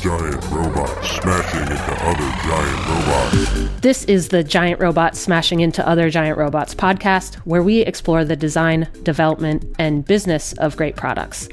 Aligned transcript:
giant 0.00 0.44
robots 0.50 1.10
smashing 1.10 1.60
into 1.60 1.92
other 2.04 2.30
giant 2.44 2.88
robots. 2.88 3.80
This 3.80 4.04
is 4.04 4.28
the 4.28 4.44
Giant 4.44 4.80
Robots 4.80 5.18
Smashing 5.18 5.58
into 5.58 5.86
Other 5.88 6.08
Giant 6.08 6.38
Robots 6.38 6.72
podcast, 6.72 7.34
where 7.46 7.64
we 7.64 7.80
explore 7.80 8.24
the 8.24 8.36
design, 8.36 8.86
development, 9.02 9.64
and 9.78 10.04
business 10.04 10.52
of 10.54 10.76
great 10.76 10.94
products. 10.94 11.48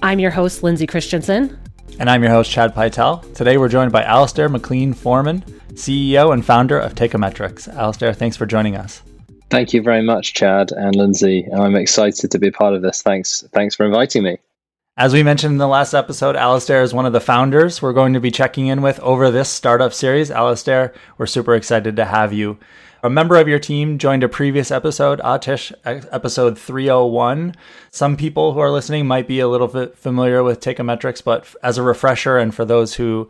I'm 0.00 0.20
your 0.20 0.30
host, 0.30 0.62
Lindsay 0.62 0.86
Christensen. 0.86 1.58
And 1.98 2.08
I'm 2.08 2.22
your 2.22 2.30
host, 2.30 2.52
Chad 2.52 2.72
Pytel. 2.72 3.34
Today 3.34 3.58
we're 3.58 3.68
joined 3.68 3.90
by 3.90 4.04
Alasdair 4.04 4.48
McLean 4.48 4.94
Foreman, 4.94 5.40
CEO 5.72 6.32
and 6.32 6.44
founder 6.44 6.78
of 6.78 6.94
Teikametrics. 6.94 7.72
Alasdair, 7.74 8.14
thanks 8.14 8.36
for 8.36 8.46
joining 8.46 8.76
us. 8.76 9.02
Thank 9.50 9.74
you 9.74 9.82
very 9.82 10.02
much, 10.02 10.34
Chad 10.34 10.70
and 10.70 10.94
Lindsay. 10.94 11.48
I'm 11.52 11.74
excited 11.74 12.30
to 12.30 12.38
be 12.38 12.52
part 12.52 12.74
of 12.74 12.82
this. 12.82 13.02
Thanks, 13.02 13.42
thanks 13.52 13.74
for 13.74 13.86
inviting 13.86 14.22
me. 14.22 14.38
As 14.98 15.12
we 15.12 15.22
mentioned 15.22 15.52
in 15.52 15.58
the 15.58 15.68
last 15.68 15.94
episode, 15.94 16.34
Alasdair 16.34 16.82
is 16.82 16.92
one 16.92 17.06
of 17.06 17.12
the 17.12 17.20
founders 17.20 17.80
we're 17.80 17.92
going 17.92 18.14
to 18.14 18.20
be 18.20 18.32
checking 18.32 18.66
in 18.66 18.82
with 18.82 18.98
over 18.98 19.30
this 19.30 19.48
startup 19.48 19.92
series. 19.94 20.28
Alasdair, 20.28 20.92
we're 21.16 21.26
super 21.26 21.54
excited 21.54 21.94
to 21.94 22.04
have 22.04 22.32
you. 22.32 22.58
A 23.04 23.08
member 23.08 23.36
of 23.36 23.46
your 23.46 23.60
team 23.60 23.98
joined 23.98 24.24
a 24.24 24.28
previous 24.28 24.72
episode, 24.72 25.20
Atish, 25.20 25.72
episode 25.84 26.58
301. 26.58 27.54
Some 27.92 28.16
people 28.16 28.52
who 28.52 28.58
are 28.58 28.72
listening 28.72 29.06
might 29.06 29.28
be 29.28 29.38
a 29.38 29.46
little 29.46 29.68
bit 29.68 29.96
familiar 29.96 30.42
with 30.42 30.58
Teikametrics, 30.58 31.22
but 31.22 31.46
as 31.62 31.78
a 31.78 31.84
refresher 31.84 32.36
and 32.36 32.52
for 32.52 32.64
those 32.64 32.94
who 32.94 33.28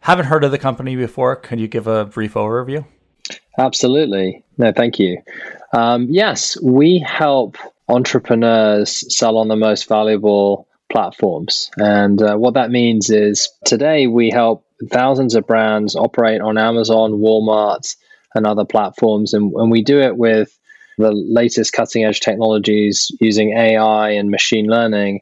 haven't 0.00 0.24
heard 0.24 0.42
of 0.42 0.52
the 0.52 0.58
company 0.58 0.96
before, 0.96 1.36
could 1.36 1.60
you 1.60 1.68
give 1.68 1.86
a 1.86 2.06
brief 2.06 2.32
overview? 2.32 2.82
Absolutely. 3.58 4.42
No, 4.56 4.72
thank 4.72 4.98
you. 4.98 5.22
Um, 5.74 6.06
yes, 6.08 6.58
we 6.62 6.98
help 6.98 7.58
entrepreneurs 7.90 9.14
sell 9.14 9.36
on 9.36 9.48
the 9.48 9.56
most 9.56 9.86
valuable 9.86 10.66
platforms. 10.90 11.70
And 11.76 12.20
uh, 12.20 12.36
what 12.36 12.54
that 12.54 12.70
means 12.70 13.10
is 13.10 13.48
today 13.64 14.06
we 14.06 14.30
help 14.30 14.64
thousands 14.90 15.34
of 15.34 15.46
brands 15.46 15.96
operate 15.96 16.40
on 16.40 16.58
Amazon, 16.58 17.12
Walmart, 17.12 17.94
and 18.34 18.46
other 18.46 18.64
platforms. 18.64 19.34
And, 19.34 19.52
and 19.54 19.70
we 19.70 19.82
do 19.82 20.00
it 20.00 20.16
with 20.16 20.56
the 20.98 21.12
latest 21.12 21.72
cutting 21.72 22.04
edge 22.04 22.20
technologies 22.20 23.10
using 23.20 23.56
AI 23.56 24.10
and 24.10 24.30
machine 24.30 24.66
learning. 24.66 25.20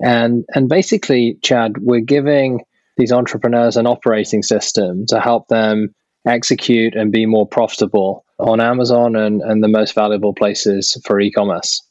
And, 0.00 0.44
and 0.54 0.68
basically, 0.68 1.38
Chad, 1.42 1.78
we're 1.78 2.00
giving 2.00 2.60
these 2.96 3.12
entrepreneurs 3.12 3.76
an 3.76 3.86
operating 3.86 4.42
system 4.42 5.06
to 5.06 5.20
help 5.20 5.48
them 5.48 5.94
execute 6.26 6.94
and 6.94 7.12
be 7.12 7.26
more 7.26 7.46
profitable 7.46 8.24
on 8.38 8.60
Amazon 8.60 9.16
and, 9.16 9.42
and 9.42 9.62
the 9.62 9.68
most 9.68 9.94
valuable 9.94 10.34
places 10.34 11.00
for 11.04 11.20
e 11.20 11.30
commerce. 11.30 11.82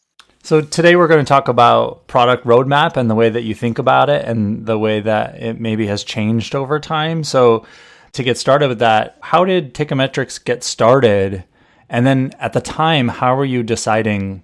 So 0.45 0.59
today 0.59 0.97
we're 0.97 1.07
going 1.07 1.23
to 1.23 1.27
talk 1.27 1.47
about 1.47 2.05
product 2.07 2.45
roadmap 2.45 2.97
and 2.97 3.09
the 3.09 3.15
way 3.15 3.29
that 3.29 3.43
you 3.43 3.55
think 3.55 3.79
about 3.79 4.09
it 4.09 4.25
and 4.25 4.65
the 4.65 4.77
way 4.77 4.99
that 4.99 5.41
it 5.41 5.57
maybe 5.57 5.87
has 5.87 6.03
changed 6.03 6.53
over 6.53 6.81
time. 6.81 7.23
So 7.23 7.65
to 8.11 8.23
get 8.23 8.37
started 8.37 8.67
with 8.67 8.79
that, 8.79 9.17
how 9.21 9.45
did 9.45 9.73
Teikametrics 9.73 10.43
get 10.43 10.61
started? 10.65 11.45
And 11.87 12.05
then 12.05 12.33
at 12.39 12.51
the 12.51 12.59
time, 12.59 13.07
how 13.07 13.37
were 13.37 13.45
you 13.45 13.63
deciding 13.63 14.43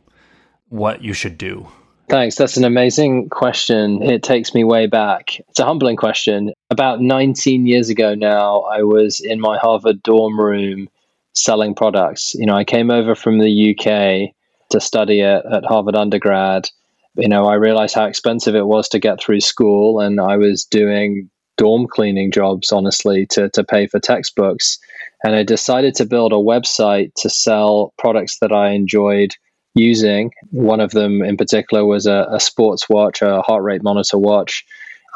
what 0.69 1.03
you 1.03 1.11
should 1.11 1.37
do? 1.37 1.67
Thanks. 2.07 2.37
That's 2.37 2.55
an 2.55 2.63
amazing 2.63 3.27
question. 3.27 4.01
It 4.01 4.23
takes 4.23 4.53
me 4.53 4.63
way 4.63 4.87
back. 4.87 5.37
It's 5.49 5.59
a 5.59 5.65
humbling 5.65 5.97
question. 5.97 6.53
About 6.69 7.01
19 7.01 7.67
years 7.67 7.89
ago 7.89 8.15
now, 8.15 8.61
I 8.61 8.83
was 8.83 9.19
in 9.19 9.41
my 9.41 9.57
Harvard 9.57 10.01
dorm 10.03 10.39
room 10.39 10.87
selling 11.35 11.75
products. 11.75 12.35
You 12.35 12.45
know, 12.45 12.55
I 12.55 12.63
came 12.63 12.89
over 12.89 13.15
from 13.15 13.39
the 13.39 13.75
UK 13.75 14.33
to 14.69 14.79
study 14.79 15.21
at, 15.21 15.45
at 15.51 15.65
Harvard 15.65 15.95
undergrad, 15.95 16.69
you 17.15 17.27
know, 17.27 17.45
I 17.45 17.55
realized 17.55 17.95
how 17.95 18.05
expensive 18.05 18.55
it 18.55 18.65
was 18.65 18.89
to 18.89 18.99
get 18.99 19.21
through 19.21 19.41
school, 19.41 19.99
and 19.99 20.19
I 20.19 20.37
was 20.37 20.65
doing 20.65 21.29
dorm 21.57 21.87
cleaning 21.87 22.31
jobs, 22.31 22.71
honestly, 22.71 23.25
to, 23.31 23.49
to 23.49 23.63
pay 23.63 23.87
for 23.87 23.99
textbooks. 23.99 24.77
And 25.23 25.35
I 25.35 25.43
decided 25.43 25.95
to 25.95 26.05
build 26.05 26.31
a 26.31 26.37
website 26.37 27.11
to 27.17 27.29
sell 27.29 27.93
products 27.97 28.37
that 28.39 28.53
I 28.53 28.69
enjoyed 28.69 29.35
using. 29.75 30.31
One 30.51 30.79
of 30.79 30.91
them 30.91 31.21
in 31.21 31.35
particular 31.35 31.85
was 31.85 32.05
a, 32.05 32.27
a 32.31 32.39
sports 32.39 32.87
watch, 32.89 33.21
a 33.21 33.41
heart 33.41 33.63
rate 33.63 33.83
monitor 33.83 34.17
watch. 34.17 34.65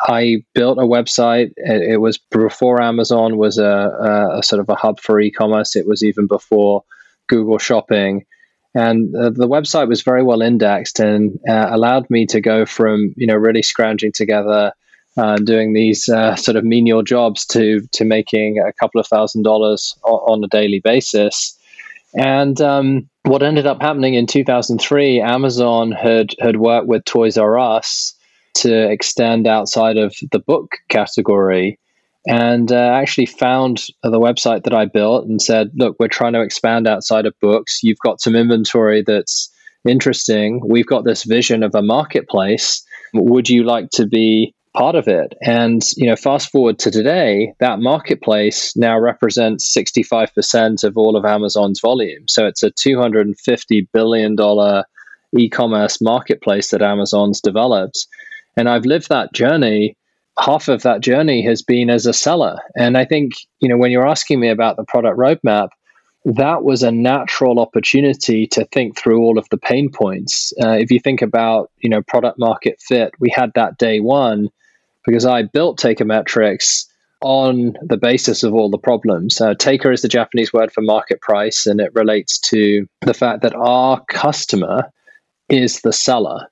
I 0.05 0.43
built 0.53 0.79
a 0.79 0.81
website. 0.81 1.51
It, 1.55 1.93
it 1.93 1.97
was 1.97 2.17
before 2.17 2.81
Amazon 2.81 3.37
was 3.37 3.57
a, 3.57 3.63
a, 3.65 4.39
a, 4.39 4.43
sort 4.43 4.59
of 4.59 4.67
a 4.67 4.75
hub 4.75 4.99
for 4.99 5.21
e 5.21 5.31
commerce, 5.31 5.75
it 5.75 5.87
was 5.87 6.03
even 6.03 6.27
before 6.27 6.83
Google 7.29 7.57
Shopping 7.57 8.25
and 8.75 9.15
uh, 9.15 9.29
the 9.29 9.47
website 9.47 9.87
was 9.87 10.01
very 10.01 10.23
well 10.23 10.41
indexed 10.41 10.99
and 10.99 11.39
uh, 11.47 11.67
allowed 11.69 12.09
me 12.09 12.25
to 12.27 12.41
go 12.41 12.65
from 12.65 13.13
you 13.15 13.27
know 13.27 13.35
really 13.35 13.61
scrounging 13.61 14.11
together 14.11 14.73
uh, 15.15 15.35
doing 15.37 15.73
these 15.73 16.09
uh, 16.09 16.35
sort 16.35 16.57
of 16.57 16.63
menial 16.63 17.03
jobs 17.03 17.45
to 17.45 17.81
to 17.91 18.05
making 18.05 18.59
a 18.59 18.73
couple 18.73 18.99
of 18.99 19.07
thousand 19.07 19.43
dollars 19.43 19.95
on, 20.03 20.39
on 20.39 20.43
a 20.43 20.47
daily 20.47 20.79
basis. 20.79 21.57
And 22.15 22.61
um, 22.61 23.09
what 23.23 23.41
ended 23.41 23.65
up 23.65 23.81
happening 23.81 24.13
in 24.13 24.27
2003 24.27 25.21
amazon 25.21 25.91
had 25.91 26.31
had 26.39 26.57
worked 26.57 26.87
with 26.87 27.05
toys 27.05 27.37
r 27.37 27.57
us 27.57 28.13
to 28.53 28.91
extend 28.91 29.47
outside 29.47 29.97
of 29.97 30.15
the 30.31 30.39
book 30.39 30.73
category 30.89 31.79
and 32.25 32.71
uh, 32.71 32.91
actually 32.93 33.25
found 33.25 33.81
the 34.01 34.19
website 34.19 34.63
that 34.63 34.73
I 34.73 34.85
built 34.85 35.27
and 35.27 35.41
said, 35.41 35.71
look, 35.75 35.97
we're 35.99 36.07
trying 36.07 36.33
to 36.33 36.41
expand 36.41 36.87
outside 36.87 37.25
of 37.25 37.39
books. 37.41 37.81
You've 37.83 37.99
got 37.99 38.21
some 38.21 38.35
inventory 38.35 39.03
that's 39.05 39.51
interesting. 39.85 40.61
We've 40.65 40.87
got 40.87 41.03
this 41.03 41.23
vision 41.23 41.63
of 41.63 41.75
a 41.75 41.81
marketplace. 41.81 42.83
Would 43.13 43.49
you 43.49 43.63
like 43.63 43.89
to 43.91 44.07
be 44.07 44.55
part 44.75 44.95
of 44.95 45.07
it? 45.07 45.33
And, 45.41 45.81
you 45.97 46.07
know, 46.07 46.15
fast 46.15 46.49
forward 46.49 46.79
to 46.79 46.91
today, 46.91 47.53
that 47.59 47.79
marketplace 47.79 48.75
now 48.77 48.97
represents 48.97 49.75
65% 49.75 50.83
of 50.83 50.97
all 50.97 51.17
of 51.17 51.25
Amazon's 51.25 51.81
volume. 51.81 52.23
So 52.27 52.45
it's 52.45 52.63
a 52.63 52.71
$250 52.71 53.87
billion 53.91 54.83
e 55.37 55.49
commerce 55.49 56.01
marketplace 56.01 56.71
that 56.71 56.81
Amazon's 56.81 57.41
developed. 57.41 58.07
And 58.55 58.69
I've 58.69 58.85
lived 58.85 59.09
that 59.09 59.33
journey 59.33 59.97
half 60.39 60.67
of 60.67 60.81
that 60.83 61.01
journey 61.01 61.43
has 61.43 61.61
been 61.61 61.89
as 61.89 62.05
a 62.05 62.13
seller. 62.13 62.57
And 62.75 62.97
I 62.97 63.05
think, 63.05 63.33
you 63.59 63.69
know, 63.69 63.77
when 63.77 63.91
you're 63.91 64.07
asking 64.07 64.39
me 64.39 64.49
about 64.49 64.77
the 64.77 64.83
product 64.83 65.17
roadmap, 65.17 65.69
that 66.25 66.63
was 66.63 66.83
a 66.83 66.91
natural 66.91 67.59
opportunity 67.59 68.47
to 68.47 68.65
think 68.65 68.97
through 68.97 69.21
all 69.21 69.37
of 69.37 69.47
the 69.49 69.57
pain 69.57 69.89
points. 69.91 70.53
Uh, 70.61 70.71
if 70.71 70.89
you 70.89 70.99
think 70.99 71.21
about, 71.21 71.69
you 71.79 71.89
know, 71.89 72.01
product 72.01 72.39
market 72.39 72.79
fit, 72.79 73.13
we 73.19 73.29
had 73.29 73.51
that 73.55 73.77
day 73.77 73.99
one 73.99 74.49
because 75.05 75.25
I 75.25 75.43
built 75.43 75.79
Teikametrics 75.79 76.85
on 77.21 77.73
the 77.81 77.97
basis 77.97 78.43
of 78.43 78.53
all 78.53 78.69
the 78.69 78.77
problems. 78.77 79.39
Uh, 79.39 79.53
Teika 79.53 79.93
is 79.93 80.01
the 80.01 80.07
Japanese 80.07 80.51
word 80.51 80.71
for 80.71 80.81
market 80.81 81.21
price, 81.21 81.65
and 81.65 81.79
it 81.79 81.93
relates 81.95 82.37
to 82.39 82.87
the 83.01 83.13
fact 83.13 83.41
that 83.41 83.55
our 83.55 84.03
customer 84.09 84.91
is 85.49 85.81
the 85.81 85.93
seller. 85.93 86.47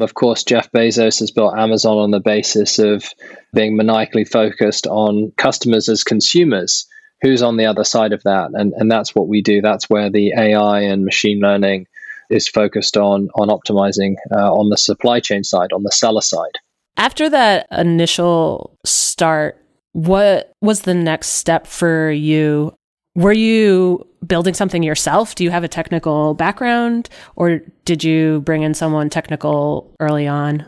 Of 0.00 0.14
course, 0.14 0.44
Jeff 0.44 0.70
Bezos 0.70 1.18
has 1.20 1.30
built 1.30 1.58
Amazon 1.58 1.98
on 1.98 2.12
the 2.12 2.20
basis 2.20 2.78
of 2.78 3.04
being 3.52 3.76
maniacally 3.76 4.24
focused 4.24 4.86
on 4.86 5.32
customers 5.36 5.88
as 5.88 6.04
consumers. 6.04 6.86
Who's 7.20 7.42
on 7.42 7.56
the 7.56 7.66
other 7.66 7.82
side 7.82 8.12
of 8.12 8.22
that? 8.22 8.50
And, 8.54 8.72
and 8.74 8.90
that's 8.90 9.14
what 9.14 9.26
we 9.26 9.42
do. 9.42 9.60
That's 9.60 9.90
where 9.90 10.08
the 10.08 10.32
AI 10.38 10.80
and 10.82 11.04
machine 11.04 11.40
learning 11.40 11.86
is 12.30 12.46
focused 12.46 12.96
on, 12.96 13.28
on 13.34 13.48
optimizing 13.48 14.14
uh, 14.32 14.52
on 14.52 14.70
the 14.70 14.76
supply 14.76 15.18
chain 15.18 15.42
side, 15.42 15.72
on 15.72 15.82
the 15.82 15.90
seller 15.90 16.20
side. 16.20 16.58
After 16.96 17.28
that 17.30 17.66
initial 17.72 18.76
start, 18.84 19.60
what 19.92 20.52
was 20.60 20.82
the 20.82 20.94
next 20.94 21.28
step 21.28 21.66
for 21.66 22.10
you? 22.10 22.74
Were 23.18 23.32
you 23.32 24.06
building 24.24 24.54
something 24.54 24.84
yourself? 24.84 25.34
Do 25.34 25.42
you 25.42 25.50
have 25.50 25.64
a 25.64 25.68
technical 25.68 26.34
background 26.34 27.08
or 27.34 27.62
did 27.84 28.04
you 28.04 28.42
bring 28.42 28.62
in 28.62 28.74
someone 28.74 29.10
technical 29.10 29.92
early 29.98 30.28
on? 30.28 30.64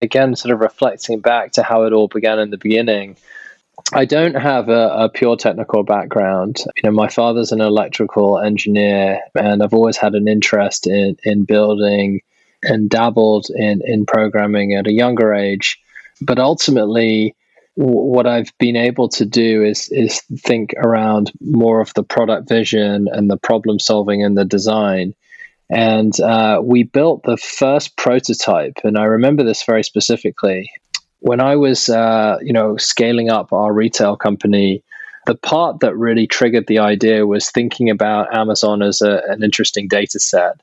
Again, 0.00 0.36
sort 0.36 0.54
of 0.54 0.60
reflecting 0.60 1.18
back 1.18 1.50
to 1.52 1.64
how 1.64 1.82
it 1.82 1.92
all 1.92 2.06
began 2.06 2.38
in 2.38 2.50
the 2.50 2.58
beginning. 2.58 3.16
I 3.92 4.04
don't 4.04 4.36
have 4.36 4.68
a, 4.68 4.88
a, 4.90 5.08
pure 5.08 5.36
technical 5.36 5.82
background. 5.82 6.58
You 6.76 6.82
know, 6.84 6.92
my 6.92 7.08
father's 7.08 7.50
an 7.50 7.60
electrical 7.60 8.38
engineer, 8.38 9.18
and 9.34 9.60
I've 9.60 9.74
always 9.74 9.96
had 9.96 10.14
an 10.14 10.28
interest 10.28 10.86
in 10.86 11.16
in 11.24 11.44
building 11.44 12.20
and 12.62 12.88
dabbled 12.88 13.46
in 13.52 13.82
in 13.84 14.06
programming 14.06 14.74
at 14.74 14.86
a 14.86 14.92
younger 14.92 15.34
age. 15.34 15.76
But 16.20 16.38
ultimately, 16.38 17.34
what 17.80 18.26
I've 18.26 18.52
been 18.58 18.76
able 18.76 19.08
to 19.10 19.24
do 19.24 19.64
is 19.64 19.88
is 19.90 20.20
think 20.38 20.74
around 20.76 21.32
more 21.40 21.80
of 21.80 21.94
the 21.94 22.02
product 22.02 22.46
vision 22.46 23.08
and 23.10 23.30
the 23.30 23.38
problem 23.38 23.78
solving 23.78 24.22
and 24.22 24.36
the 24.36 24.44
design. 24.44 25.14
And 25.70 26.18
uh, 26.20 26.60
we 26.62 26.82
built 26.82 27.22
the 27.22 27.38
first 27.38 27.96
prototype, 27.96 28.78
and 28.84 28.98
I 28.98 29.04
remember 29.04 29.44
this 29.44 29.62
very 29.64 29.82
specifically. 29.82 30.70
When 31.20 31.40
I 31.40 31.56
was, 31.56 31.88
uh, 31.88 32.38
you 32.42 32.52
know, 32.52 32.76
scaling 32.76 33.30
up 33.30 33.52
our 33.52 33.72
retail 33.72 34.16
company, 34.16 34.82
the 35.26 35.34
part 35.34 35.80
that 35.80 35.96
really 35.96 36.26
triggered 36.26 36.66
the 36.66 36.80
idea 36.80 37.26
was 37.26 37.50
thinking 37.50 37.88
about 37.88 38.36
Amazon 38.36 38.82
as 38.82 39.00
a, 39.00 39.22
an 39.28 39.42
interesting 39.42 39.88
data 39.88 40.18
set. 40.18 40.60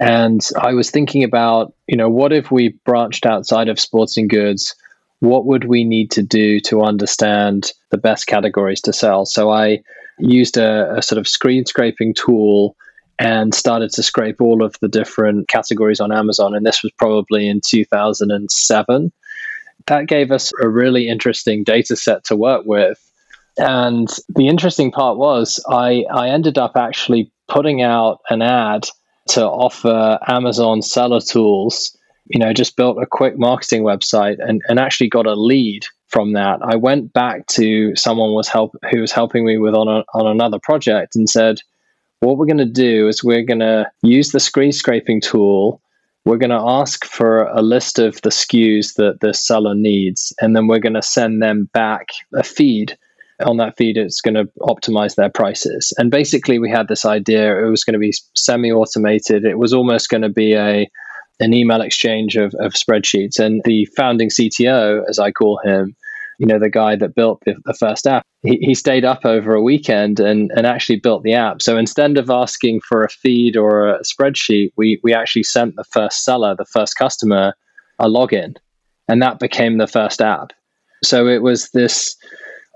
And 0.00 0.40
I 0.60 0.72
was 0.72 0.90
thinking 0.90 1.24
about, 1.24 1.74
you 1.86 1.96
know, 1.96 2.08
what 2.08 2.32
if 2.32 2.50
we 2.50 2.68
branched 2.84 3.26
outside 3.26 3.68
of 3.68 3.80
sporting 3.80 4.28
goods? 4.28 4.74
What 5.24 5.46
would 5.46 5.64
we 5.64 5.84
need 5.84 6.10
to 6.12 6.22
do 6.22 6.60
to 6.60 6.82
understand 6.82 7.72
the 7.90 7.98
best 7.98 8.26
categories 8.26 8.80
to 8.82 8.92
sell? 8.92 9.24
So 9.24 9.50
I 9.50 9.82
used 10.18 10.56
a, 10.56 10.96
a 10.96 11.02
sort 11.02 11.18
of 11.18 11.26
screen 11.26 11.64
scraping 11.66 12.14
tool 12.14 12.76
and 13.18 13.54
started 13.54 13.90
to 13.92 14.02
scrape 14.02 14.40
all 14.40 14.62
of 14.62 14.76
the 14.80 14.88
different 14.88 15.48
categories 15.48 16.00
on 16.00 16.12
Amazon. 16.12 16.54
And 16.54 16.66
this 16.66 16.82
was 16.82 16.92
probably 16.92 17.48
in 17.48 17.60
2007. 17.64 19.12
That 19.86 20.06
gave 20.08 20.30
us 20.30 20.52
a 20.60 20.68
really 20.68 21.08
interesting 21.08 21.64
data 21.64 21.96
set 21.96 22.24
to 22.24 22.36
work 22.36 22.66
with. 22.66 23.00
And 23.56 24.08
the 24.34 24.48
interesting 24.48 24.90
part 24.90 25.16
was, 25.16 25.64
I, 25.68 26.04
I 26.12 26.28
ended 26.30 26.58
up 26.58 26.76
actually 26.76 27.30
putting 27.48 27.82
out 27.82 28.20
an 28.28 28.42
ad 28.42 28.88
to 29.28 29.46
offer 29.46 30.18
Amazon 30.26 30.82
seller 30.82 31.20
tools. 31.20 31.96
You 32.26 32.40
know, 32.40 32.52
just 32.52 32.76
built 32.76 33.02
a 33.02 33.06
quick 33.06 33.38
marketing 33.38 33.82
website 33.82 34.36
and, 34.38 34.62
and 34.68 34.78
actually 34.78 35.08
got 35.08 35.26
a 35.26 35.34
lead 35.34 35.84
from 36.08 36.32
that. 36.32 36.60
I 36.62 36.76
went 36.76 37.12
back 37.12 37.46
to 37.48 37.94
someone 37.96 38.32
was 38.32 38.48
help 38.48 38.74
who 38.90 39.00
was 39.00 39.12
helping 39.12 39.44
me 39.44 39.58
with 39.58 39.74
on 39.74 39.88
a, 39.88 40.04
on 40.14 40.26
another 40.26 40.58
project 40.62 41.16
and 41.16 41.28
said, 41.28 41.58
what 42.20 42.38
we're 42.38 42.46
going 42.46 42.58
to 42.58 42.64
do 42.64 43.08
is 43.08 43.22
we're 43.22 43.42
going 43.42 43.60
to 43.60 43.90
use 44.02 44.30
the 44.30 44.40
screen 44.40 44.72
scraping 44.72 45.20
tool. 45.20 45.80
We're 46.24 46.38
going 46.38 46.50
to 46.50 46.64
ask 46.66 47.04
for 47.04 47.44
a 47.44 47.60
list 47.60 47.98
of 47.98 48.20
the 48.22 48.30
SKUs 48.30 48.94
that 48.94 49.20
the 49.20 49.34
seller 49.34 49.74
needs, 49.74 50.32
and 50.40 50.56
then 50.56 50.66
we're 50.66 50.78
going 50.78 50.94
to 50.94 51.02
send 51.02 51.42
them 51.42 51.68
back 51.74 52.08
a 52.32 52.42
feed. 52.42 52.96
On 53.44 53.56
that 53.56 53.76
feed, 53.76 53.96
it's 53.96 54.20
going 54.20 54.34
to 54.34 54.48
optimize 54.60 55.16
their 55.16 55.28
prices. 55.28 55.92
And 55.98 56.10
basically, 56.10 56.58
we 56.58 56.70
had 56.70 56.88
this 56.88 57.04
idea 57.04 57.62
it 57.62 57.68
was 57.68 57.84
going 57.84 57.94
to 57.94 57.98
be 57.98 58.14
semi 58.34 58.70
automated. 58.70 59.44
It 59.44 59.58
was 59.58 59.74
almost 59.74 60.08
going 60.08 60.22
to 60.22 60.28
be 60.28 60.54
a 60.54 60.88
an 61.40 61.52
email 61.52 61.80
exchange 61.80 62.36
of, 62.36 62.54
of 62.60 62.72
spreadsheets. 62.72 63.38
And 63.38 63.62
the 63.64 63.86
founding 63.96 64.28
CTO, 64.28 65.02
as 65.08 65.18
I 65.18 65.30
call 65.30 65.58
him, 65.64 65.96
you 66.38 66.46
know, 66.46 66.58
the 66.58 66.70
guy 66.70 66.96
that 66.96 67.14
built 67.14 67.42
the, 67.44 67.54
the 67.64 67.74
first 67.74 68.06
app, 68.06 68.24
he, 68.42 68.58
he 68.60 68.74
stayed 68.74 69.04
up 69.04 69.24
over 69.24 69.54
a 69.54 69.62
weekend 69.62 70.20
and, 70.20 70.50
and 70.56 70.66
actually 70.66 70.98
built 70.98 71.22
the 71.22 71.34
app. 71.34 71.62
So 71.62 71.76
instead 71.76 72.16
of 72.18 72.30
asking 72.30 72.80
for 72.80 73.04
a 73.04 73.08
feed 73.08 73.56
or 73.56 73.88
a 73.88 74.00
spreadsheet, 74.00 74.72
we, 74.76 75.00
we 75.02 75.14
actually 75.14 75.44
sent 75.44 75.76
the 75.76 75.84
first 75.84 76.24
seller, 76.24 76.54
the 76.56 76.64
first 76.64 76.96
customer, 76.96 77.54
a 77.98 78.06
login. 78.06 78.56
And 79.08 79.22
that 79.22 79.38
became 79.38 79.78
the 79.78 79.86
first 79.86 80.20
app. 80.20 80.52
So 81.02 81.28
it 81.28 81.42
was 81.42 81.70
this 81.70 82.16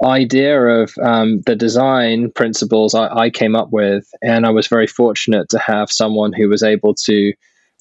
idea 0.04 0.60
of 0.60 0.92
um, 1.02 1.40
the 1.46 1.56
design 1.56 2.30
principles 2.32 2.94
I, 2.94 3.08
I 3.08 3.30
came 3.30 3.56
up 3.56 3.70
with. 3.72 4.06
And 4.22 4.46
I 4.46 4.50
was 4.50 4.68
very 4.68 4.86
fortunate 4.86 5.48
to 5.50 5.58
have 5.58 5.90
someone 5.90 6.32
who 6.32 6.48
was 6.48 6.62
able 6.62 6.94
to 7.06 7.32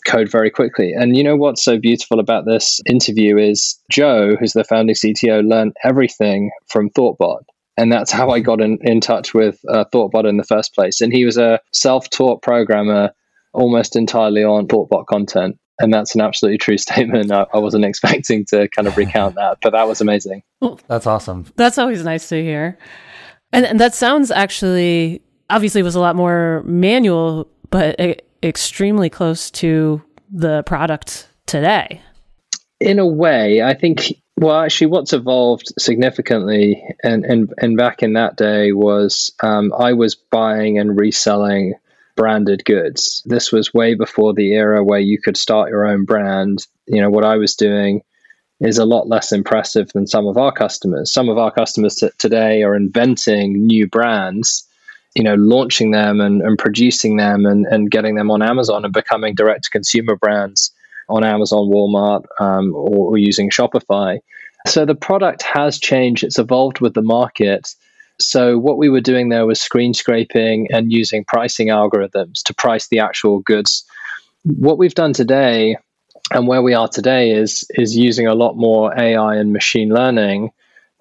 code 0.06 0.30
very 0.30 0.50
quickly. 0.50 0.94
And 0.94 1.16
you 1.16 1.24
know 1.24 1.36
what's 1.36 1.64
so 1.64 1.78
beautiful 1.78 2.20
about 2.20 2.46
this 2.46 2.80
interview 2.86 3.38
is 3.38 3.78
Joe, 3.90 4.36
who's 4.40 4.54
the 4.54 4.64
founding 4.64 4.96
CTO, 4.96 5.48
learned 5.48 5.76
everything 5.84 6.52
from 6.68 6.90
Thoughtbot. 6.92 7.44
And 7.78 7.92
that's 7.92 8.12
how 8.12 8.32
I 8.32 8.40
got 8.40 8.60
in, 8.60 8.80
in 8.82 9.02
touch 9.02 9.34
with 9.34 9.60
uh, 9.70 9.86
Thoughtbot 9.94 10.28
in 10.28 10.38
the 10.38 10.44
first 10.44 10.74
place. 10.74 11.00
And 11.00 11.14
he 11.14 11.26
was 11.26 11.38
a 11.38 11.60
self 11.74 12.10
taught 12.10 12.42
programmer 12.42 13.12
almost 13.54 13.96
entirely 13.96 14.44
on 14.44 14.68
Thoughtbot 14.68 15.06
content. 15.08 15.58
And 15.80 15.94
that's 15.94 16.16
an 16.16 16.22
absolutely 16.22 16.58
true 16.58 16.78
statement. 16.80 17.32
I, 17.32 17.46
I 17.54 17.60
wasn't 17.60 17.86
expecting 17.86 18.46
to 18.46 18.68
kind 18.70 18.88
of 18.88 18.98
recount 18.98 19.36
that, 19.36 19.60
but 19.62 19.72
that 19.72 19.88
was 19.88 20.02
amazing. 20.02 20.42
That's 20.88 21.06
awesome. 21.06 21.46
That's 21.56 21.78
always 21.78 22.04
nice 22.04 22.30
to 22.30 22.42
hear. 22.42 22.78
And, 23.54 23.66
and 23.66 23.80
that 23.80 23.94
sounds 23.94 24.32
actually, 24.32 25.22
obviously, 25.50 25.84
was 25.84 25.96
a 25.96 26.00
lot 26.00 26.16
more 26.16 26.64
manual, 26.66 27.48
but 27.70 28.00
it, 28.00 28.27
extremely 28.44 29.10
close 29.10 29.52
to 29.52 30.02
the 30.32 30.64
product 30.64 31.28
today. 31.46 32.02
In 32.80 33.00
a 33.00 33.06
way, 33.06 33.62
I 33.64 33.74
think. 33.74 34.14
Well, 34.40 34.60
actually, 34.60 34.88
what's 34.88 35.14
evolved 35.14 35.74
significantly, 35.80 36.84
and 37.04 37.26
and 37.26 37.52
and 37.58 37.76
back 37.76 38.04
in 38.04 38.14
that 38.14 38.38
day 38.38 38.72
was 38.72 39.32
um, 39.42 39.74
I 39.78 39.94
was 39.94 40.14
buying 40.14 40.78
and 40.78 40.98
reselling 40.98 41.74
branded 42.16 42.64
goods. 42.66 43.24
This 43.26 43.52
was 43.52 43.74
way 43.74 43.96
before 43.96 44.34
the 44.34 44.54
era 44.54 44.84
where 44.84 45.00
you 45.00 45.20
could 45.20 45.38
start 45.38 45.70
your 45.70 45.88
own 45.88 46.06
brand. 46.06 46.68
You 46.86 47.02
know 47.02 47.10
what 47.10 47.24
I 47.24 47.38
was 47.38 47.56
doing 47.56 48.04
is 48.60 48.78
a 48.78 48.86
lot 48.86 49.08
less 49.08 49.32
impressive 49.32 49.92
than 49.94 50.08
some 50.08 50.28
of 50.28 50.38
our 50.38 50.52
customers. 50.52 51.14
Some 51.14 51.30
of 51.30 51.38
our 51.38 51.52
customers 51.52 51.96
t- 51.96 52.10
today 52.18 52.64
are 52.64 52.76
inventing 52.76 53.66
new 53.66 53.88
brands 53.88 54.67
you 55.18 55.24
know, 55.24 55.34
launching 55.34 55.90
them 55.90 56.22
and, 56.22 56.44
and 56.44 56.60
producing 56.60 57.18
them 57.18 57.48
and, 57.48 57.66
and 57.66 57.90
getting 57.90 58.14
them 58.14 58.30
on 58.30 58.44
Amazon 58.44 58.86
and 58.86 58.94
becoming 58.94 59.34
direct 59.34 59.64
to 59.64 59.70
consumer 59.72 60.16
brands 60.16 60.72
on 61.10 61.24
Amazon, 61.24 61.72
Walmart, 61.74 62.26
um, 62.40 62.72
or, 62.76 63.14
or 63.14 63.18
using 63.18 63.50
Shopify. 63.50 64.20
So 64.68 64.86
the 64.86 64.94
product 64.94 65.42
has 65.42 65.80
changed, 65.80 66.24
it's 66.24 66.38
evolved 66.38 66.82
with 66.82 66.94
the 66.94 67.02
market. 67.02 67.74
So 68.20 68.60
what 68.60 68.78
we 68.78 68.90
were 68.90 69.02
doing 69.02 69.30
there 69.30 69.48
was 69.48 69.60
screen 69.60 69.96
scraping 69.96 70.68
and 70.72 70.92
using 70.92 71.26
pricing 71.26 71.70
algorithms 71.70 72.44
to 72.44 72.54
price 72.54 72.88
the 72.90 73.00
actual 73.00 73.40
goods. 73.40 73.86
What 74.44 74.78
we've 74.78 74.94
done 74.94 75.14
today 75.14 75.78
and 76.30 76.48
where 76.48 76.62
we 76.62 76.76
are 76.76 76.88
today 76.88 77.32
is 77.32 77.66
is 77.76 77.98
using 77.98 78.28
a 78.28 78.36
lot 78.36 78.56
more 78.56 78.94
AI 78.96 79.38
and 79.38 79.52
machine 79.52 79.90
learning 79.90 80.52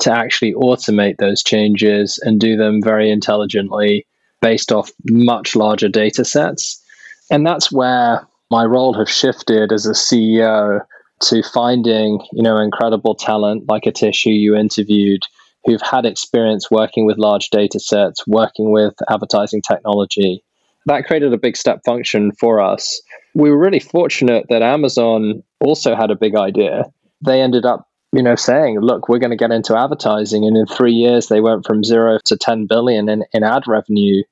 to 0.00 0.12
actually 0.12 0.52
automate 0.54 1.16
those 1.18 1.42
changes 1.42 2.18
and 2.22 2.40
do 2.40 2.56
them 2.56 2.82
very 2.82 3.10
intelligently 3.10 4.06
based 4.42 4.72
off 4.72 4.90
much 5.08 5.56
larger 5.56 5.88
data 5.88 6.24
sets. 6.24 6.82
And 7.30 7.46
that's 7.46 7.72
where 7.72 8.26
my 8.50 8.64
role 8.64 8.92
has 8.94 9.08
shifted 9.08 9.72
as 9.72 9.86
a 9.86 9.92
CEO 9.92 10.80
to 11.22 11.42
finding, 11.42 12.20
you 12.32 12.42
know, 12.42 12.58
incredible 12.58 13.14
talent 13.14 13.68
like 13.68 13.84
Atish 13.84 14.24
who 14.24 14.30
you 14.30 14.54
interviewed, 14.54 15.22
who've 15.64 15.80
had 15.80 16.04
experience 16.04 16.70
working 16.70 17.06
with 17.06 17.18
large 17.18 17.50
data 17.50 17.80
sets, 17.80 18.26
working 18.26 18.70
with 18.70 18.94
advertising 19.08 19.62
technology. 19.62 20.42
That 20.84 21.06
created 21.06 21.32
a 21.32 21.38
big 21.38 21.56
step 21.56 21.80
function 21.84 22.32
for 22.38 22.60
us. 22.60 23.00
We 23.34 23.50
were 23.50 23.58
really 23.58 23.80
fortunate 23.80 24.46
that 24.50 24.62
Amazon 24.62 25.42
also 25.60 25.96
had 25.96 26.10
a 26.10 26.16
big 26.16 26.36
idea. 26.36 26.84
They 27.22 27.40
ended 27.40 27.64
up 27.64 27.88
you 28.16 28.22
know, 28.22 28.34
saying, 28.34 28.80
look, 28.80 29.10
we're 29.10 29.18
going 29.18 29.30
to 29.30 29.36
get 29.36 29.50
into 29.50 29.76
advertising. 29.76 30.46
And 30.46 30.56
in 30.56 30.66
three 30.66 30.94
years, 30.94 31.26
they 31.26 31.42
went 31.42 31.66
from 31.66 31.84
zero 31.84 32.18
to 32.24 32.36
10 32.36 32.66
billion 32.66 33.10
in, 33.10 33.24
in 33.34 33.44
ad 33.44 33.64
revenue. 33.66 34.22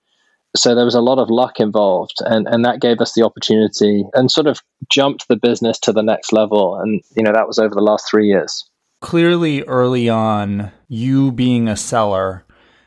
So 0.56 0.74
there 0.74 0.86
was 0.86 0.94
a 0.94 1.02
lot 1.02 1.18
of 1.18 1.28
luck 1.28 1.60
involved. 1.60 2.16
And, 2.20 2.48
and 2.48 2.64
that 2.64 2.80
gave 2.80 3.02
us 3.02 3.12
the 3.12 3.24
opportunity 3.24 4.04
and 4.14 4.30
sort 4.30 4.46
of 4.46 4.62
jumped 4.88 5.28
the 5.28 5.36
business 5.36 5.78
to 5.80 5.92
the 5.92 6.02
next 6.02 6.32
level. 6.32 6.76
And, 6.76 7.02
you 7.14 7.22
know, 7.22 7.32
that 7.32 7.46
was 7.46 7.58
over 7.58 7.74
the 7.74 7.82
last 7.82 8.08
three 8.10 8.26
years. 8.26 8.64
Clearly, 9.02 9.62
early 9.64 10.08
on, 10.08 10.72
you 10.88 11.30
being 11.30 11.68
a 11.68 11.76
seller, 11.76 12.46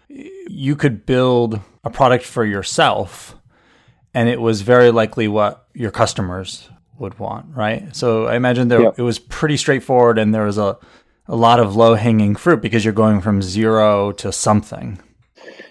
you 0.09 0.75
could 0.75 1.05
build 1.05 1.61
a 1.83 1.91
product 1.91 2.25
for 2.25 2.43
yourself. 2.43 3.35
And 4.15 4.29
it 4.29 4.41
was 4.41 4.61
very 4.61 4.89
likely 4.89 5.27
what 5.27 5.67
your 5.75 5.91
customers 5.91 6.69
would 6.99 7.19
want, 7.19 7.55
right? 7.55 7.95
So 7.95 8.27
I 8.27 8.35
imagine 8.35 8.67
there 8.67 8.83
yep. 8.83 8.95
it 8.97 9.03
was 9.03 9.19
pretty 9.19 9.57
straightforward, 9.57 10.17
and 10.17 10.33
there 10.33 10.45
was 10.45 10.57
a 10.57 10.77
a 11.27 11.35
lot 11.35 11.59
of 11.59 11.75
low 11.75 11.95
hanging 11.95 12.35
fruit 12.35 12.61
because 12.61 12.85
you're 12.85 12.93
going 12.93 13.21
from 13.21 13.41
zero 13.41 14.11
to 14.13 14.31
something. 14.31 14.99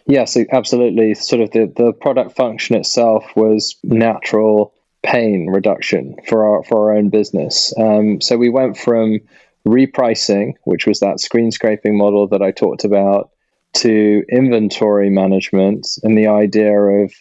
Yes, 0.07 0.37
absolutely. 0.53 1.15
Sort 1.15 1.41
of 1.41 1.51
the, 1.51 1.73
the 1.75 1.93
product 1.93 2.37
function 2.37 2.77
itself 2.77 3.25
was 3.35 3.75
natural 3.83 4.75
pain 5.03 5.49
reduction 5.49 6.17
for 6.27 6.47
our 6.47 6.63
for 6.65 6.91
our 6.91 6.97
own 6.97 7.11
business. 7.11 7.73
Um, 7.79 8.21
so 8.21 8.37
we 8.37 8.49
went 8.49 8.77
from 8.77 9.21
repricing, 9.67 10.53
which 10.65 10.87
was 10.87 11.01
that 11.01 11.21
screen 11.21 11.51
scraping 11.51 11.97
model 11.97 12.29
that 12.29 12.43
I 12.43 12.53
talked 12.53 12.85
about, 12.85 13.31
to 13.75 14.23
inventory 14.31 15.11
management 15.11 15.87
and 16.03 16.17
the 16.17 16.29
idea 16.29 16.73
of 16.73 17.13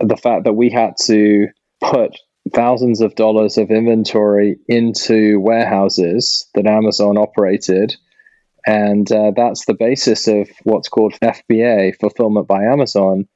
the 0.00 0.16
fact 0.16 0.44
that 0.44 0.54
we 0.54 0.70
had 0.70 0.94
to 1.04 1.48
put 1.80 2.18
thousands 2.52 3.00
of 3.00 3.14
dollars 3.14 3.56
of 3.58 3.70
inventory 3.70 4.58
into 4.68 5.40
warehouses 5.40 6.46
that 6.54 6.66
Amazon 6.66 7.16
operated. 7.16 7.96
And 8.66 9.10
uh, 9.10 9.32
that's 9.36 9.66
the 9.66 9.74
basis 9.74 10.26
of 10.28 10.48
what's 10.62 10.88
called 10.88 11.14
FBA, 11.20 11.98
Fulfillment 12.00 12.46
by 12.46 12.64
Amazon. 12.64 13.28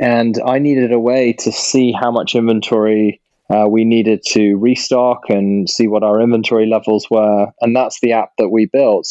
And 0.00 0.40
I 0.44 0.58
needed 0.58 0.92
a 0.92 0.98
way 0.98 1.34
to 1.40 1.52
see 1.52 1.92
how 1.92 2.10
much 2.10 2.34
inventory 2.34 3.20
uh, 3.50 3.66
we 3.68 3.84
needed 3.84 4.22
to 4.24 4.56
restock 4.56 5.28
and 5.28 5.68
see 5.68 5.86
what 5.86 6.02
our 6.02 6.20
inventory 6.20 6.66
levels 6.66 7.08
were. 7.10 7.48
And 7.60 7.76
that's 7.76 8.00
the 8.00 8.12
app 8.12 8.30
that 8.38 8.48
we 8.48 8.66
built. 8.66 9.08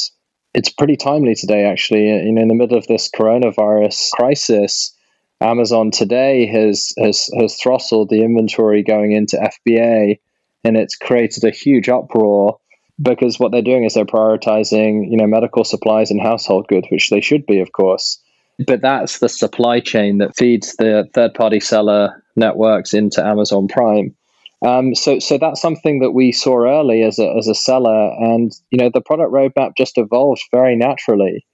It's 0.53 0.71
pretty 0.71 0.97
timely 0.97 1.35
today, 1.35 1.65
actually. 1.65 2.07
You 2.07 2.31
know, 2.31 2.41
in 2.41 2.47
the 2.47 2.55
middle 2.55 2.77
of 2.77 2.87
this 2.87 3.09
coronavirus 3.09 4.11
crisis, 4.11 4.93
Amazon 5.41 5.91
today 5.91 6.45
has 6.45 6.93
has 6.97 7.29
has 7.39 7.59
throttled 7.59 8.09
the 8.09 8.23
inventory 8.23 8.83
going 8.83 9.11
into 9.11 9.37
FBA, 9.37 10.19
and 10.63 10.77
it's 10.77 10.95
created 10.95 11.43
a 11.43 11.51
huge 11.51 11.89
uproar 11.89 12.59
because 13.01 13.39
what 13.39 13.51
they're 13.51 13.61
doing 13.61 13.83
is 13.83 13.95
they're 13.95 14.05
prioritizing 14.05 15.09
you 15.09 15.17
know 15.17 15.27
medical 15.27 15.63
supplies 15.63 16.11
and 16.11 16.21
household 16.21 16.67
goods, 16.67 16.87
which 16.91 17.09
they 17.09 17.21
should 17.21 17.45
be, 17.45 17.59
of 17.59 17.71
course. 17.71 18.21
But 18.67 18.81
that's 18.81 19.19
the 19.19 19.29
supply 19.29 19.79
chain 19.79 20.19
that 20.19 20.35
feeds 20.35 20.75
the 20.75 21.09
third 21.13 21.33
party 21.33 21.59
seller 21.59 22.23
networks 22.35 22.93
into 22.93 23.25
Amazon 23.25 23.67
Prime. 23.67 24.15
Um, 24.63 24.93
so, 24.93 25.17
so 25.17 25.39
that's 25.39 25.59
something 25.59 25.99
that 26.01 26.11
we 26.11 26.31
saw 26.31 26.65
early 26.67 27.01
as 27.01 27.17
a, 27.17 27.35
as 27.35 27.47
a 27.47 27.55
seller, 27.55 28.11
and 28.19 28.51
you 28.69 28.77
know 28.77 28.91
the 28.93 29.01
product 29.01 29.31
roadmap 29.31 29.71
just 29.75 29.97
evolved 29.97 30.43
very 30.51 30.75
naturally. 30.75 31.45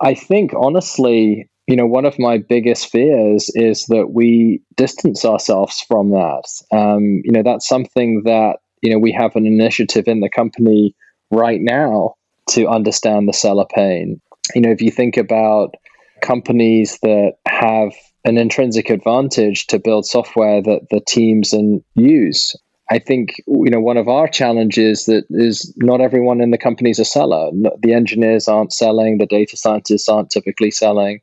I 0.00 0.14
think 0.14 0.52
honestly, 0.56 1.48
you 1.72 1.76
know, 1.76 1.86
one 1.86 2.04
of 2.04 2.18
my 2.18 2.36
biggest 2.36 2.90
fears 2.90 3.50
is 3.54 3.86
that 3.86 4.08
we 4.12 4.60
distance 4.76 5.24
ourselves 5.24 5.82
from 5.88 6.10
that. 6.10 6.42
Um, 6.70 7.22
you 7.24 7.32
know, 7.32 7.42
that's 7.42 7.66
something 7.66 8.24
that 8.26 8.58
you 8.82 8.92
know 8.92 8.98
we 8.98 9.10
have 9.12 9.36
an 9.36 9.46
initiative 9.46 10.06
in 10.06 10.20
the 10.20 10.28
company 10.28 10.94
right 11.30 11.62
now 11.62 12.16
to 12.50 12.68
understand 12.68 13.26
the 13.26 13.32
seller 13.32 13.64
pain. 13.74 14.20
You 14.54 14.60
know, 14.60 14.70
if 14.70 14.82
you 14.82 14.90
think 14.90 15.16
about 15.16 15.76
companies 16.20 16.98
that 17.00 17.36
have 17.48 17.92
an 18.26 18.36
intrinsic 18.36 18.90
advantage 18.90 19.66
to 19.68 19.78
build 19.78 20.04
software 20.04 20.60
that 20.60 20.88
the 20.90 21.00
teams 21.00 21.54
and 21.54 21.82
use. 21.94 22.54
I 22.90 22.98
think 22.98 23.36
you 23.46 23.70
know 23.70 23.80
one 23.80 23.96
of 23.96 24.08
our 24.08 24.28
challenges 24.28 25.06
that 25.06 25.24
is 25.30 25.72
not 25.78 26.02
everyone 26.02 26.42
in 26.42 26.50
the 26.50 26.58
company 26.58 26.90
is 26.90 26.98
a 26.98 27.06
seller. 27.06 27.50
The 27.80 27.94
engineers 27.94 28.46
aren't 28.46 28.74
selling, 28.74 29.16
the 29.16 29.24
data 29.24 29.56
scientists 29.56 30.10
aren't 30.10 30.28
typically 30.28 30.70
selling, 30.70 31.20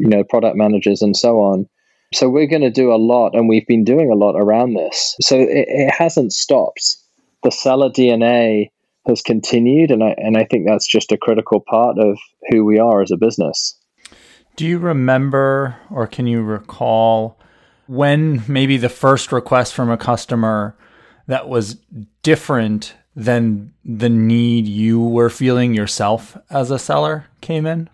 you 0.00 0.08
know, 0.08 0.24
product 0.24 0.56
managers 0.56 1.02
and 1.02 1.16
so 1.16 1.40
on. 1.40 1.68
So 2.12 2.28
we're 2.28 2.46
going 2.46 2.62
to 2.62 2.70
do 2.70 2.92
a 2.92 2.96
lot, 2.96 3.34
and 3.34 3.48
we've 3.48 3.66
been 3.66 3.84
doing 3.84 4.10
a 4.10 4.16
lot 4.16 4.34
around 4.34 4.74
this. 4.74 5.14
So 5.20 5.36
it, 5.38 5.66
it 5.68 5.94
hasn't 5.96 6.32
stopped. 6.32 6.96
The 7.44 7.52
seller 7.52 7.90
DNA 7.90 8.70
has 9.06 9.22
continued, 9.22 9.90
and 9.90 10.02
I 10.02 10.14
and 10.18 10.36
I 10.36 10.44
think 10.44 10.66
that's 10.66 10.88
just 10.88 11.12
a 11.12 11.18
critical 11.18 11.60
part 11.60 11.98
of 11.98 12.18
who 12.48 12.64
we 12.64 12.78
are 12.78 13.02
as 13.02 13.10
a 13.10 13.16
business. 13.16 13.78
Do 14.56 14.66
you 14.66 14.78
remember 14.78 15.76
or 15.90 16.06
can 16.06 16.26
you 16.26 16.42
recall 16.42 17.38
when 17.86 18.42
maybe 18.48 18.76
the 18.76 18.88
first 18.88 19.32
request 19.32 19.74
from 19.74 19.90
a 19.90 19.96
customer 19.96 20.76
that 21.28 21.48
was 21.48 21.76
different 22.22 22.94
than 23.14 23.72
the 23.84 24.08
need 24.08 24.66
you 24.66 25.00
were 25.00 25.30
feeling 25.30 25.74
yourself 25.74 26.36
as 26.50 26.70
a 26.70 26.78
seller 26.78 27.26
came 27.40 27.66
in? 27.66 27.88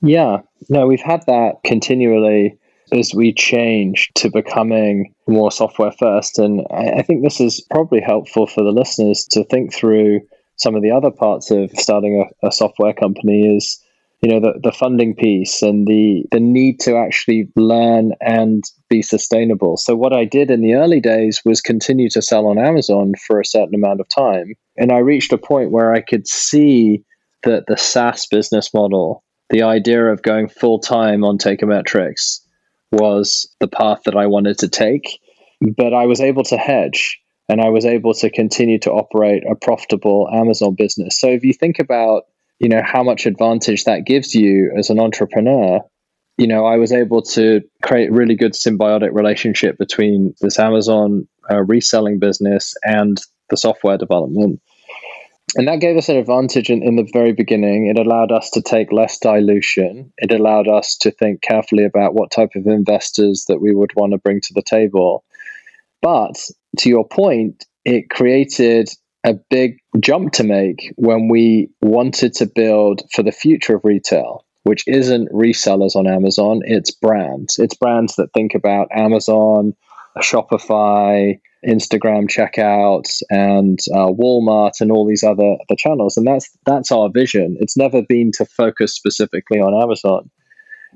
Yeah, 0.00 0.38
no, 0.72 0.86
we've 0.86 1.02
had 1.02 1.22
that 1.26 1.56
continually 1.64 2.58
as 2.92 3.12
we 3.14 3.34
change 3.34 4.10
to 4.14 4.30
becoming 4.30 5.14
more 5.26 5.52
software 5.52 5.92
first. 5.92 6.38
And 6.38 6.66
I, 6.70 7.02
think 7.02 7.22
this 7.22 7.40
is 7.40 7.60
probably 7.70 8.00
helpful 8.00 8.46
for 8.46 8.64
the 8.64 8.70
listeners 8.70 9.26
to 9.32 9.44
think 9.44 9.74
through 9.74 10.20
some 10.56 10.74
of 10.74 10.82
the 10.82 10.90
other 10.90 11.10
parts 11.10 11.50
of 11.50 11.70
starting 11.72 12.26
a, 12.42 12.46
a 12.46 12.50
software 12.50 12.94
company 12.94 13.54
is 13.54 13.78
you 14.22 14.30
know 14.30 14.40
the, 14.40 14.58
the 14.62 14.72
funding 14.72 15.14
piece 15.14 15.60
and 15.62 15.86
the 15.86 16.24
the 16.30 16.40
need 16.40 16.78
to 16.80 16.96
actually 16.96 17.48
learn 17.56 18.12
and 18.20 18.62
be 18.88 19.02
sustainable 19.02 19.76
so 19.76 19.96
what 19.96 20.12
i 20.12 20.24
did 20.24 20.48
in 20.48 20.60
the 20.60 20.74
early 20.74 21.00
days 21.00 21.42
was 21.44 21.60
continue 21.60 22.08
to 22.08 22.22
sell 22.22 22.46
on 22.46 22.56
amazon 22.56 23.14
for 23.26 23.40
a 23.40 23.44
certain 23.44 23.74
amount 23.74 23.98
of 23.98 24.08
time 24.08 24.54
and 24.76 24.92
i 24.92 24.98
reached 24.98 25.32
a 25.32 25.38
point 25.38 25.72
where 25.72 25.92
i 25.92 26.00
could 26.00 26.28
see 26.28 27.02
that 27.42 27.64
the 27.66 27.76
saas 27.76 28.26
business 28.26 28.72
model 28.72 29.24
the 29.52 29.62
idea 29.62 30.06
of 30.06 30.22
going 30.22 30.48
full 30.48 30.80
time 30.80 31.22
on 31.22 31.38
Teikametrics 31.38 32.40
was 32.90 33.54
the 33.60 33.68
path 33.68 34.00
that 34.04 34.16
i 34.16 34.26
wanted 34.26 34.58
to 34.58 34.68
take 34.68 35.20
but 35.76 35.94
i 35.94 36.04
was 36.04 36.20
able 36.20 36.42
to 36.42 36.56
hedge 36.56 37.18
and 37.48 37.60
i 37.60 37.68
was 37.68 37.86
able 37.86 38.12
to 38.12 38.28
continue 38.28 38.78
to 38.78 38.90
operate 38.90 39.44
a 39.48 39.54
profitable 39.54 40.28
amazon 40.32 40.74
business. 40.74 41.20
So 41.20 41.28
if 41.28 41.44
you 41.44 41.52
think 41.52 41.78
about 41.78 42.24
you 42.58 42.68
know 42.68 42.82
how 42.84 43.02
much 43.02 43.26
advantage 43.26 43.84
that 43.84 44.04
gives 44.04 44.34
you 44.34 44.72
as 44.76 44.90
an 44.90 44.98
entrepreneur 44.98 45.80
you 46.38 46.46
know 46.46 46.66
i 46.66 46.76
was 46.76 46.92
able 46.92 47.22
to 47.22 47.60
create 47.82 48.12
really 48.12 48.34
good 48.34 48.52
symbiotic 48.52 49.12
relationship 49.12 49.78
between 49.78 50.34
this 50.40 50.58
amazon 50.58 51.26
uh, 51.50 51.62
reselling 51.62 52.18
business 52.18 52.74
and 52.84 53.20
the 53.50 53.56
software 53.56 53.98
development 53.98 54.60
and 55.54 55.68
that 55.68 55.80
gave 55.80 55.96
us 55.96 56.08
an 56.08 56.16
advantage 56.16 56.70
in, 56.70 56.82
in 56.82 56.96
the 56.96 57.08
very 57.12 57.32
beginning. 57.32 57.86
It 57.86 57.98
allowed 57.98 58.32
us 58.32 58.50
to 58.50 58.62
take 58.62 58.90
less 58.90 59.18
dilution. 59.18 60.12
It 60.18 60.32
allowed 60.32 60.68
us 60.68 60.96
to 60.98 61.10
think 61.10 61.42
carefully 61.42 61.84
about 61.84 62.14
what 62.14 62.30
type 62.30 62.50
of 62.56 62.66
investors 62.66 63.44
that 63.48 63.60
we 63.60 63.74
would 63.74 63.92
want 63.94 64.12
to 64.12 64.18
bring 64.18 64.40
to 64.40 64.54
the 64.54 64.62
table. 64.62 65.24
But 66.00 66.34
to 66.78 66.88
your 66.88 67.06
point 67.06 67.64
it 67.84 68.10
created 68.10 68.88
a 69.24 69.34
big 69.50 69.78
jump 70.00 70.32
to 70.32 70.44
make 70.44 70.92
when 70.96 71.28
we 71.28 71.70
wanted 71.80 72.34
to 72.34 72.46
build 72.46 73.02
for 73.12 73.22
the 73.22 73.32
future 73.32 73.76
of 73.76 73.84
retail, 73.84 74.44
which 74.64 74.84
isn't 74.86 75.32
resellers 75.32 75.96
on 75.96 76.06
Amazon, 76.06 76.60
it's 76.64 76.90
brands. 76.90 77.58
It's 77.58 77.74
brands 77.74 78.16
that 78.16 78.32
think 78.32 78.54
about 78.54 78.88
Amazon, 78.92 79.74
Shopify, 80.18 81.38
Instagram 81.66 82.28
checkouts, 82.28 83.22
and 83.30 83.78
uh, 83.94 84.08
Walmart, 84.08 84.80
and 84.80 84.90
all 84.90 85.06
these 85.06 85.22
other 85.22 85.56
the 85.68 85.76
channels. 85.78 86.16
And 86.16 86.26
that's 86.26 86.50
that's 86.66 86.92
our 86.92 87.08
vision. 87.10 87.56
It's 87.60 87.76
never 87.76 88.02
been 88.02 88.30
to 88.32 88.44
focus 88.44 88.94
specifically 88.94 89.58
on 89.58 89.80
Amazon. 89.82 90.30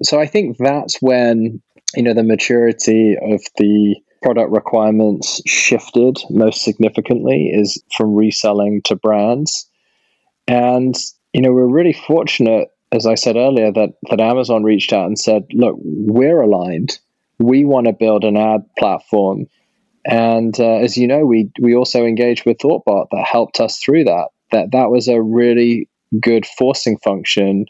So 0.03 0.21
I 0.21 0.27
think 0.27 0.57
that's 0.59 0.97
when 1.01 1.63
you 1.95 2.03
know 2.03 2.15
the 2.15 2.23
maturity 2.23 3.17
of 3.21 3.41
the 3.57 3.97
product 4.23 4.51
requirements 4.51 5.41
shifted 5.47 6.19
most 6.31 6.63
significantly 6.63 7.51
is 7.53 7.81
from 7.97 8.15
reselling 8.15 8.83
to 8.83 8.97
brands. 8.97 9.69
And, 10.49 10.95
you 11.33 11.43
know, 11.43 11.53
we're 11.53 11.67
really 11.67 11.93
fortunate, 11.93 12.69
as 12.93 13.07
I 13.07 13.15
said 13.15 13.37
earlier, 13.37 13.73
that, 13.73 13.91
that 14.11 14.21
Amazon 14.21 14.65
reached 14.65 14.93
out 14.93 15.07
and 15.07 15.19
said, 15.19 15.45
look, 15.53 15.77
we're 15.79 16.41
aligned. 16.41 16.99
We 17.39 17.65
want 17.65 17.87
to 17.87 17.93
build 17.93 18.25
an 18.25 18.37
ad 18.37 18.63
platform. 18.79 19.47
And 20.05 20.59
uh, 20.59 20.77
as 20.77 20.97
you 20.97 21.07
know, 21.07 21.27
we, 21.27 21.51
we 21.61 21.75
also 21.75 22.05
engaged 22.05 22.47
with 22.47 22.59
Thoughtbot 22.59 23.07
that 23.11 23.27
helped 23.31 23.61
us 23.61 23.79
through 23.79 24.05
that. 24.05 24.29
That 24.53 24.71
that 24.73 24.91
was 24.91 25.09
a 25.09 25.21
really 25.21 25.89
good 26.21 26.47
forcing 26.47 26.99
function 26.99 27.67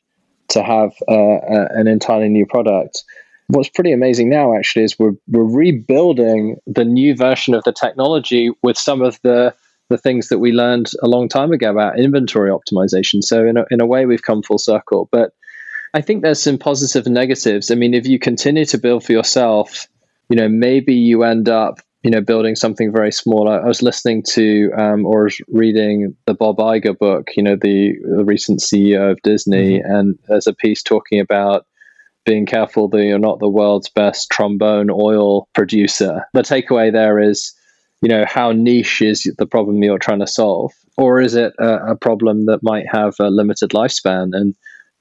to 0.49 0.63
have 0.63 0.93
uh, 1.09 1.15
a, 1.15 1.69
an 1.71 1.89
entirely 1.89 2.29
new 2.29 2.47
product 2.47 3.03
what's 3.49 3.69
pretty 3.69 3.93
amazing 3.93 4.29
now 4.29 4.57
actually 4.57 4.85
is 4.85 4.99
we're 4.99 5.15
we're 5.29 5.45
rebuilding 5.45 6.57
the 6.67 6.85
new 6.85 7.15
version 7.15 7.55
of 7.55 7.63
the 7.65 7.73
technology 7.73 8.51
with 8.63 8.77
some 8.77 9.03
of 9.03 9.19
the 9.23 9.55
the 9.89 9.99
things 9.99 10.29
that 10.29 10.39
we 10.39 10.53
learned 10.53 10.91
a 11.03 11.07
long 11.07 11.29
time 11.29 11.53
ago 11.53 11.71
about 11.71 11.99
inventory 11.99 12.51
optimization. 12.51 13.23
So 13.23 13.47
in 13.47 13.57
a, 13.57 13.65
in 13.71 13.81
a 13.81 13.87
way, 13.87 14.05
we've 14.05 14.23
come 14.23 14.43
full 14.43 14.59
circle. 14.59 15.09
But 15.13 15.31
I 15.97 16.03
think 16.03 16.21
there's 16.21 16.43
some 16.43 16.59
positive 16.59 17.07
and 17.07 17.15
negatives. 17.15 17.71
I 17.71 17.75
mean, 17.75 17.95
if 17.95 18.07
you 18.07 18.19
continue 18.19 18.67
to 18.67 18.77
build 18.77 19.03
for 19.03 19.13
yourself, 19.13 19.89
you 20.29 20.37
know, 20.37 20.47
maybe 20.47 20.93
you 20.93 21.23
end 21.23 21.49
up, 21.49 21.81
you 22.03 22.11
know, 22.11 22.21
building 22.21 22.55
something 22.55 22.93
very 22.93 23.11
small. 23.11 23.49
I, 23.49 23.57
I 23.57 23.67
was 23.67 23.81
listening 23.81 24.23
to 24.35 24.71
um, 24.77 25.07
or 25.07 25.25
was 25.25 25.41
reading 25.49 26.15
the 26.27 26.35
Bob 26.35 26.59
Iger 26.59 26.99
book, 26.99 27.31
you 27.35 27.43
know, 27.43 27.57
the, 27.57 27.95
the 28.15 28.27
recent 28.27 28.61
CEO 28.61 29.11
of 29.11 29.23
Disney, 29.23 29.79
mm-hmm. 29.79 29.91
and 29.91 30.19
there's 30.29 30.47
a 30.47 30.53
piece 30.53 30.83
talking 30.83 31.19
about 31.19 31.65
being 32.27 32.45
careful 32.45 32.89
that 32.89 33.03
you're 33.03 33.19
not 33.19 33.39
the 33.39 33.49
world's 33.49 33.89
best 33.89 34.29
trombone 34.29 34.91
oil 34.91 35.49
producer. 35.55 36.27
The 36.35 36.43
takeaway 36.43 36.93
there 36.93 37.19
is, 37.19 37.55
you 38.03 38.11
know, 38.11 38.27
how 38.29 38.53
niche 38.53 39.01
is 39.01 39.33
the 39.39 39.47
problem 39.47 39.83
you're 39.83 39.99
trying 39.99 40.21
to 40.21 40.27
solve? 40.27 40.73
Or 40.99 41.23
is 41.23 41.37
it 41.37 41.55
a, 41.59 41.93
a 41.93 41.97
problem 41.97 42.45
that 42.47 42.63
might 42.63 42.85
have 42.93 43.15
a 43.19 43.31
limited 43.31 43.71
lifespan? 43.71 44.37
And, 44.37 44.55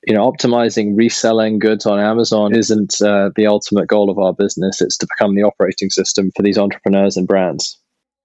you 0.06 0.14
know, 0.14 0.32
optimizing 0.32 0.96
reselling 0.96 1.58
goods 1.58 1.86
on 1.86 2.00
Amazon 2.00 2.56
isn't 2.56 3.02
uh, 3.02 3.32
the 3.36 3.48
ultimate 3.48 3.88
goal 3.88 4.10
of 4.10 4.20
our 4.20 4.34
business. 4.34 4.82
It's 4.82 4.98
to 4.98 5.08
become 5.08 5.36
the 5.36 5.44
operating 5.44 5.90
system 5.90 6.32
for 6.36 6.44
these 6.44 6.58
entrepreneurs 6.58 7.18
and 7.18 7.28
brands. 7.28 7.78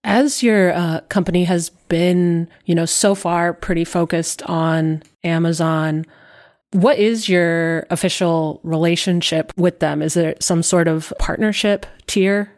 As 0.05 0.43
your 0.43 0.73
uh, 0.73 1.01
company 1.09 1.45
has 1.45 1.71
been, 1.89 2.49
you 2.67 2.75
know, 2.75 2.87
so 2.87 3.15
far 3.15 3.53
pretty 3.53 3.85
focused 3.85 4.43
on 4.43 5.03
Amazon, 5.25 6.07
what 6.73 6.99
is 6.99 7.29
your 7.29 7.87
official 7.91 8.61
relationship 8.63 9.53
with 9.57 9.81
them? 9.81 10.03
Is 10.03 10.15
there 10.15 10.35
some 10.41 10.63
sort 10.63 10.87
of 10.87 11.13
partnership 11.19 11.87
tier? 12.07 12.53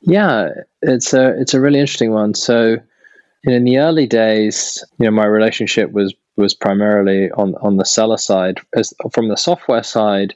Yeah, 0.00 0.50
it's 0.80 1.12
a 1.12 1.38
it's 1.40 1.54
a 1.54 1.60
really 1.60 1.80
interesting 1.80 2.12
one. 2.12 2.34
So, 2.34 2.76
in 3.42 3.64
the 3.64 3.78
early 3.78 4.06
days, 4.06 4.82
you 4.98 5.06
know, 5.06 5.10
my 5.10 5.26
relationship 5.26 5.90
was 5.90 6.14
was 6.38 6.54
primarily 6.54 7.30
on 7.32 7.54
on 7.56 7.76
the 7.76 7.84
seller 7.84 8.18
side. 8.18 8.60
As 8.74 8.94
from 9.12 9.28
the 9.28 9.36
software 9.36 9.82
side, 9.82 10.34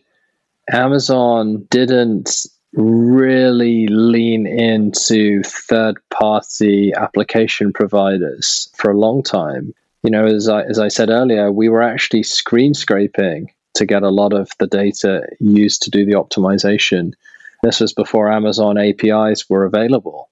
Amazon 0.71 1.67
didn't 1.71 2.47
really 2.75 3.87
lean 3.89 4.47
into 4.47 5.43
third 5.43 5.99
party 6.11 6.93
application 6.95 7.73
providers 7.73 8.71
for 8.75 8.91
a 8.91 8.99
long 8.99 9.23
time 9.23 9.75
you 10.03 10.11
know, 10.11 10.27
as 10.27 10.49
I, 10.49 10.63
as 10.63 10.79
I 10.79 10.89
said 10.89 11.11
earlier, 11.11 11.53
we 11.53 11.69
were 11.69 11.83
actually 11.83 12.25
screen 12.25 12.75
scraping 12.75 13.53
to 13.75 13.87
get 13.87 14.03
a 14.03 14.11
lot 14.11 14.33
of 14.33 14.51
the 14.59 14.67
data 14.67 15.27
used 15.41 15.83
to 15.83 15.91
do 15.91 16.05
the 16.05 16.13
optimization. 16.13 17.13
This 17.63 17.81
was 17.81 17.93
before 17.93 18.31
Amazon 18.31 18.77
APIs 18.77 19.49
were 19.49 19.65
available. 19.65 20.29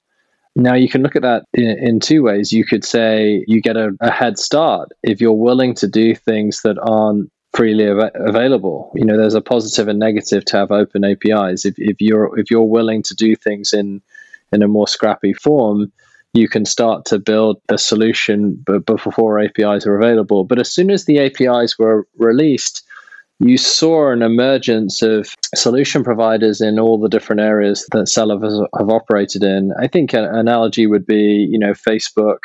Now, 0.56 0.74
you 0.74 0.88
can 0.88 1.02
look 1.02 1.16
at 1.16 1.22
that 1.22 1.44
in, 1.54 1.78
in 1.78 2.00
two 2.00 2.22
ways. 2.22 2.52
You 2.52 2.64
could 2.64 2.84
say 2.84 3.44
you 3.46 3.60
get 3.60 3.76
a, 3.76 3.96
a, 4.00 4.10
head 4.10 4.38
start 4.38 4.88
if 5.02 5.20
you're 5.20 5.32
willing 5.32 5.74
to 5.76 5.86
do 5.86 6.14
things 6.14 6.62
that 6.62 6.76
aren't 6.82 7.30
freely 7.52 7.88
av- 7.88 8.10
available. 8.14 8.92
You 8.94 9.04
know, 9.04 9.16
there's 9.16 9.34
a 9.34 9.40
positive 9.40 9.86
and 9.86 9.98
negative 9.98 10.44
to 10.46 10.56
have 10.56 10.72
open 10.72 11.04
APIs. 11.04 11.64
If, 11.64 11.74
if 11.78 12.00
you're 12.00 12.36
if 12.38 12.50
you're 12.50 12.62
willing 12.62 13.02
to 13.04 13.14
do 13.14 13.36
things 13.36 13.72
in 13.72 14.02
in 14.52 14.62
a 14.62 14.68
more 14.68 14.88
scrappy 14.88 15.32
form, 15.32 15.92
you 16.34 16.48
can 16.48 16.64
start 16.64 17.04
to 17.06 17.18
build 17.18 17.60
a 17.68 17.78
solution 17.78 18.64
before 18.86 19.38
APIs 19.38 19.86
are 19.86 19.96
available. 19.96 20.44
But 20.44 20.58
as 20.58 20.72
soon 20.72 20.90
as 20.90 21.04
the 21.04 21.18
APIs 21.18 21.78
were 21.78 22.06
released, 22.18 22.84
you 23.40 23.56
saw 23.56 24.12
an 24.12 24.22
emergence 24.22 25.00
of 25.00 25.34
solution 25.54 26.04
providers 26.04 26.60
in 26.60 26.78
all 26.78 26.98
the 26.98 27.08
different 27.08 27.40
areas 27.40 27.86
that 27.92 28.08
sellers 28.08 28.60
have 28.78 28.90
operated 28.90 29.42
in. 29.42 29.72
I 29.78 29.86
think 29.86 30.12
an 30.12 30.24
analogy 30.24 30.86
would 30.86 31.06
be, 31.06 31.48
you 31.50 31.58
know, 31.58 31.72
Facebook 31.72 32.38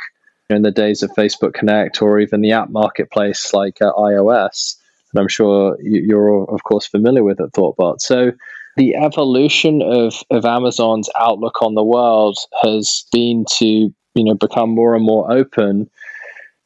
in 0.50 0.62
the 0.62 0.72
days 0.72 1.04
of 1.04 1.12
Facebook 1.12 1.54
Connect 1.54 2.02
or 2.02 2.20
even 2.20 2.42
the 2.42 2.54
app 2.54 2.70
marketplace 2.70 3.54
like 3.54 3.82
uh, 3.82 3.92
iOS. 3.94 4.76
And 5.12 5.20
I'm 5.20 5.28
sure 5.28 5.78
you're, 5.82 6.50
of 6.50 6.64
course, 6.64 6.88
familiar 6.88 7.24
with 7.24 7.42
at 7.42 7.52
Thoughtbot. 7.52 8.00
So 8.00 8.32
the 8.78 8.96
evolution 8.96 9.82
of, 9.82 10.24
of 10.30 10.46
Amazon's 10.46 11.10
outlook 11.20 11.62
on 11.62 11.76
the 11.76 11.84
world 11.84 12.38
has 12.62 13.06
been 13.12 13.46
to, 13.58 13.66
you 13.66 13.94
know, 14.16 14.36
become 14.36 14.70
more 14.70 14.96
and 14.96 15.04
more 15.04 15.30
open. 15.32 15.90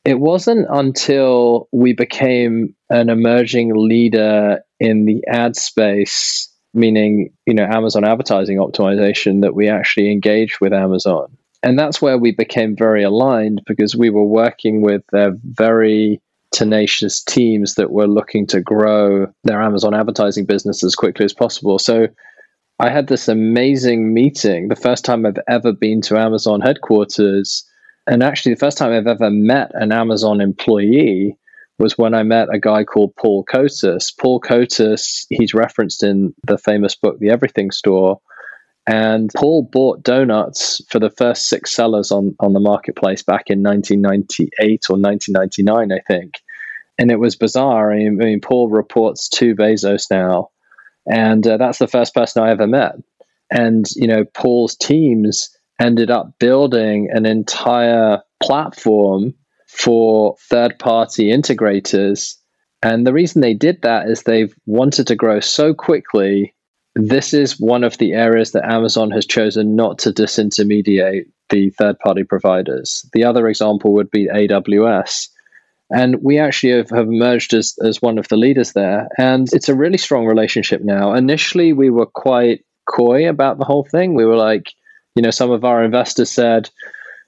It 0.06 0.20
wasn't 0.20 0.68
until 0.70 1.68
we 1.72 1.94
became 1.94 2.76
an 2.90 3.10
emerging 3.10 3.72
leader 3.76 4.62
in 4.80 5.06
the 5.06 5.24
ad 5.28 5.56
space, 5.56 6.50
meaning, 6.74 7.32
you 7.46 7.54
know, 7.54 7.66
Amazon 7.66 8.06
advertising 8.06 8.58
optimization, 8.58 9.42
that 9.42 9.56
we 9.56 9.68
actually 9.68 10.12
engaged 10.12 10.60
with 10.62 10.74
Amazon. 10.74 11.38
And 11.62 11.78
that's 11.78 12.02
where 12.02 12.18
we 12.18 12.32
became 12.32 12.76
very 12.76 13.04
aligned 13.04 13.62
because 13.68 13.96
we 13.96 14.10
were 14.10 14.24
working 14.24 14.82
with 14.82 15.04
their 15.12 15.34
very 15.44 16.22
tenacious 16.52 17.22
teams 17.22 17.76
that 17.76 17.92
were 17.92 18.08
looking 18.08 18.48
to 18.48 18.62
grow 18.62 19.28
their 19.44 19.62
Amazon 19.62 19.94
advertising 19.94 20.46
business 20.46 20.84
as 20.84 20.96
quickly 20.96 21.26
as 21.26 21.34
possible. 21.34 21.78
So 21.78 22.08
I 22.80 22.90
had 22.90 23.08
this 23.08 23.28
amazing 23.28 24.14
meeting, 24.14 24.70
the 24.70 24.76
first 24.76 25.04
time 25.04 25.26
I've 25.26 25.38
ever 25.50 25.74
been 25.74 26.02
to 26.04 26.18
Amazon 26.18 26.62
headquarters. 26.62 27.66
And 28.10 28.24
actually, 28.24 28.56
the 28.56 28.60
first 28.60 28.78
time 28.80 28.92
I've 28.92 29.06
ever 29.06 29.30
met 29.30 29.70
an 29.76 29.92
Amazon 29.92 30.42
employee 30.42 31.38
was 31.78 31.96
when 31.96 32.16
I 32.16 32.24
met 32.24 32.48
a 32.52 32.60
guy 32.60 32.84
called 32.84 33.16
Paul 33.16 33.46
Kotas. 33.46 34.12
Paul 34.20 34.42
Kotas, 34.42 35.28
he's 35.30 35.54
referenced 35.54 36.04
in 36.04 36.34
the 36.48 36.58
famous 36.58 36.96
book, 36.96 37.20
The 37.20 37.30
Everything 37.30 37.70
Store. 37.70 38.20
And 38.88 39.30
Paul 39.36 39.70
bought 39.72 40.02
donuts 40.02 40.82
for 40.90 40.98
the 40.98 41.12
first 41.12 41.48
six 41.48 41.72
sellers 41.72 42.12
on, 42.12 42.36
on 42.40 42.54
the 42.54 42.60
marketplace 42.60 43.22
back 43.22 43.44
in 43.46 43.62
1998 43.62 44.86
or 44.90 44.98
1999, 44.98 45.92
I 45.92 46.02
think. 46.08 46.42
And 46.98 47.12
it 47.12 47.20
was 47.20 47.36
bizarre. 47.36 47.94
I 47.94 47.98
mean, 47.98 48.20
I 48.20 48.26
mean 48.26 48.42
Paul 48.42 48.70
reports 48.70 49.30
to 49.30 49.54
Bezos 49.54 50.10
now. 50.10 50.50
And 51.06 51.46
uh, 51.46 51.58
that's 51.58 51.78
the 51.78 51.88
first 51.88 52.16
person 52.16 52.42
I 52.42 52.50
ever 52.50 52.66
met. 52.66 52.96
And, 53.52 53.86
you 53.96 54.08
know, 54.08 54.26
Paul's 54.26 54.76
teams 54.76 55.56
ended 55.80 56.12
up 56.12 56.38
building 56.40 57.10
an 57.12 57.26
entire 57.26 58.22
platform 58.42 59.34
for 59.68 60.36
third 60.50 60.78
party 60.80 61.28
integrators. 61.28 62.36
And 62.82 63.06
the 63.06 63.14
reason 63.14 63.42
they 63.42 63.54
did 63.54 63.82
that 63.84 64.10
is 64.10 64.24
they've 64.24 64.54
wanted 64.66 65.08
to 65.08 65.16
grow 65.16 65.40
so 65.40 65.74
quickly. 65.74 66.56
This 66.96 67.34
is 67.34 67.60
one 67.60 67.84
of 67.84 67.98
the 67.98 68.14
areas 68.14 68.52
that 68.52 68.70
Amazon 68.70 69.12
has 69.12 69.26
chosen 69.26 69.76
not 69.76 70.00
to 70.00 70.12
disintermediate 70.12 71.26
the 71.50 71.70
third 71.72 72.00
party 72.00 72.24
providers. 72.24 73.08
The 73.14 73.24
other 73.24 73.48
example 73.48 73.94
would 73.94 74.12
be 74.12 74.28
AWS. 74.28 75.30
And 75.92 76.22
we 76.22 76.38
actually 76.38 76.74
have, 76.74 76.90
have 76.92 77.08
emerged 77.08 77.54
as, 77.54 77.76
as 77.84 78.02
one 78.02 78.20
of 78.20 78.28
the 78.28 78.38
leaders 78.38 78.74
there. 78.74 79.08
And 79.18 79.48
it's 79.54 79.70
a 79.70 79.76
really 79.76 79.98
strong 79.98 80.26
relationship 80.26 80.82
now. 80.84 81.14
Initially, 81.14 81.74
we 81.74 81.90
were 81.90 82.06
quite 82.06 82.64
coy 82.88 83.28
about 83.28 83.58
the 83.58 83.66
whole 83.66 83.84
thing. 83.84 84.14
We 84.14 84.26
were 84.26 84.36
like, 84.36 84.72
you 85.20 85.22
know, 85.22 85.32
some 85.32 85.52
of 85.52 85.66
our 85.66 85.84
investors 85.84 86.32
said, 86.32 86.70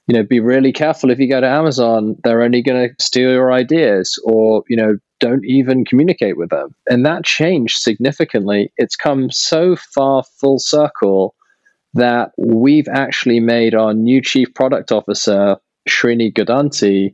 you 0.07 0.15
know, 0.15 0.23
be 0.23 0.39
really 0.39 0.71
careful 0.71 1.11
if 1.11 1.19
you 1.19 1.27
go 1.27 1.41
to 1.41 1.47
Amazon, 1.47 2.15
they're 2.23 2.41
only 2.41 2.61
going 2.61 2.87
to 2.87 3.03
steal 3.03 3.29
your 3.29 3.51
ideas 3.51 4.17
or, 4.23 4.63
you 4.69 4.77
know, 4.77 4.97
don't 5.19 5.43
even 5.43 5.83
communicate 5.83 6.37
with 6.37 6.51
them. 6.51 6.73
And 6.87 7.05
that 7.05 7.25
changed 7.25 7.79
significantly. 7.79 8.71
It's 8.77 8.95
come 8.95 9.29
so 9.29 9.75
far 9.75 10.23
full 10.39 10.57
circle 10.57 11.35
that 11.93 12.31
we've 12.37 12.87
actually 12.87 13.41
made 13.41 13.75
our 13.75 13.93
new 13.93 14.21
chief 14.21 14.53
product 14.53 14.93
officer, 14.93 15.57
Srini 15.89 16.33
Guddanti, 16.33 17.13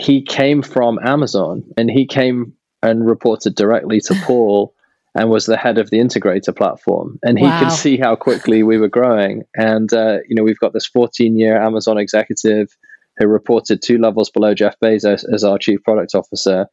he 0.00 0.22
came 0.22 0.62
from 0.62 0.98
Amazon 1.04 1.62
and 1.76 1.90
he 1.90 2.06
came 2.06 2.54
and 2.82 3.06
reported 3.06 3.54
directly 3.54 4.00
to 4.00 4.14
Paul 4.24 4.72
and 5.16 5.30
was 5.30 5.46
the 5.46 5.56
head 5.56 5.78
of 5.78 5.90
the 5.90 5.98
integrator 5.98 6.54
platform. 6.54 7.18
And 7.22 7.38
he 7.38 7.44
wow. 7.44 7.58
could 7.58 7.72
see 7.72 7.96
how 7.96 8.16
quickly 8.16 8.62
we 8.62 8.76
were 8.76 8.88
growing. 8.88 9.44
And, 9.56 9.92
uh, 9.92 10.18
you 10.28 10.36
know, 10.36 10.44
we've 10.44 10.58
got 10.58 10.74
this 10.74 10.86
14 10.86 11.38
year 11.38 11.60
Amazon 11.60 11.98
executive 11.98 12.76
who 13.16 13.26
reported 13.26 13.80
two 13.82 13.98
levels 13.98 14.30
below 14.30 14.52
Jeff 14.52 14.76
Bezos 14.78 15.24
as 15.32 15.42
our 15.42 15.58
chief 15.58 15.82
product 15.84 16.14
officer. 16.14 16.66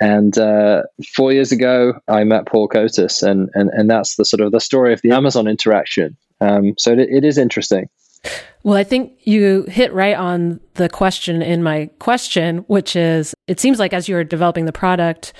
And 0.00 0.36
uh, 0.36 0.82
four 1.14 1.32
years 1.32 1.52
ago, 1.52 1.94
I 2.08 2.24
met 2.24 2.46
Paul 2.46 2.68
Kotas, 2.68 3.22
and, 3.22 3.48
and, 3.54 3.70
and 3.70 3.88
that's 3.88 4.16
the 4.16 4.24
sort 4.24 4.40
of 4.40 4.52
the 4.52 4.60
story 4.60 4.92
of 4.92 5.00
the 5.02 5.12
Amazon 5.12 5.46
interaction. 5.46 6.16
Um, 6.40 6.74
so 6.76 6.92
it, 6.92 6.98
it 6.98 7.24
is 7.24 7.38
interesting. 7.38 7.88
Well, 8.64 8.76
I 8.76 8.82
think 8.84 9.12
you 9.22 9.62
hit 9.68 9.92
right 9.94 10.16
on 10.16 10.60
the 10.74 10.88
question 10.88 11.40
in 11.40 11.62
my 11.62 11.88
question, 12.00 12.58
which 12.66 12.96
is 12.96 13.32
it 13.46 13.60
seems 13.60 13.78
like 13.78 13.92
as 13.92 14.08
you 14.08 14.16
were 14.16 14.24
developing 14.24 14.64
the 14.64 14.72
product, 14.72 15.32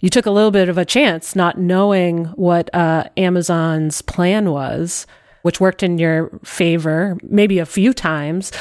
you 0.00 0.10
took 0.10 0.26
a 0.26 0.30
little 0.30 0.50
bit 0.50 0.68
of 0.68 0.78
a 0.78 0.84
chance 0.84 1.34
not 1.34 1.58
knowing 1.58 2.26
what 2.36 2.74
uh, 2.74 3.04
Amazon's 3.16 4.02
plan 4.02 4.50
was, 4.50 5.06
which 5.42 5.60
worked 5.60 5.82
in 5.82 5.98
your 5.98 6.30
favor 6.44 7.16
maybe 7.22 7.58
a 7.58 7.66
few 7.66 7.92
times. 7.92 8.52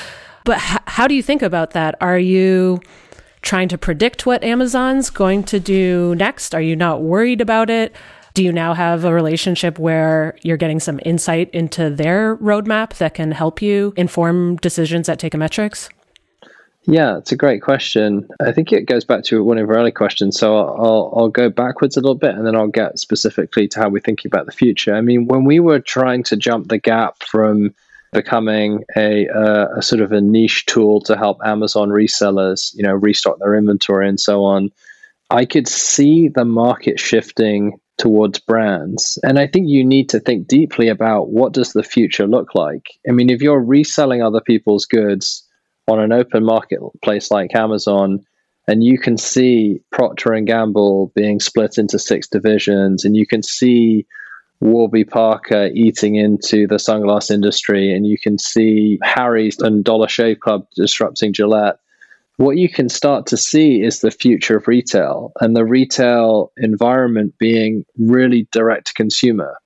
But 0.43 0.57
h- 0.57 0.79
how 0.87 1.07
do 1.07 1.15
you 1.15 1.23
think 1.23 1.41
about 1.41 1.71
that? 1.71 1.95
Are 1.99 2.19
you 2.19 2.79
trying 3.41 3.67
to 3.69 3.77
predict 3.77 4.25
what 4.25 4.43
Amazon's 4.43 5.09
going 5.09 5.43
to 5.43 5.59
do 5.59 6.15
next? 6.15 6.55
Are 6.55 6.61
you 6.61 6.75
not 6.75 7.01
worried 7.01 7.41
about 7.41 7.69
it? 7.69 7.95
Do 8.33 8.43
you 8.43 8.51
now 8.51 8.73
have 8.73 9.05
a 9.05 9.13
relationship 9.13 9.79
where 9.79 10.35
you're 10.41 10.57
getting 10.57 10.79
some 10.79 10.99
insight 11.05 11.49
into 11.51 11.89
their 11.89 12.35
roadmap 12.37 12.97
that 12.97 13.13
can 13.13 13.31
help 13.31 13.61
you 13.61 13.93
inform 13.95 14.57
decisions 14.57 15.07
at 15.07 15.19
Teikametrics? 15.19 15.89
Yeah, 16.87 17.17
it's 17.17 17.31
a 17.31 17.37
great 17.37 17.61
question. 17.63 18.27
I 18.39 18.51
think 18.51 18.71
it 18.71 18.85
goes 18.85 19.03
back 19.03 19.23
to 19.25 19.43
one 19.43 19.57
of 19.57 19.69
our 19.69 19.77
early 19.77 19.91
questions. 19.91 20.37
So 20.37 20.55
I'll, 20.55 21.11
I'll 21.15 21.29
go 21.29 21.49
backwards 21.49 21.97
a 21.97 22.01
little 22.01 22.15
bit 22.15 22.35
and 22.35 22.45
then 22.45 22.55
I'll 22.55 22.67
get 22.67 22.99
specifically 22.99 23.67
to 23.69 23.79
how 23.79 23.89
we're 23.89 24.01
thinking 24.01 24.29
about 24.29 24.45
the 24.45 24.51
future. 24.51 24.93
I 24.93 25.01
mean, 25.01 25.25
when 25.25 25.45
we 25.45 25.59
were 25.59 25.79
trying 25.79 26.23
to 26.23 26.37
jump 26.37 26.67
the 26.67 26.77
gap 26.77 27.23
from 27.23 27.73
becoming 28.13 28.83
a, 28.95 29.27
uh, 29.29 29.67
a 29.75 29.81
sort 29.81 30.01
of 30.01 30.11
a 30.11 30.21
niche 30.21 30.65
tool 30.67 31.01
to 31.01 31.17
help 31.17 31.39
Amazon 31.43 31.89
resellers, 31.89 32.73
you 32.75 32.83
know, 32.83 32.93
restock 32.93 33.39
their 33.39 33.55
inventory 33.55 34.07
and 34.07 34.19
so 34.19 34.43
on, 34.43 34.69
I 35.31 35.45
could 35.45 35.67
see 35.67 36.27
the 36.27 36.45
market 36.45 36.99
shifting 36.99 37.79
towards 37.97 38.39
brands. 38.39 39.17
And 39.23 39.39
I 39.39 39.47
think 39.47 39.67
you 39.67 39.83
need 39.83 40.07
to 40.09 40.19
think 40.19 40.47
deeply 40.47 40.87
about 40.89 41.29
what 41.29 41.53
does 41.53 41.73
the 41.73 41.83
future 41.83 42.27
look 42.27 42.53
like? 42.53 42.87
I 43.07 43.11
mean, 43.11 43.29
if 43.29 43.41
you're 43.41 43.61
reselling 43.61 44.21
other 44.21 44.41
people's 44.41 44.85
goods 44.85 45.44
on 45.87 45.99
an 45.99 46.11
open 46.11 46.43
marketplace 46.43 47.31
like 47.31 47.55
Amazon, 47.55 48.19
and 48.67 48.83
you 48.83 48.97
can 48.97 49.17
see 49.17 49.79
Procter 49.91 50.33
and 50.33 50.47
Gamble 50.47 51.11
being 51.15 51.39
split 51.39 51.77
into 51.77 51.99
six 51.99 52.27
divisions, 52.27 53.05
and 53.05 53.15
you 53.15 53.27
can 53.27 53.43
see 53.43 54.05
Warby 54.61 55.03
Parker 55.03 55.69
eating 55.73 56.15
into 56.15 56.65
the 56.67 56.75
sunglass 56.75 57.29
industry, 57.29 57.93
and 57.93 58.07
you 58.07 58.17
can 58.17 58.37
see 58.37 58.99
Harry's 59.03 59.59
and 59.59 59.83
Dollar 59.83 60.07
Shave 60.07 60.39
Club 60.39 60.65
disrupting 60.75 61.33
Gillette 61.33 61.77
what 62.37 62.57
you 62.57 62.67
can 62.67 62.89
start 62.89 63.27
to 63.27 63.37
see 63.37 63.81
is 63.81 64.01
the 64.01 64.11
future 64.11 64.57
of 64.57 64.67
retail 64.67 65.31
and 65.39 65.55
the 65.55 65.65
retail 65.65 66.51
environment 66.57 67.33
being 67.37 67.85
really 67.97 68.47
direct 68.51 68.87
to 68.87 68.93
consumer. 68.93 69.57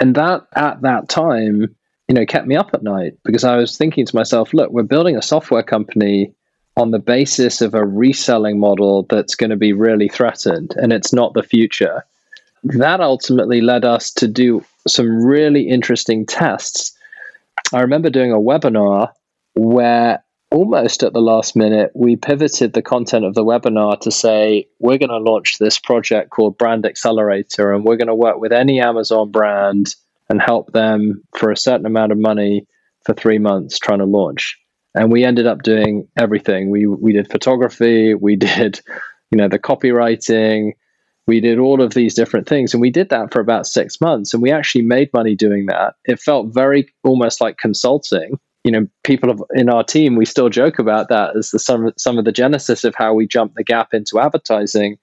And 0.00 0.14
that 0.14 0.46
at 0.54 0.82
that 0.82 1.08
time, 1.08 1.74
you 2.08 2.14
know, 2.14 2.26
kept 2.26 2.46
me 2.46 2.56
up 2.56 2.70
at 2.74 2.82
night 2.82 3.14
because 3.24 3.44
I 3.44 3.56
was 3.56 3.76
thinking 3.76 4.04
to 4.06 4.16
myself, 4.16 4.52
look, 4.52 4.70
we're 4.70 4.82
building 4.82 5.16
a 5.16 5.22
software 5.22 5.62
company 5.62 6.32
on 6.76 6.90
the 6.90 6.98
basis 6.98 7.60
of 7.60 7.74
a 7.74 7.84
reselling 7.84 8.58
model 8.58 9.06
that's 9.08 9.34
going 9.34 9.50
to 9.50 9.56
be 9.56 9.72
really 9.72 10.08
threatened 10.08 10.74
and 10.76 10.92
it's 10.92 11.12
not 11.12 11.34
the 11.34 11.42
future. 11.42 12.04
That 12.64 13.00
ultimately 13.00 13.60
led 13.60 13.84
us 13.84 14.10
to 14.12 14.26
do 14.26 14.64
some 14.86 15.24
really 15.24 15.68
interesting 15.68 16.26
tests. 16.26 16.96
I 17.72 17.80
remember 17.80 18.10
doing 18.10 18.32
a 18.32 18.38
webinar 18.38 19.10
where 19.54 20.22
almost 20.50 21.02
at 21.02 21.12
the 21.12 21.20
last 21.20 21.56
minute, 21.56 21.90
we 21.94 22.16
pivoted 22.16 22.72
the 22.72 22.82
content 22.82 23.24
of 23.24 23.34
the 23.34 23.44
webinar 23.44 23.98
to 24.00 24.10
say, 24.10 24.66
we're 24.78 24.98
going 24.98 25.08
to 25.10 25.18
launch 25.18 25.58
this 25.58 25.78
project 25.78 26.30
called 26.30 26.56
Brand 26.56 26.86
Accelerator, 26.86 27.72
and 27.72 27.84
we're 27.84 27.96
going 27.96 28.08
to 28.08 28.14
work 28.14 28.38
with 28.38 28.52
any 28.52 28.80
Amazon 28.80 29.30
brand 29.30 29.94
and 30.28 30.40
help 30.40 30.72
them 30.72 31.22
for 31.36 31.50
a 31.50 31.56
certain 31.56 31.86
amount 31.86 32.12
of 32.12 32.18
money 32.18 32.66
for 33.04 33.14
three 33.14 33.38
months 33.38 33.78
trying 33.78 33.98
to 33.98 34.04
launch. 34.04 34.56
And 34.94 35.10
we 35.10 35.24
ended 35.24 35.46
up 35.46 35.62
doing 35.62 36.08
everything. 36.16 36.70
We 36.70 36.86
we 36.86 37.12
did 37.12 37.30
photography, 37.30 38.14
we 38.14 38.36
did, 38.48 38.80
you 39.30 39.38
know, 39.38 39.48
the 39.48 39.58
copywriting, 39.58 40.72
We 41.26 41.40
did 41.40 41.58
all 41.58 41.82
of 41.82 41.94
these 41.94 42.14
different 42.14 42.48
things, 42.48 42.74
and 42.74 42.80
we 42.80 42.90
did 42.90 43.08
that 43.08 43.32
for 43.32 43.40
about 43.40 43.66
six 43.66 44.00
months, 44.00 44.32
and 44.32 44.42
we 44.42 44.52
actually 44.52 44.82
made 44.82 45.10
money 45.12 45.34
doing 45.34 45.66
that. 45.66 45.94
It 46.04 46.20
felt 46.20 46.54
very 46.54 46.88
almost 47.02 47.40
like 47.40 47.56
consulting. 47.58 48.38
You 48.62 48.72
know, 48.72 48.86
people 49.02 49.46
in 49.54 49.68
our 49.68 49.84
team, 49.84 50.16
we 50.16 50.24
still 50.24 50.48
joke 50.48 50.78
about 50.78 51.08
that 51.08 51.36
as 51.36 51.50
the 51.50 51.58
some 51.58 51.92
some 51.98 52.18
of 52.18 52.24
the 52.24 52.32
genesis 52.32 52.84
of 52.84 52.94
how 52.94 53.14
we 53.14 53.26
jumped 53.26 53.56
the 53.56 53.64
gap 53.64 53.92
into 53.92 54.20
advertising. 54.20 54.98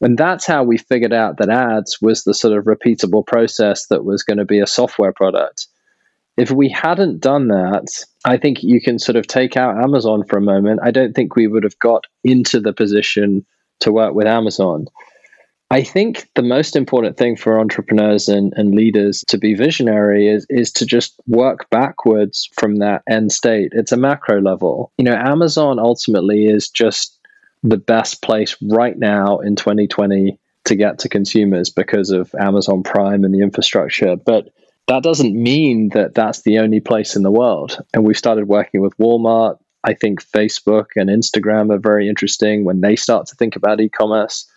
And 0.00 0.18
that's 0.18 0.46
how 0.46 0.62
we 0.62 0.76
figured 0.76 1.12
out 1.12 1.38
that 1.38 1.48
ads 1.48 1.98
was 2.02 2.24
the 2.24 2.34
sort 2.34 2.56
of 2.56 2.64
repeatable 2.64 3.26
process 3.26 3.86
that 3.86 4.04
was 4.04 4.22
going 4.22 4.38
to 4.38 4.44
be 4.44 4.60
a 4.60 4.66
software 4.66 5.12
product. 5.12 5.66
If 6.36 6.50
we 6.50 6.68
hadn't 6.68 7.20
done 7.20 7.48
that, 7.48 7.86
I 8.24 8.36
think 8.36 8.62
you 8.62 8.80
can 8.80 8.98
sort 8.98 9.16
of 9.16 9.26
take 9.26 9.56
out 9.56 9.82
Amazon 9.82 10.24
for 10.24 10.36
a 10.36 10.42
moment. 10.42 10.80
I 10.82 10.90
don't 10.90 11.14
think 11.14 11.34
we 11.34 11.46
would 11.46 11.64
have 11.64 11.78
got 11.78 12.04
into 12.24 12.60
the 12.60 12.74
position 12.74 13.46
to 13.80 13.92
work 13.92 14.14
with 14.14 14.26
Amazon. 14.26 14.86
I 15.70 15.82
think 15.82 16.28
the 16.34 16.42
most 16.42 16.76
important 16.76 17.16
thing 17.16 17.36
for 17.36 17.58
entrepreneurs 17.58 18.28
and, 18.28 18.52
and 18.56 18.74
leaders 18.74 19.24
to 19.28 19.38
be 19.38 19.54
visionary 19.54 20.28
is, 20.28 20.46
is 20.48 20.70
to 20.74 20.86
just 20.86 21.20
work 21.26 21.68
backwards 21.70 22.48
from 22.56 22.76
that 22.76 23.02
end 23.10 23.32
state. 23.32 23.72
It's 23.74 23.90
a 23.90 23.96
macro 23.96 24.40
level. 24.40 24.92
You 24.96 25.04
know, 25.04 25.16
Amazon 25.16 25.80
ultimately 25.80 26.46
is 26.46 26.68
just 26.68 27.15
the 27.68 27.76
best 27.76 28.22
place 28.22 28.56
right 28.62 28.96
now 28.96 29.38
in 29.38 29.56
2020 29.56 30.38
to 30.64 30.74
get 30.76 30.98
to 31.00 31.08
consumers 31.08 31.70
because 31.70 32.10
of 32.10 32.34
Amazon 32.38 32.82
Prime 32.82 33.24
and 33.24 33.34
the 33.34 33.40
infrastructure. 33.40 34.16
But 34.16 34.48
that 34.86 35.02
doesn't 35.02 35.34
mean 35.34 35.90
that 35.90 36.14
that's 36.14 36.42
the 36.42 36.58
only 36.58 36.80
place 36.80 37.16
in 37.16 37.22
the 37.22 37.30
world. 37.30 37.78
And 37.92 38.04
we've 38.04 38.16
started 38.16 38.46
working 38.46 38.80
with 38.80 38.96
Walmart. 38.98 39.58
I 39.84 39.94
think 39.94 40.24
Facebook 40.24 40.86
and 40.96 41.10
Instagram 41.10 41.74
are 41.74 41.78
very 41.78 42.08
interesting 42.08 42.64
when 42.64 42.80
they 42.80 42.96
start 42.96 43.26
to 43.28 43.36
think 43.36 43.56
about 43.56 43.80
e 43.80 43.88
commerce. 43.88 44.48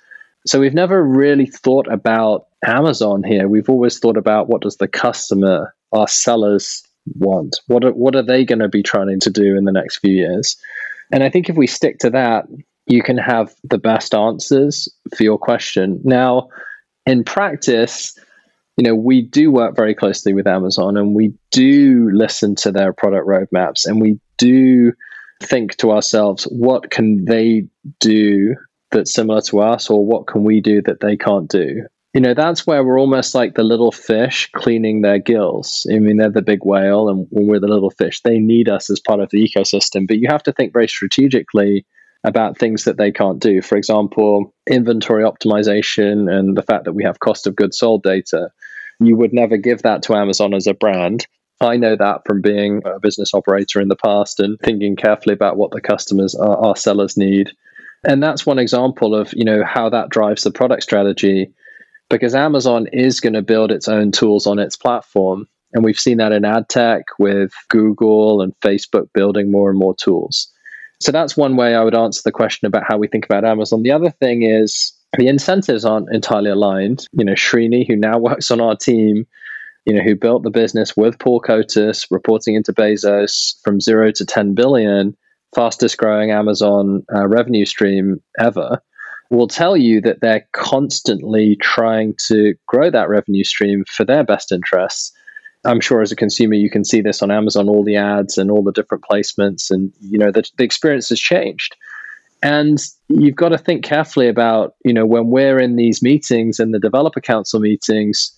So 0.46 0.60
we've 0.60 0.74
never 0.74 1.04
really 1.04 1.46
thought 1.46 1.92
about 1.92 2.48
Amazon 2.66 3.24
here. 3.24 3.48
We've 3.48 3.70
always 3.70 4.00
thought 4.00 4.18
about 4.18 4.50
what 4.50 4.62
does 4.62 4.78
the 4.78 4.88
customer, 4.88 5.74
our 5.92 6.08
sellers, 6.08 6.84
want? 7.16 7.60
What 7.68 7.84
are, 7.84 7.92
what 7.92 8.16
are 8.16 8.24
they 8.24 8.46
going 8.46 8.60
to 8.60 8.70
be 8.70 8.84
trying 8.84 9.20
to 9.20 9.30
do 9.30 9.58
in 9.58 9.66
the 9.66 9.72
next 9.72 9.98
few 9.98 10.14
years? 10.14 10.58
And 11.12 11.24
I 11.24 11.30
think 11.30 11.50
if 11.50 11.56
we 11.56 11.68
stick 11.68 12.00
to 12.00 12.10
that, 12.12 12.46
you 12.90 13.04
can 13.04 13.18
have 13.18 13.54
the 13.64 13.78
best 13.78 14.14
answers 14.14 14.92
for 15.16 15.24
your 15.24 15.38
question. 15.38 16.02
Now, 16.04 16.50
in 17.06 17.24
practice, 17.24 18.18
you 18.78 18.84
know, 18.84 18.96
we 18.96 19.22
do 19.22 19.52
work 19.52 19.76
very 19.76 19.94
closely 19.94 20.34
with 20.34 20.48
Amazon 20.48 20.98
and 20.98 21.16
we 21.16 21.34
do 21.52 22.10
listen 22.12 22.56
to 22.56 22.72
their 22.72 22.92
product 22.92 23.28
roadmaps 23.28 23.86
and 23.86 24.02
we 24.02 24.20
do 24.38 24.92
think 25.42 25.78
to 25.78 25.92
ourselves, 25.92 26.44
what 26.46 26.90
can 26.90 27.26
they 27.26 27.68
do 28.00 28.56
that's 28.92 29.14
similar 29.14 29.42
to 29.42 29.60
us 29.60 29.90
or 29.90 30.04
what 30.04 30.26
can 30.26 30.44
we 30.44 30.60
do 30.60 30.82
that 30.82 31.00
they 31.00 31.16
can't 31.16 31.50
do? 31.50 31.84
You 32.16 32.22
know 32.22 32.34
that's 32.34 32.66
where 32.66 32.84
we're 32.84 33.00
almost 33.00 33.36
like 33.36 33.54
the 33.54 33.64
little 33.64 33.92
fish 33.92 34.50
cleaning 34.56 35.02
their 35.02 35.20
gills. 35.20 35.86
I 35.94 36.00
mean 36.00 36.18
they're 36.18 36.32
the 36.32 36.42
big 36.42 36.66
whale 36.66 37.08
and 37.08 37.28
we're 37.30 37.60
the 37.60 37.68
little 37.68 37.92
fish. 37.92 38.22
They 38.22 38.40
need 38.40 38.68
us 38.68 38.90
as 38.90 39.00
part 39.00 39.20
of 39.20 39.30
the 39.30 39.48
ecosystem 39.48 40.08
but 40.08 40.18
you 40.18 40.28
have 40.28 40.42
to 40.44 40.52
think 40.52 40.74
very 40.74 40.88
strategically 40.88 41.86
about 42.24 42.58
things 42.58 42.84
that 42.84 42.98
they 42.98 43.12
can't 43.12 43.40
do. 43.40 43.62
For 43.62 43.78
example 43.78 44.54
inventory 44.70 45.24
optimization 45.24 46.32
and 46.32 46.58
the 46.58 46.64
fact 46.64 46.86
that 46.86 46.94
we 46.94 47.04
have 47.04 47.20
cost 47.20 47.48
of 47.48 47.56
goods 47.56 47.78
sold 47.78 48.04
data. 48.04 48.50
You 49.00 49.16
would 49.16 49.34
never 49.34 49.58
give 49.58 49.82
that 49.84 50.04
to 50.04 50.16
amazon 50.16 50.54
as 50.54 50.68
a 50.68 50.74
brand. 50.74 51.26
I 51.62 51.78
know 51.78 51.96
that 51.96 52.22
from 52.26 52.42
being 52.42 52.82
a 52.86 53.00
business 53.00 53.34
operator 53.34 53.82
in 53.82 53.90
the 53.90 53.96
past 53.96 54.40
and 54.40 54.58
thinking 54.60 54.96
carefully 54.96 55.34
about 55.34 55.58
what 55.58 55.72
the 55.72 55.82
customers, 55.82 56.36
our, 56.36 56.58
our 56.58 56.76
sellers 56.76 57.18
need. 57.18 57.52
And 58.06 58.24
that's 58.24 58.46
one 58.46 58.60
example 58.60 59.14
of 59.14 59.34
you 59.34 59.44
know 59.44 59.64
how 59.66 59.90
that 59.90 60.10
drives 60.10 60.44
the 60.44 60.52
product 60.52 60.84
strategy. 60.84 61.52
Because 62.10 62.36
amazon 62.36 62.88
is 62.92 63.20
going 63.20 63.34
to 63.34 63.42
build 63.42 63.72
its 63.72 63.88
own 63.88 64.12
tools 64.12 64.48
on 64.48 64.60
its 64.60 64.76
platform. 64.76 65.48
And 65.74 65.84
we've 65.84 66.00
seen 66.00 66.18
that 66.18 66.32
in 66.32 66.46
ad 66.46 66.68
tech 66.68 67.04
with 67.18 67.54
google 67.70 68.42
and 68.42 68.54
facebook 68.62 69.08
building 69.14 69.52
more 69.52 69.70
and 69.70 69.80
more 69.80 69.96
tools 69.96 70.52
so 71.00 71.12
that's 71.12 71.38
one 71.38 71.56
way 71.56 71.76
i 71.76 71.84
would 71.84 71.96
answer 71.96 72.22
the 72.24 72.32
question 72.32 72.66
about 72.66 72.84
how 72.88 72.98
we 72.98 73.08
think 73.08 73.26
about 73.26 73.46
amazon 73.46 73.84
the 73.84 73.92
other 73.92 74.12
thing 74.12 74.44
is 74.44 74.94
the 75.18 75.28
incentives 75.28 75.86
aren't 75.86 76.14
entirely 76.14 76.50
aligned 76.50 77.08
you 77.14 77.26
know 77.26 77.34
srini 77.34 77.88
who 77.88 77.96
now 77.96 78.18
works 78.18 78.52
on 78.52 78.62
our 78.62 78.76
team 78.76 79.26
you 79.86 79.94
know 79.94 80.02
who 80.02 80.16
built 80.16 80.44
the 80.44 80.52
business 80.52 80.96
with 80.96 81.18
paul 81.20 81.42
Kotas 81.42 82.06
reporting 82.12 82.56
into 82.56 82.74
bezos 82.74 83.54
from 83.64 83.80
0 83.80 84.12
to 84.12 84.26
10 84.26 84.54
billion 84.54 85.16
fastest 85.56 85.98
growing 85.98 86.32
Amazon 86.32 87.04
uh, 87.14 87.28
revenue 87.28 87.66
stream 87.66 88.22
ever, 88.40 88.82
will 89.30 89.48
tell 89.48 89.78
you 89.78 90.02
that 90.02 90.22
they're 90.22 90.48
constantly 90.54 91.56
trying 91.62 92.16
to 92.28 92.56
grow 92.68 92.90
that 92.90 93.10
revenue 93.10 93.44
stream 93.44 93.84
for 93.88 94.04
their 94.04 94.24
best 94.24 94.52
interests. 94.52 95.12
I'm 95.66 95.82
sure 95.82 96.02
as 96.02 96.12
a 96.12 96.16
consumer, 96.16 96.54
you 96.54 96.70
can 96.70 96.86
see 96.86 97.02
this 97.02 97.22
on 97.22 97.32
Amazon, 97.32 97.68
all 97.68 97.84
the 97.84 97.98
ads 97.98 98.38
and 98.38 98.50
all 98.50 98.64
the 98.64 98.72
different 98.72 99.04
placements, 99.04 99.70
and 99.70 99.92
you 100.02 100.18
know 100.18 100.32
the, 100.32 100.44
the 100.58 100.64
experience 100.64 101.10
has 101.10 101.20
changed. 101.20 101.76
And 102.42 102.78
you've 103.10 103.36
got 103.36 103.50
to 103.50 103.58
think 103.58 103.84
carefully 103.84 104.30
about, 104.30 104.76
you 104.86 104.94
know, 104.94 105.06
when 105.06 105.28
we're 105.28 105.60
in 105.60 105.76
these 105.76 106.02
meetings 106.02 106.60
and 106.60 106.74
the 106.74 106.80
developer 106.80 107.20
council 107.20 107.60
meetings, 107.60 108.34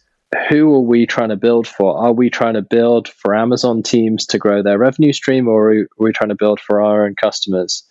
who 0.49 0.73
are 0.73 0.79
we 0.79 1.05
trying 1.05 1.29
to 1.29 1.35
build 1.35 1.67
for? 1.67 1.97
Are 1.97 2.13
we 2.13 2.29
trying 2.29 2.55
to 2.55 2.61
build 2.61 3.09
for 3.09 3.35
Amazon 3.35 3.83
teams 3.83 4.25
to 4.27 4.39
grow 4.39 4.63
their 4.63 4.79
revenue 4.79 5.13
stream, 5.13 5.47
or 5.47 5.71
are 5.71 5.87
we 5.99 6.13
trying 6.13 6.29
to 6.29 6.35
build 6.35 6.59
for 6.59 6.81
our 6.81 7.05
own 7.05 7.15
customers? 7.15 7.83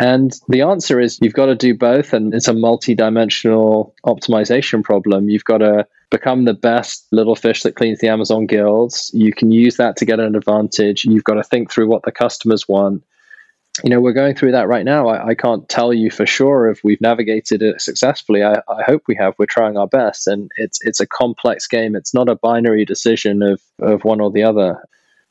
And 0.00 0.34
the 0.48 0.62
answer 0.62 0.98
is 0.98 1.18
you've 1.22 1.34
got 1.34 1.46
to 1.46 1.54
do 1.54 1.74
both, 1.74 2.12
and 2.12 2.34
it's 2.34 2.48
a 2.48 2.52
multi 2.52 2.94
dimensional 2.94 3.94
optimization 4.04 4.82
problem. 4.82 5.28
You've 5.28 5.44
got 5.44 5.58
to 5.58 5.86
become 6.16 6.44
the 6.44 6.54
best 6.54 7.06
little 7.10 7.34
fish 7.34 7.62
that 7.62 7.76
cleans 7.76 7.98
the 7.98 8.08
Amazon 8.08 8.46
gills. 8.46 9.10
You 9.12 9.32
can 9.32 9.50
use 9.50 9.76
that 9.76 9.96
to 9.96 10.04
get 10.04 10.20
an 10.20 10.36
advantage. 10.36 11.04
You've 11.04 11.24
got 11.24 11.34
to 11.34 11.42
think 11.42 11.70
through 11.70 11.88
what 11.88 12.02
the 12.04 12.12
customers 12.12 12.68
want 12.68 13.02
you 13.82 13.90
know, 13.90 14.00
we're 14.00 14.12
going 14.12 14.36
through 14.36 14.52
that 14.52 14.68
right 14.68 14.84
now. 14.84 15.08
I, 15.08 15.30
I, 15.30 15.34
can't 15.34 15.68
tell 15.68 15.92
you 15.92 16.08
for 16.08 16.26
sure 16.26 16.70
if 16.70 16.84
we've 16.84 17.00
navigated 17.00 17.60
it 17.60 17.80
successfully. 17.80 18.44
I, 18.44 18.62
I, 18.68 18.82
hope 18.86 19.02
we 19.08 19.16
have. 19.16 19.34
We're 19.36 19.46
trying 19.46 19.76
our 19.76 19.88
best, 19.88 20.28
and 20.28 20.48
it's 20.56 20.78
it's 20.82 21.00
a 21.00 21.06
complex 21.06 21.66
game. 21.66 21.96
It's 21.96 22.14
not 22.14 22.28
a 22.28 22.36
binary 22.36 22.84
decision 22.84 23.42
of 23.42 23.60
of 23.80 24.04
one 24.04 24.20
or 24.20 24.30
the 24.30 24.44
other. 24.44 24.80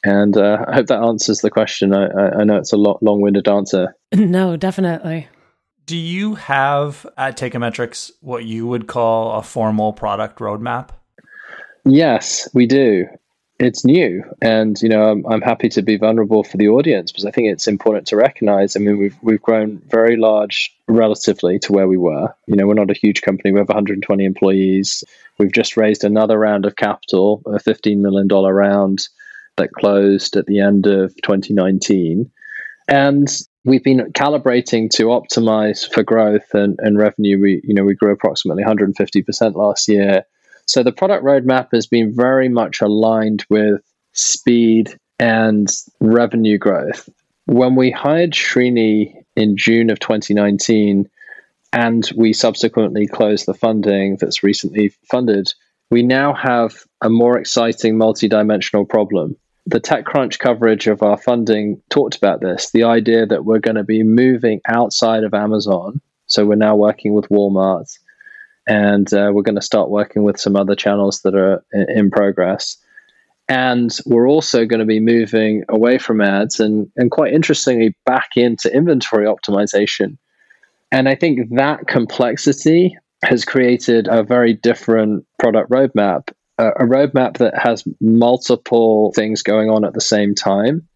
And 0.03 0.35
uh, 0.35 0.65
I 0.67 0.75
hope 0.75 0.87
that 0.87 1.01
answers 1.01 1.39
the 1.39 1.49
question. 1.49 1.93
I, 1.93 2.07
I 2.39 2.43
know 2.43 2.57
it's 2.57 2.73
a 2.73 2.77
lot 2.77 3.01
long 3.01 3.21
winded 3.21 3.47
answer. 3.47 3.95
No, 4.13 4.57
definitely. 4.57 5.27
Do 5.85 5.97
you 5.97 6.35
have 6.35 7.05
at 7.17 7.37
Teikametrics 7.37 8.11
what 8.21 8.45
you 8.45 8.65
would 8.67 8.87
call 8.87 9.37
a 9.37 9.43
formal 9.43 9.91
product 9.91 10.39
roadmap? 10.39 10.89
Yes, 11.83 12.47
we 12.53 12.65
do. 12.65 13.07
It's 13.59 13.85
new 13.85 14.23
and 14.41 14.81
you 14.81 14.89
know 14.89 15.09
I'm, 15.09 15.25
I'm 15.27 15.41
happy 15.41 15.69
to 15.69 15.81
be 15.81 15.95
vulnerable 15.95 16.43
for 16.43 16.57
the 16.57 16.67
audience 16.67 17.11
because 17.11 17.23
i 17.23 17.31
think 17.31 17.49
it's 17.49 17.67
important 17.67 18.07
to 18.07 18.15
recognize 18.15 18.75
i 18.75 18.79
mean 18.79 18.97
we've 18.97 19.15
we've 19.21 19.41
grown 19.41 19.79
very 19.87 20.17
large 20.17 20.75
relatively 20.87 21.59
to 21.59 21.71
where 21.71 21.87
we 21.87 21.95
were. 21.95 22.33
You 22.47 22.55
know 22.55 22.67
we're 22.67 22.73
not 22.73 22.89
a 22.89 22.95
huge 22.95 23.21
company. 23.21 23.51
We 23.51 23.59
have 23.59 23.69
120 23.69 24.25
employees. 24.25 25.03
We've 25.37 25.51
just 25.51 25.77
raised 25.77 26.03
another 26.03 26.37
round 26.39 26.65
of 26.65 26.75
capital 26.75 27.41
a 27.45 27.59
15 27.59 28.01
million 28.01 28.27
dollar 28.27 28.53
round 28.53 29.07
that 29.57 29.71
closed 29.71 30.35
at 30.35 30.47
the 30.47 30.59
end 30.59 30.87
of 30.87 31.15
2019 31.21 32.29
and 32.87 33.27
we've 33.65 33.83
been 33.83 34.11
calibrating 34.13 34.89
to 34.89 35.05
optimize 35.05 35.89
for 35.91 36.03
growth 36.03 36.53
and, 36.53 36.77
and 36.79 36.97
revenue 36.97 37.39
we 37.39 37.61
you 37.63 37.73
know 37.73 37.83
we 37.83 37.95
grew 37.95 38.11
approximately 38.11 38.63
150% 38.63 39.55
last 39.55 39.87
year 39.87 40.23
so 40.65 40.83
the 40.83 40.91
product 40.91 41.23
roadmap 41.23 41.69
has 41.73 41.87
been 41.87 42.15
very 42.15 42.49
much 42.49 42.81
aligned 42.81 43.45
with 43.49 43.81
speed 44.13 44.95
and 45.19 45.69
revenue 45.99 46.57
growth. 46.57 47.09
When 47.45 47.75
we 47.75 47.91
hired 47.91 48.31
Srini 48.31 49.13
in 49.35 49.57
June 49.57 49.89
of 49.89 49.99
2019, 49.99 51.09
and 51.73 52.09
we 52.15 52.33
subsequently 52.33 53.07
closed 53.07 53.45
the 53.45 53.53
funding 53.53 54.17
that's 54.17 54.43
recently 54.43 54.93
funded, 55.09 55.51
we 55.89 56.03
now 56.03 56.33
have 56.33 56.83
a 57.01 57.09
more 57.09 57.37
exciting 57.37 57.97
multi-dimensional 57.97 58.85
problem. 58.85 59.35
The 59.65 59.79
TechCrunch 59.79 60.39
coverage 60.39 60.87
of 60.87 61.01
our 61.01 61.17
funding 61.17 61.81
talked 61.89 62.17
about 62.17 62.41
this 62.41 62.71
the 62.71 62.83
idea 62.83 63.25
that 63.25 63.45
we're 63.45 63.59
going 63.59 63.77
to 63.77 63.83
be 63.83 64.03
moving 64.03 64.61
outside 64.67 65.23
of 65.23 65.33
Amazon. 65.33 66.01
So 66.27 66.45
we're 66.45 66.55
now 66.55 66.75
working 66.75 67.13
with 67.13 67.29
Walmart 67.29 67.97
and 68.67 69.13
uh, 69.13 69.31
we're 69.33 69.41
going 69.41 69.55
to 69.55 69.61
start 69.61 69.89
working 69.89 70.23
with 70.23 70.39
some 70.39 70.55
other 70.55 70.75
channels 70.75 71.21
that 71.21 71.35
are 71.35 71.63
in 71.71 72.09
progress. 72.09 72.77
And 73.49 73.95
we're 74.05 74.29
also 74.29 74.65
going 74.65 74.79
to 74.79 74.85
be 74.85 75.01
moving 75.01 75.63
away 75.67 75.97
from 75.97 76.21
ads 76.21 76.59
and, 76.59 76.89
and 76.95 77.11
quite 77.11 77.33
interestingly 77.33 77.95
back 78.05 78.31
into 78.35 78.73
inventory 78.73 79.25
optimization. 79.25 80.17
And 80.91 81.09
I 81.09 81.15
think 81.15 81.49
that 81.55 81.87
complexity 81.87 82.97
has 83.25 83.43
created 83.43 84.07
a 84.09 84.23
very 84.23 84.53
different 84.53 85.25
product 85.39 85.69
roadmap, 85.69 86.29
a, 86.57 86.67
a 86.69 86.83
roadmap 86.83 87.37
that 87.37 87.57
has 87.57 87.83
multiple 88.01 89.11
things 89.15 89.41
going 89.41 89.69
on 89.69 89.85
at 89.85 89.93
the 89.93 90.01
same 90.01 90.35
time. 90.35 90.87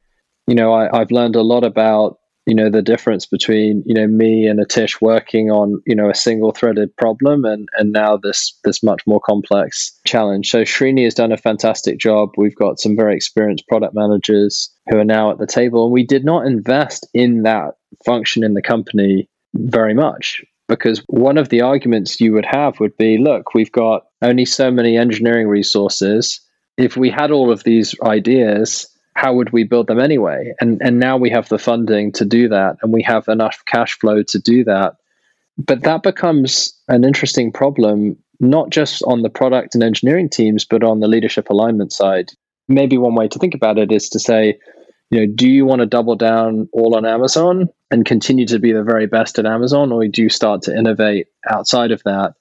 You 0.47 0.55
know, 0.55 0.73
I, 0.73 0.99
I've 0.99 1.11
learned 1.11 1.35
a 1.35 1.41
lot 1.41 1.63
about 1.63 2.17
you 2.47 2.55
know 2.55 2.69
the 2.69 2.81
difference 2.81 3.25
between 3.25 3.83
you 3.85 3.93
know 3.93 4.07
me 4.07 4.47
and 4.47 4.59
Atish 4.59 5.01
working 5.01 5.51
on 5.51 5.81
you 5.85 5.93
know 5.93 6.09
a 6.09 6.15
single 6.15 6.53
threaded 6.53 6.95
problem 6.95 7.43
and 7.43 7.67
and 7.77 7.91
now 7.91 8.15
this 8.15 8.57
this 8.63 8.81
much 8.81 9.01
more 9.05 9.19
complex 9.19 9.91
challenge. 10.05 10.49
So 10.49 10.61
Srini 10.61 11.03
has 11.03 11.13
done 11.13 11.33
a 11.33 11.37
fantastic 11.37 11.99
job. 11.99 12.29
We've 12.37 12.55
got 12.55 12.79
some 12.79 12.95
very 12.95 13.15
experienced 13.15 13.67
product 13.67 13.93
managers 13.93 14.73
who 14.89 14.97
are 14.97 15.05
now 15.05 15.29
at 15.29 15.39
the 15.39 15.45
table, 15.45 15.83
and 15.83 15.93
we 15.93 16.05
did 16.05 16.23
not 16.23 16.45
invest 16.45 17.05
in 17.13 17.43
that 17.43 17.75
function 18.05 18.43
in 18.43 18.53
the 18.53 18.61
company 18.61 19.29
very 19.53 19.93
much 19.93 20.43
because 20.69 21.03
one 21.07 21.37
of 21.37 21.49
the 21.49 21.61
arguments 21.61 22.21
you 22.21 22.33
would 22.33 22.45
have 22.45 22.79
would 22.79 22.95
be 22.97 23.17
look 23.17 23.53
we've 23.53 23.71
got 23.71 24.06
only 24.21 24.45
so 24.45 24.71
many 24.71 24.97
engineering 24.97 25.47
resources 25.47 26.41
if 26.77 26.95
we 26.95 27.09
had 27.09 27.31
all 27.31 27.51
of 27.51 27.63
these 27.63 27.95
ideas 28.01 28.87
how 29.17 29.33
would 29.33 29.51
we 29.51 29.63
build 29.63 29.87
them 29.87 29.99
anyway? 29.99 30.53
And 30.61 30.79
and 30.79 30.99
now 30.99 31.17
we 31.17 31.31
have 31.31 31.49
the 31.49 31.57
funding 31.57 32.11
to 32.13 32.23
do 32.23 32.47
that, 32.49 32.77
and 32.83 32.93
we 32.93 33.01
have 33.01 33.27
enough 33.27 33.63
cash 33.65 33.97
flow 33.97 34.21
to 34.21 34.39
do 34.39 34.63
that. 34.65 34.97
But 35.57 35.81
that 35.83 36.03
becomes 36.03 36.71
an 36.87 37.03
interesting 37.03 37.51
problem, 37.51 38.15
not 38.39 38.69
just 38.69 39.01
on 39.07 39.23
the 39.23 39.29
product 39.31 39.73
and 39.73 39.83
engineering 39.83 40.29
teams, 40.29 40.65
but 40.65 40.83
on 40.83 40.99
the 40.99 41.07
leadership 41.07 41.49
alignment 41.49 41.91
side. 41.91 42.29
Maybe 42.67 42.99
one 42.99 43.15
way 43.15 43.27
to 43.27 43.39
think 43.39 43.55
about 43.55 43.79
it 43.79 43.91
is 43.91 44.07
to 44.09 44.19
say, 44.19 44.59
you 45.09 45.21
know, 45.21 45.33
do 45.33 45.49
you 45.49 45.65
want 45.65 45.79
to 45.79 45.87
double 45.87 46.15
down 46.15 46.69
all 46.71 46.95
on 46.95 47.03
Amazon 47.03 47.69
and 47.89 48.05
continue 48.05 48.45
to 48.45 48.59
be 48.59 48.71
the 48.71 48.83
very 48.83 49.07
best 49.07 49.39
at 49.39 49.47
Amazon, 49.47 49.91
or 49.91 50.07
do 50.07 50.21
you 50.21 50.29
start 50.29 50.61
to 50.63 50.77
innovate 50.77 51.25
outside 51.49 51.91
of 51.91 52.03
that? 52.03 52.35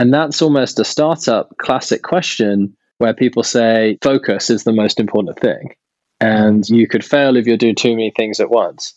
And 0.00 0.14
that's 0.14 0.40
almost 0.40 0.80
a 0.80 0.84
startup 0.84 1.54
classic 1.58 2.02
question 2.02 2.74
where 2.96 3.12
people 3.12 3.42
say 3.42 3.98
focus 4.00 4.48
is 4.48 4.64
the 4.64 4.72
most 4.72 4.98
important 4.98 5.38
thing 5.38 5.74
and 6.22 6.66
you 6.70 6.88
could 6.88 7.04
fail 7.04 7.36
if 7.36 7.46
you're 7.46 7.58
doing 7.58 7.74
too 7.74 7.90
many 7.90 8.10
things 8.10 8.40
at 8.40 8.48
once. 8.50 8.94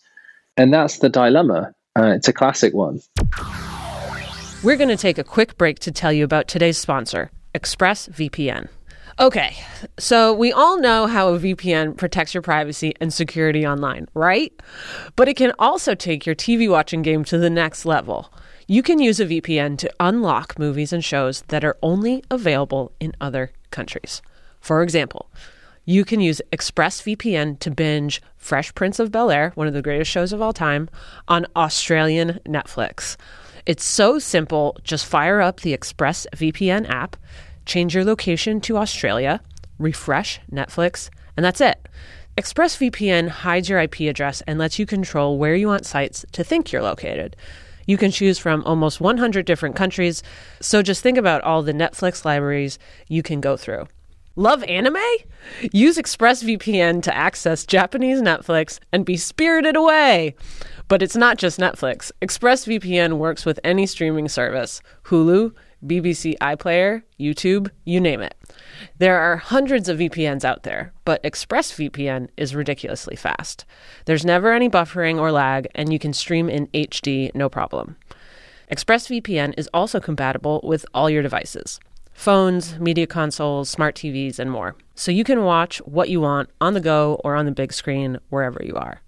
And 0.56 0.72
that's 0.72 1.00
the 1.00 1.10
dilemma. 1.10 1.74
Uh, 1.94 2.14
it's 2.16 2.28
a 2.28 2.32
classic 2.32 2.72
one. 2.72 3.00
We're 4.62 4.76
going 4.76 4.88
to 4.88 4.96
take 4.96 5.18
a 5.18 5.24
quick 5.24 5.58
break 5.58 5.78
to 5.80 5.92
tell 5.92 6.10
you 6.10 6.24
about 6.24 6.48
today's 6.48 6.78
sponsor, 6.78 7.30
ExpressVPN. 7.54 8.68
Okay, 9.20 9.56
so 9.98 10.32
we 10.32 10.52
all 10.52 10.80
know 10.80 11.06
how 11.06 11.28
a 11.28 11.38
VPN 11.38 11.98
protects 11.98 12.32
your 12.32 12.42
privacy 12.42 12.94
and 12.98 13.12
security 13.12 13.66
online, 13.66 14.08
right? 14.14 14.52
But 15.16 15.28
it 15.28 15.36
can 15.36 15.52
also 15.58 15.94
take 15.94 16.24
your 16.24 16.34
TV 16.34 16.68
watching 16.68 17.02
game 17.02 17.24
to 17.24 17.36
the 17.36 17.50
next 17.50 17.84
level. 17.84 18.32
You 18.66 18.82
can 18.82 18.98
use 18.98 19.20
a 19.20 19.26
VPN 19.26 19.76
to 19.78 19.92
unlock 20.00 20.58
movies 20.58 20.90
and 20.90 21.04
shows 21.04 21.42
that 21.48 21.64
are 21.64 21.76
only 21.82 22.24
available 22.30 22.92
in 22.98 23.14
other 23.20 23.52
countries. 23.70 24.22
For 24.58 24.82
example, 24.82 25.30
you 25.84 26.02
can 26.02 26.20
use 26.20 26.40
ExpressVPN 26.50 27.58
to 27.58 27.70
binge 27.70 28.22
Fresh 28.38 28.74
Prince 28.74 28.98
of 28.98 29.12
Bel 29.12 29.30
Air, 29.30 29.52
one 29.54 29.66
of 29.66 29.74
the 29.74 29.82
greatest 29.82 30.10
shows 30.10 30.32
of 30.32 30.40
all 30.40 30.54
time, 30.54 30.88
on 31.28 31.46
Australian 31.54 32.40
Netflix. 32.46 33.18
It's 33.66 33.84
so 33.84 34.18
simple. 34.18 34.78
Just 34.82 35.04
fire 35.04 35.42
up 35.42 35.60
the 35.60 35.76
ExpressVPN 35.76 36.88
app, 36.88 37.16
change 37.66 37.94
your 37.94 38.04
location 38.04 38.62
to 38.62 38.78
Australia, 38.78 39.42
refresh 39.78 40.40
Netflix, 40.50 41.10
and 41.36 41.44
that's 41.44 41.60
it. 41.60 41.86
ExpressVPN 42.38 43.28
hides 43.28 43.68
your 43.68 43.78
IP 43.80 44.00
address 44.00 44.40
and 44.46 44.58
lets 44.58 44.78
you 44.78 44.86
control 44.86 45.36
where 45.36 45.54
you 45.54 45.66
want 45.66 45.84
sites 45.84 46.24
to 46.32 46.42
think 46.42 46.72
you're 46.72 46.82
located. 46.82 47.36
You 47.86 47.96
can 47.96 48.10
choose 48.10 48.38
from 48.38 48.62
almost 48.64 49.00
100 49.00 49.44
different 49.46 49.76
countries, 49.76 50.22
so 50.60 50.82
just 50.82 51.02
think 51.02 51.18
about 51.18 51.42
all 51.42 51.62
the 51.62 51.72
Netflix 51.72 52.24
libraries 52.24 52.78
you 53.08 53.22
can 53.22 53.40
go 53.40 53.56
through. 53.56 53.86
Love 54.36 54.64
anime? 54.64 54.96
Use 55.72 55.96
ExpressVPN 55.96 57.02
to 57.02 57.16
access 57.16 57.64
Japanese 57.64 58.20
Netflix 58.20 58.80
and 58.92 59.04
be 59.04 59.16
spirited 59.16 59.76
away. 59.76 60.34
But 60.88 61.02
it's 61.02 61.14
not 61.14 61.38
just 61.38 61.60
Netflix. 61.60 62.10
ExpressVPN 62.20 63.18
works 63.18 63.46
with 63.46 63.60
any 63.62 63.86
streaming 63.86 64.28
service 64.28 64.82
Hulu, 65.04 65.52
BBC 65.86 66.36
iPlayer, 66.38 67.02
YouTube, 67.20 67.70
you 67.84 68.00
name 68.00 68.20
it. 68.22 68.34
There 68.98 69.18
are 69.18 69.36
hundreds 69.36 69.88
of 69.88 69.98
VPNs 69.98 70.44
out 70.44 70.62
there, 70.62 70.92
but 71.04 71.22
ExpressVPN 71.22 72.28
is 72.36 72.54
ridiculously 72.54 73.16
fast. 73.16 73.64
There's 74.04 74.24
never 74.24 74.52
any 74.52 74.68
buffering 74.68 75.18
or 75.18 75.32
lag, 75.32 75.68
and 75.74 75.92
you 75.92 75.98
can 75.98 76.12
stream 76.12 76.48
in 76.48 76.68
HD 76.68 77.34
no 77.34 77.48
problem. 77.48 77.96
ExpressVPN 78.72 79.54
is 79.56 79.68
also 79.74 80.00
compatible 80.00 80.60
with 80.64 80.86
all 80.94 81.10
your 81.10 81.22
devices 81.22 81.80
phones, 82.14 82.78
media 82.78 83.06
consoles, 83.08 83.68
smart 83.68 83.96
TVs, 83.96 84.38
and 84.38 84.50
more. 84.50 84.76
So 84.94 85.10
you 85.10 85.24
can 85.24 85.42
watch 85.42 85.78
what 85.78 86.08
you 86.08 86.20
want 86.20 86.48
on 86.60 86.74
the 86.74 86.80
go 86.80 87.20
or 87.24 87.34
on 87.34 87.44
the 87.44 87.50
big 87.50 87.72
screen 87.72 88.18
wherever 88.30 88.62
you 88.64 88.74
are. 88.76 89.00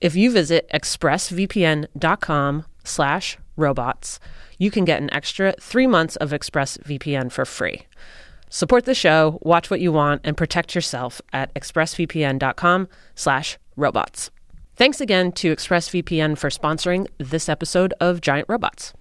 If 0.00 0.14
you 0.14 0.30
visit 0.30 0.68
expressvpn.com 0.72 2.64
slash 2.84 3.38
robots, 3.56 4.20
you 4.58 4.70
can 4.70 4.84
get 4.84 5.00
an 5.02 5.12
extra 5.12 5.54
three 5.60 5.86
months 5.86 6.16
of 6.16 6.30
ExpressVPN 6.30 7.32
for 7.32 7.44
free. 7.44 7.86
Support 8.50 8.84
the 8.84 8.94
show, 8.94 9.38
watch 9.42 9.70
what 9.70 9.80
you 9.80 9.92
want, 9.92 10.22
and 10.24 10.36
protect 10.36 10.74
yourself 10.74 11.22
at 11.32 11.54
expressvpn.com 11.54 12.88
slash 13.14 13.58
robots. 13.76 14.30
Thanks 14.74 15.00
again 15.00 15.30
to 15.32 15.54
ExpressVPN 15.54 16.36
for 16.36 16.50
sponsoring 16.50 17.06
this 17.18 17.48
episode 17.48 17.94
of 18.00 18.20
Giant 18.20 18.48
Robots. 18.48 18.92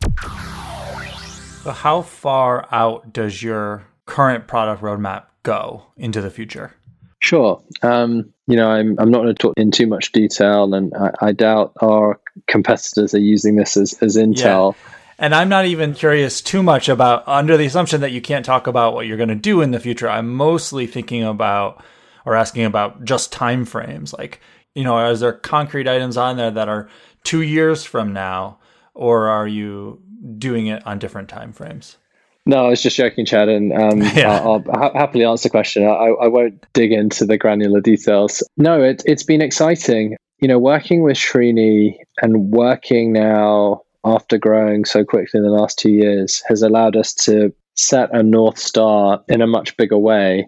So, 1.63 1.71
how 1.71 2.03
far 2.03 2.67
out 2.71 3.12
does 3.12 3.41
your 3.41 3.88
current 4.05 4.45
product 4.45 4.83
roadmap 4.83 5.23
go 5.43 5.83
into 5.97 6.21
the 6.21 6.29
future? 6.29 6.75
Sure. 7.21 7.62
Um, 7.81 8.31
you 8.45 8.55
know, 8.55 8.69
I'm, 8.69 8.95
I'm 8.99 9.09
not 9.09 9.23
going 9.23 9.33
to 9.33 9.41
talk 9.41 9.53
in 9.57 9.71
too 9.71 9.88
much 9.88 10.12
detail, 10.12 10.73
and 10.73 10.93
I, 10.95 11.12
I 11.21 11.31
doubt 11.31 11.73
our 11.81 12.19
competitors 12.47 13.13
are 13.13 13.19
using 13.19 13.55
this 13.55 13.75
as, 13.77 13.93
as 14.01 14.15
intel. 14.15 14.75
Yeah. 14.75 14.91
And 15.19 15.36
I'm 15.36 15.49
not 15.49 15.65
even 15.65 15.93
curious 15.93 16.41
too 16.41 16.63
much 16.63 16.89
about, 16.89 17.27
under 17.27 17.58
the 17.58 17.65
assumption 17.65 18.01
that 18.01 18.12
you 18.12 18.21
can't 18.21 18.45
talk 18.45 18.67
about 18.67 18.93
what 18.93 19.05
you're 19.05 19.17
going 19.17 19.29
to 19.29 19.36
do 19.36 19.62
in 19.62 19.71
the 19.71 19.79
future. 19.79 20.10
I'm 20.10 20.34
mostly 20.34 20.88
thinking 20.88 21.23
about 21.23 21.84
or 22.25 22.36
asking 22.36 22.65
about 22.65 23.03
just 23.03 23.32
time 23.32 23.65
frames. 23.65 24.13
Like, 24.13 24.39
you 24.73 24.84
know, 24.84 25.12
is 25.12 25.19
there 25.19 25.34
concrete 25.34 25.88
items 25.88 26.15
on 26.15 26.38
there 26.38 26.51
that 26.51 26.69
are 26.69 26.89
two 27.23 27.41
years 27.41 27.84
from 27.84 28.13
now, 28.13 28.60
or 28.93 29.27
are 29.27 29.47
you 29.47 30.01
doing 30.38 30.67
it 30.67 30.86
on 30.86 30.99
different 30.99 31.29
time 31.29 31.53
frames. 31.53 31.97
No, 32.45 32.65
I 32.65 32.69
was 32.69 32.82
just 32.82 32.97
joking, 32.97 33.25
Chad, 33.25 33.49
and 33.49 33.73
um, 33.73 34.01
yeah. 34.15 34.39
I'll, 34.39 34.63
I'll 34.71 34.79
ha- 34.79 34.93
happily 34.93 35.25
answer 35.25 35.49
the 35.49 35.51
question. 35.51 35.84
I, 35.84 35.88
I, 35.89 36.27
won't 36.27 36.65
dig 36.73 36.91
into 36.91 37.25
the 37.25 37.38
granular 37.38 37.82
details. 37.82 38.43
No, 38.58 38.82
it, 38.82 39.03
it's 39.05 39.23
been 39.23 39.41
exciting. 39.41 40.15
You 40.39 40.47
know, 40.47 40.58
working 40.58 41.03
with 41.03 41.17
Srini 41.17 41.97
and 42.21 42.51
working 42.51 43.13
now 43.13 43.82
after 44.03 44.38
growing 44.38 44.85
so 44.85 45.03
quickly 45.03 45.38
in 45.39 45.43
the 45.43 45.49
last 45.49 45.77
two 45.77 45.91
years 45.91 46.41
has 46.47 46.62
allowed 46.62 46.95
us 46.95 47.13
to 47.13 47.53
set 47.75 48.13
a 48.13 48.23
North 48.23 48.57
Star 48.57 49.23
in 49.27 49.41
a 49.41 49.47
much 49.47 49.75
bigger 49.77 49.97
way. 49.97 50.47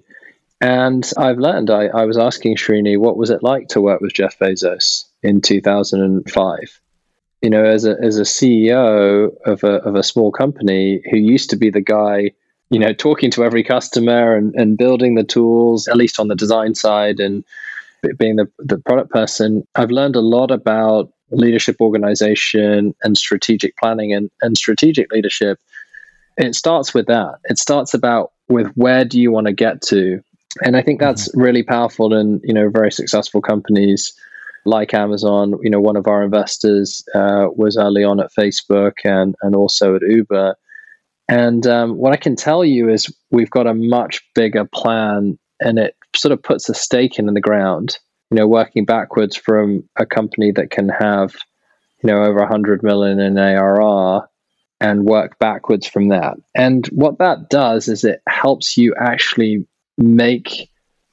And 0.59 1.09
I've 1.17 1.39
learned, 1.39 1.69
I, 1.69 1.87
I 1.87 2.05
was 2.05 2.17
asking 2.17 2.55
Srini, 2.55 2.97
what 2.97 3.17
was 3.17 3.29
it 3.29 3.41
like 3.41 3.69
to 3.69 3.81
work 3.81 4.01
with 4.01 4.13
Jeff 4.13 4.37
Bezos 4.37 5.05
in 5.23 5.41
2005? 5.41 6.81
you 7.41 7.49
know, 7.49 7.63
as 7.63 7.85
a 7.85 7.97
as 8.01 8.19
a 8.19 8.23
CEO 8.23 9.35
of 9.45 9.63
a 9.63 9.77
of 9.83 9.95
a 9.95 10.03
small 10.03 10.31
company 10.31 11.01
who 11.09 11.17
used 11.17 11.49
to 11.49 11.55
be 11.55 11.69
the 11.69 11.81
guy, 11.81 12.31
you 12.69 12.79
know, 12.79 12.93
talking 12.93 13.31
to 13.31 13.43
every 13.43 13.63
customer 13.63 14.35
and, 14.35 14.53
and 14.55 14.77
building 14.77 15.15
the 15.15 15.23
tools, 15.23 15.87
at 15.87 15.97
least 15.97 16.19
on 16.19 16.27
the 16.27 16.35
design 16.35 16.75
side 16.75 17.19
and 17.19 17.43
being 18.17 18.35
the, 18.35 18.49
the 18.59 18.77
product 18.77 19.11
person, 19.11 19.67
I've 19.75 19.91
learned 19.91 20.15
a 20.15 20.21
lot 20.21 20.51
about 20.51 21.11
leadership 21.32 21.78
organization 21.82 22.94
and 23.04 23.17
strategic 23.17 23.76
planning 23.78 24.13
and, 24.13 24.30
and 24.41 24.58
strategic 24.58 25.12
leadership. 25.12 25.60
It 26.38 26.56
starts 26.56 26.94
with 26.94 27.08
that. 27.08 27.36
It 27.46 27.58
starts 27.58 27.94
about 27.94 28.32
with 28.48 28.72
where 28.76 29.06
do 29.06 29.20
you 29.20 29.32
want 29.32 29.48
to 29.48 29.54
get 29.54 29.82
to? 29.84 30.22
And 30.63 30.76
I 30.76 30.82
think 30.82 31.00
that's 31.00 31.30
mm-hmm. 31.30 31.41
really 31.41 31.63
powerful 31.63 32.13
in, 32.13 32.41
you 32.44 32.54
know, 32.54 32.70
very 32.70 32.91
successful 32.91 33.41
companies 33.41 34.13
like 34.65 34.94
Amazon, 34.94 35.58
you 35.62 35.70
know, 35.70 35.80
one 35.80 35.96
of 35.96 36.08
our 36.08 36.24
investors 36.24 37.04
uh, 37.15 37.48
was 37.56 37.78
early 37.78 38.04
on 38.04 38.20
at 38.20 38.32
Facebook 38.38 38.94
and 39.04 39.36
and 39.41 39.56
also 39.56 39.96
at 39.96 40.02
Uber. 40.02 40.56
And 41.28 41.65
um, 41.65 41.98
what 41.98 42.13
I 42.13 42.17
can 42.17 42.36
tell 42.36 42.63
you 42.65 42.89
is 42.89 43.13
we've 43.32 43.50
got 43.50 43.67
a 43.67 43.74
much 43.74 44.22
bigger 44.36 44.65
plan, 44.65 45.39
and 45.60 45.80
it 45.80 45.96
sort 46.15 46.32
of 46.32 46.44
puts 46.44 46.70
a 46.70 46.74
stake 46.74 47.17
in 47.17 47.26
the 47.26 47.41
ground. 47.41 47.98
You 48.32 48.38
know, 48.38 48.48
working 48.48 48.86
backwards 48.86 49.36
from 49.36 49.84
a 49.98 50.06
company 50.06 50.52
that 50.54 50.72
can 50.72 50.89
have, 50.89 51.36
you 52.02 52.08
know, 52.08 52.24
over 52.24 52.39
100 52.39 52.82
million 52.82 53.20
in 53.20 53.38
ARR 53.38 54.28
and 54.80 55.06
work 55.06 55.38
backwards 55.38 55.86
from 55.86 56.08
that. 56.10 56.38
And 56.56 56.88
what 56.88 57.20
that 57.20 57.50
does 57.50 57.88
is 57.88 58.04
it 58.04 58.22
helps 58.28 58.78
you 58.78 58.96
actually 59.00 59.67
make 59.98 60.70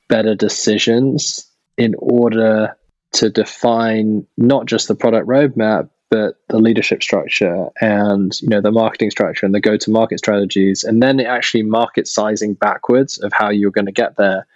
better 0.09 0.35
decisions 0.35 1.47
in 1.77 1.95
order 1.99 2.77
to 3.13 3.31
define 3.31 4.27
not 4.37 4.67
just 4.67 4.89
the 4.89 4.95
product 4.95 5.27
roadmap 5.27 5.89
but 6.11 6.37
the 6.49 6.59
leadership 6.59 7.03
structure 7.03 7.67
and 7.81 8.41
you 8.41 8.49
know 8.49 8.61
the 8.61 8.73
marketing 8.73 9.11
structure 9.11 9.45
and 9.45 9.55
the 9.55 9.61
go 9.61 9.77
to 9.77 9.91
market 9.91 10.19
strategies 10.19 10.85
and 10.85 11.03
then 11.03 11.21
actually 11.21 11.63
market 11.63 12.09
sizing 12.09 12.55
backwards 12.55 13.19
of 13.19 13.33
how 13.33 13.51
you're 13.51 13.71
going 13.71 13.87
to 13.87 13.93
get 13.93 14.17
there 14.17 14.47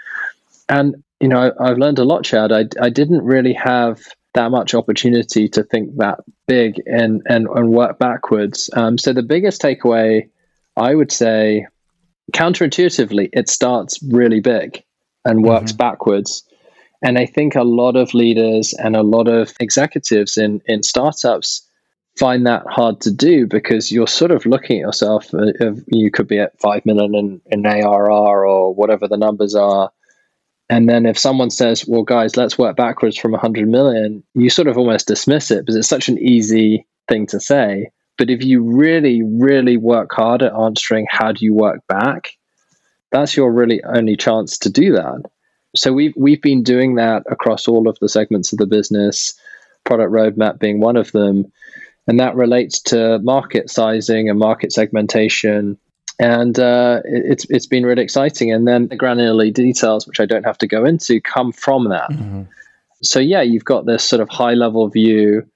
and 0.68 1.02
you 1.22 1.28
know 1.28 1.52
I, 1.58 1.68
have 1.68 1.78
learned 1.78 1.98
a 1.98 2.04
lot 2.04 2.24
chad 2.24 2.52
I, 2.52 2.66
I 2.80 2.90
didn't 2.90 3.24
really 3.24 3.54
have 3.54 4.00
that 4.34 4.50
much 4.50 4.74
opportunity 4.74 5.48
to 5.48 5.62
think 5.62 5.96
that 5.96 6.20
big 6.46 6.80
and 6.86 7.22
and, 7.26 7.46
and 7.48 7.70
work 7.70 7.98
backwards. 7.98 8.70
Um, 8.74 8.98
so 8.98 9.12
the 9.12 9.22
biggest 9.22 9.60
takeaway, 9.60 10.28
I 10.76 10.94
would 10.94 11.12
say, 11.12 11.66
counterintuitively, 12.32 13.28
it 13.32 13.48
starts 13.48 13.98
really 14.02 14.40
big 14.40 14.82
and 15.24 15.44
works 15.44 15.72
mm-hmm. 15.72 15.78
backwards. 15.78 16.44
And 17.02 17.18
I 17.18 17.26
think 17.26 17.56
a 17.56 17.64
lot 17.64 17.96
of 17.96 18.14
leaders 18.14 18.74
and 18.74 18.96
a 18.96 19.02
lot 19.02 19.28
of 19.28 19.52
executives 19.60 20.38
in 20.38 20.62
in 20.66 20.82
startups 20.82 21.68
find 22.18 22.46
that 22.46 22.62
hard 22.68 23.00
to 23.00 23.10
do 23.10 23.46
because 23.46 23.90
you're 23.90 24.06
sort 24.06 24.30
of 24.30 24.44
looking 24.44 24.78
at 24.78 24.86
yourself. 24.86 25.32
Uh, 25.34 25.72
you 25.86 26.10
could 26.10 26.28
be 26.28 26.38
at 26.38 26.58
five 26.60 26.84
million 26.84 27.14
in, 27.14 27.40
in 27.46 27.66
ARR 27.66 28.46
or 28.46 28.74
whatever 28.74 29.08
the 29.08 29.16
numbers 29.16 29.54
are 29.54 29.90
and 30.72 30.88
then 30.88 31.04
if 31.04 31.18
someone 31.18 31.50
says, 31.50 31.86
well, 31.86 32.02
guys, 32.02 32.38
let's 32.38 32.56
work 32.56 32.76
backwards 32.76 33.18
from 33.18 33.32
100 33.32 33.68
million, 33.68 34.24
you 34.32 34.48
sort 34.48 34.68
of 34.68 34.78
almost 34.78 35.06
dismiss 35.06 35.50
it 35.50 35.60
because 35.60 35.76
it's 35.76 35.86
such 35.86 36.08
an 36.08 36.18
easy 36.18 36.86
thing 37.08 37.26
to 37.26 37.38
say. 37.40 37.90
But 38.16 38.30
if 38.30 38.42
you 38.42 38.62
really, 38.62 39.22
really 39.22 39.76
work 39.76 40.10
hard 40.14 40.40
at 40.40 40.54
answering 40.54 41.06
how 41.10 41.32
do 41.32 41.44
you 41.44 41.52
work 41.52 41.86
back, 41.88 42.30
that's 43.10 43.36
your 43.36 43.52
really 43.52 43.84
only 43.84 44.16
chance 44.16 44.56
to 44.60 44.70
do 44.70 44.92
that. 44.92 45.30
So 45.76 45.92
we've 45.92 46.14
we've 46.16 46.40
been 46.40 46.62
doing 46.62 46.94
that 46.94 47.24
across 47.30 47.68
all 47.68 47.86
of 47.86 47.98
the 48.00 48.08
segments 48.08 48.50
of 48.52 48.58
the 48.58 48.66
business, 48.66 49.34
product 49.84 50.10
roadmap 50.10 50.58
being 50.58 50.80
one 50.80 50.96
of 50.96 51.12
them. 51.12 51.52
And 52.06 52.18
that 52.18 52.34
relates 52.34 52.80
to 52.84 53.18
market 53.18 53.68
sizing 53.68 54.30
and 54.30 54.38
market 54.38 54.72
segmentation 54.72 55.76
and 56.18 56.58
uh, 56.58 57.00
it's 57.04 57.46
it's 57.48 57.66
been 57.66 57.84
really 57.84 58.02
exciting. 58.02 58.52
And 58.52 58.66
then 58.66 58.88
the 58.88 58.96
granular 58.96 59.50
details, 59.50 60.06
which 60.06 60.20
I 60.20 60.26
don't 60.26 60.44
have 60.44 60.58
to 60.58 60.66
go 60.66 60.84
into, 60.84 61.20
come 61.20 61.52
from 61.52 61.88
that. 61.88 62.10
Mm-hmm. 62.10 62.42
So 63.02 63.18
yeah, 63.18 63.42
you've 63.42 63.64
got 63.64 63.86
this 63.86 64.04
sort 64.04 64.20
of 64.20 64.28
high 64.28 64.54
level 64.54 64.88
view, 64.88 65.46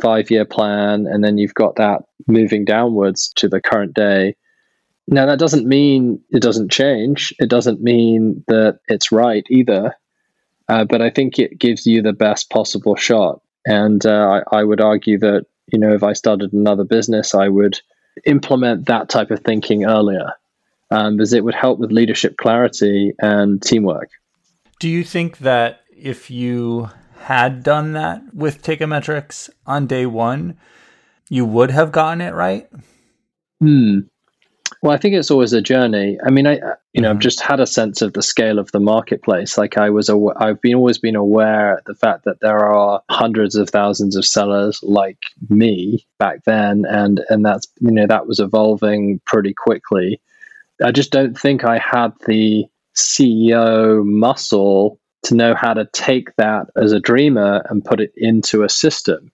five 0.00 0.30
year 0.30 0.44
plan, 0.44 1.06
and 1.06 1.22
then 1.22 1.38
you've 1.38 1.54
got 1.54 1.76
that 1.76 2.02
moving 2.26 2.64
downwards 2.64 3.32
to 3.36 3.48
the 3.48 3.60
current 3.60 3.94
day. 3.94 4.36
Now 5.06 5.26
that 5.26 5.38
doesn't 5.38 5.66
mean 5.66 6.20
it 6.30 6.40
doesn't 6.40 6.70
change. 6.70 7.34
It 7.38 7.50
doesn't 7.50 7.82
mean 7.82 8.42
that 8.48 8.80
it's 8.88 9.12
right 9.12 9.44
either. 9.50 9.94
Uh, 10.68 10.84
but 10.84 11.02
I 11.02 11.10
think 11.10 11.38
it 11.38 11.58
gives 11.58 11.86
you 11.86 12.00
the 12.00 12.14
best 12.14 12.48
possible 12.48 12.96
shot. 12.96 13.42
And 13.66 14.04
uh, 14.06 14.42
I, 14.50 14.60
I 14.60 14.64
would 14.64 14.80
argue 14.80 15.18
that 15.18 15.46
you 15.72 15.78
know 15.78 15.92
if 15.92 16.02
I 16.02 16.14
started 16.14 16.52
another 16.52 16.84
business, 16.84 17.34
I 17.34 17.48
would 17.48 17.80
implement 18.26 18.86
that 18.86 19.08
type 19.08 19.30
of 19.30 19.40
thinking 19.40 19.84
earlier 19.84 20.32
um, 20.90 21.16
because 21.16 21.32
it 21.32 21.44
would 21.44 21.54
help 21.54 21.78
with 21.78 21.92
leadership 21.92 22.36
clarity 22.36 23.12
and 23.18 23.62
teamwork. 23.62 24.10
Do 24.80 24.88
you 24.88 25.04
think 25.04 25.38
that 25.38 25.80
if 25.96 26.30
you 26.30 26.90
had 27.22 27.62
done 27.62 27.92
that 27.92 28.22
with 28.34 28.62
Teikametrics 28.62 29.50
on 29.66 29.86
day 29.86 30.06
one, 30.06 30.58
you 31.28 31.44
would 31.44 31.70
have 31.70 31.92
gotten 31.92 32.20
it 32.20 32.34
right? 32.34 32.68
Hmm. 33.60 34.00
Well, 34.82 34.92
I 34.92 34.98
think 34.98 35.14
it's 35.14 35.30
always 35.30 35.52
a 35.52 35.62
journey. 35.62 36.18
I 36.24 36.30
mean, 36.30 36.46
I 36.46 36.54
you 36.92 37.00
know, 37.00 37.08
mm-hmm. 37.08 37.16
I've 37.16 37.22
just 37.22 37.40
had 37.40 37.60
a 37.60 37.66
sense 37.66 38.02
of 38.02 38.12
the 38.12 38.22
scale 38.22 38.58
of 38.58 38.70
the 38.72 38.80
marketplace. 38.80 39.58
Like 39.58 39.76
I 39.76 39.90
was, 39.90 40.08
aw- 40.08 40.34
I've 40.36 40.60
been 40.60 40.74
always 40.74 40.98
been 40.98 41.16
aware 41.16 41.78
of 41.78 41.84
the 41.84 41.94
fact 41.94 42.24
that 42.24 42.40
there 42.40 42.64
are 42.64 43.02
hundreds 43.10 43.56
of 43.56 43.70
thousands 43.70 44.16
of 44.16 44.24
sellers 44.24 44.80
like 44.82 45.18
me 45.48 46.06
back 46.18 46.44
then, 46.44 46.84
and 46.88 47.20
and 47.28 47.44
that's 47.44 47.66
you 47.80 47.90
know 47.90 48.06
that 48.06 48.26
was 48.26 48.38
evolving 48.40 49.20
pretty 49.24 49.54
quickly. 49.54 50.20
I 50.82 50.92
just 50.92 51.12
don't 51.12 51.38
think 51.38 51.64
I 51.64 51.78
had 51.78 52.12
the 52.26 52.66
CEO 52.94 54.04
muscle 54.04 55.00
to 55.24 55.34
know 55.34 55.54
how 55.54 55.74
to 55.74 55.88
take 55.92 56.34
that 56.36 56.66
as 56.76 56.92
a 56.92 57.00
dreamer 57.00 57.64
and 57.70 57.84
put 57.84 58.00
it 58.00 58.12
into 58.16 58.62
a 58.62 58.68
system. 58.68 59.32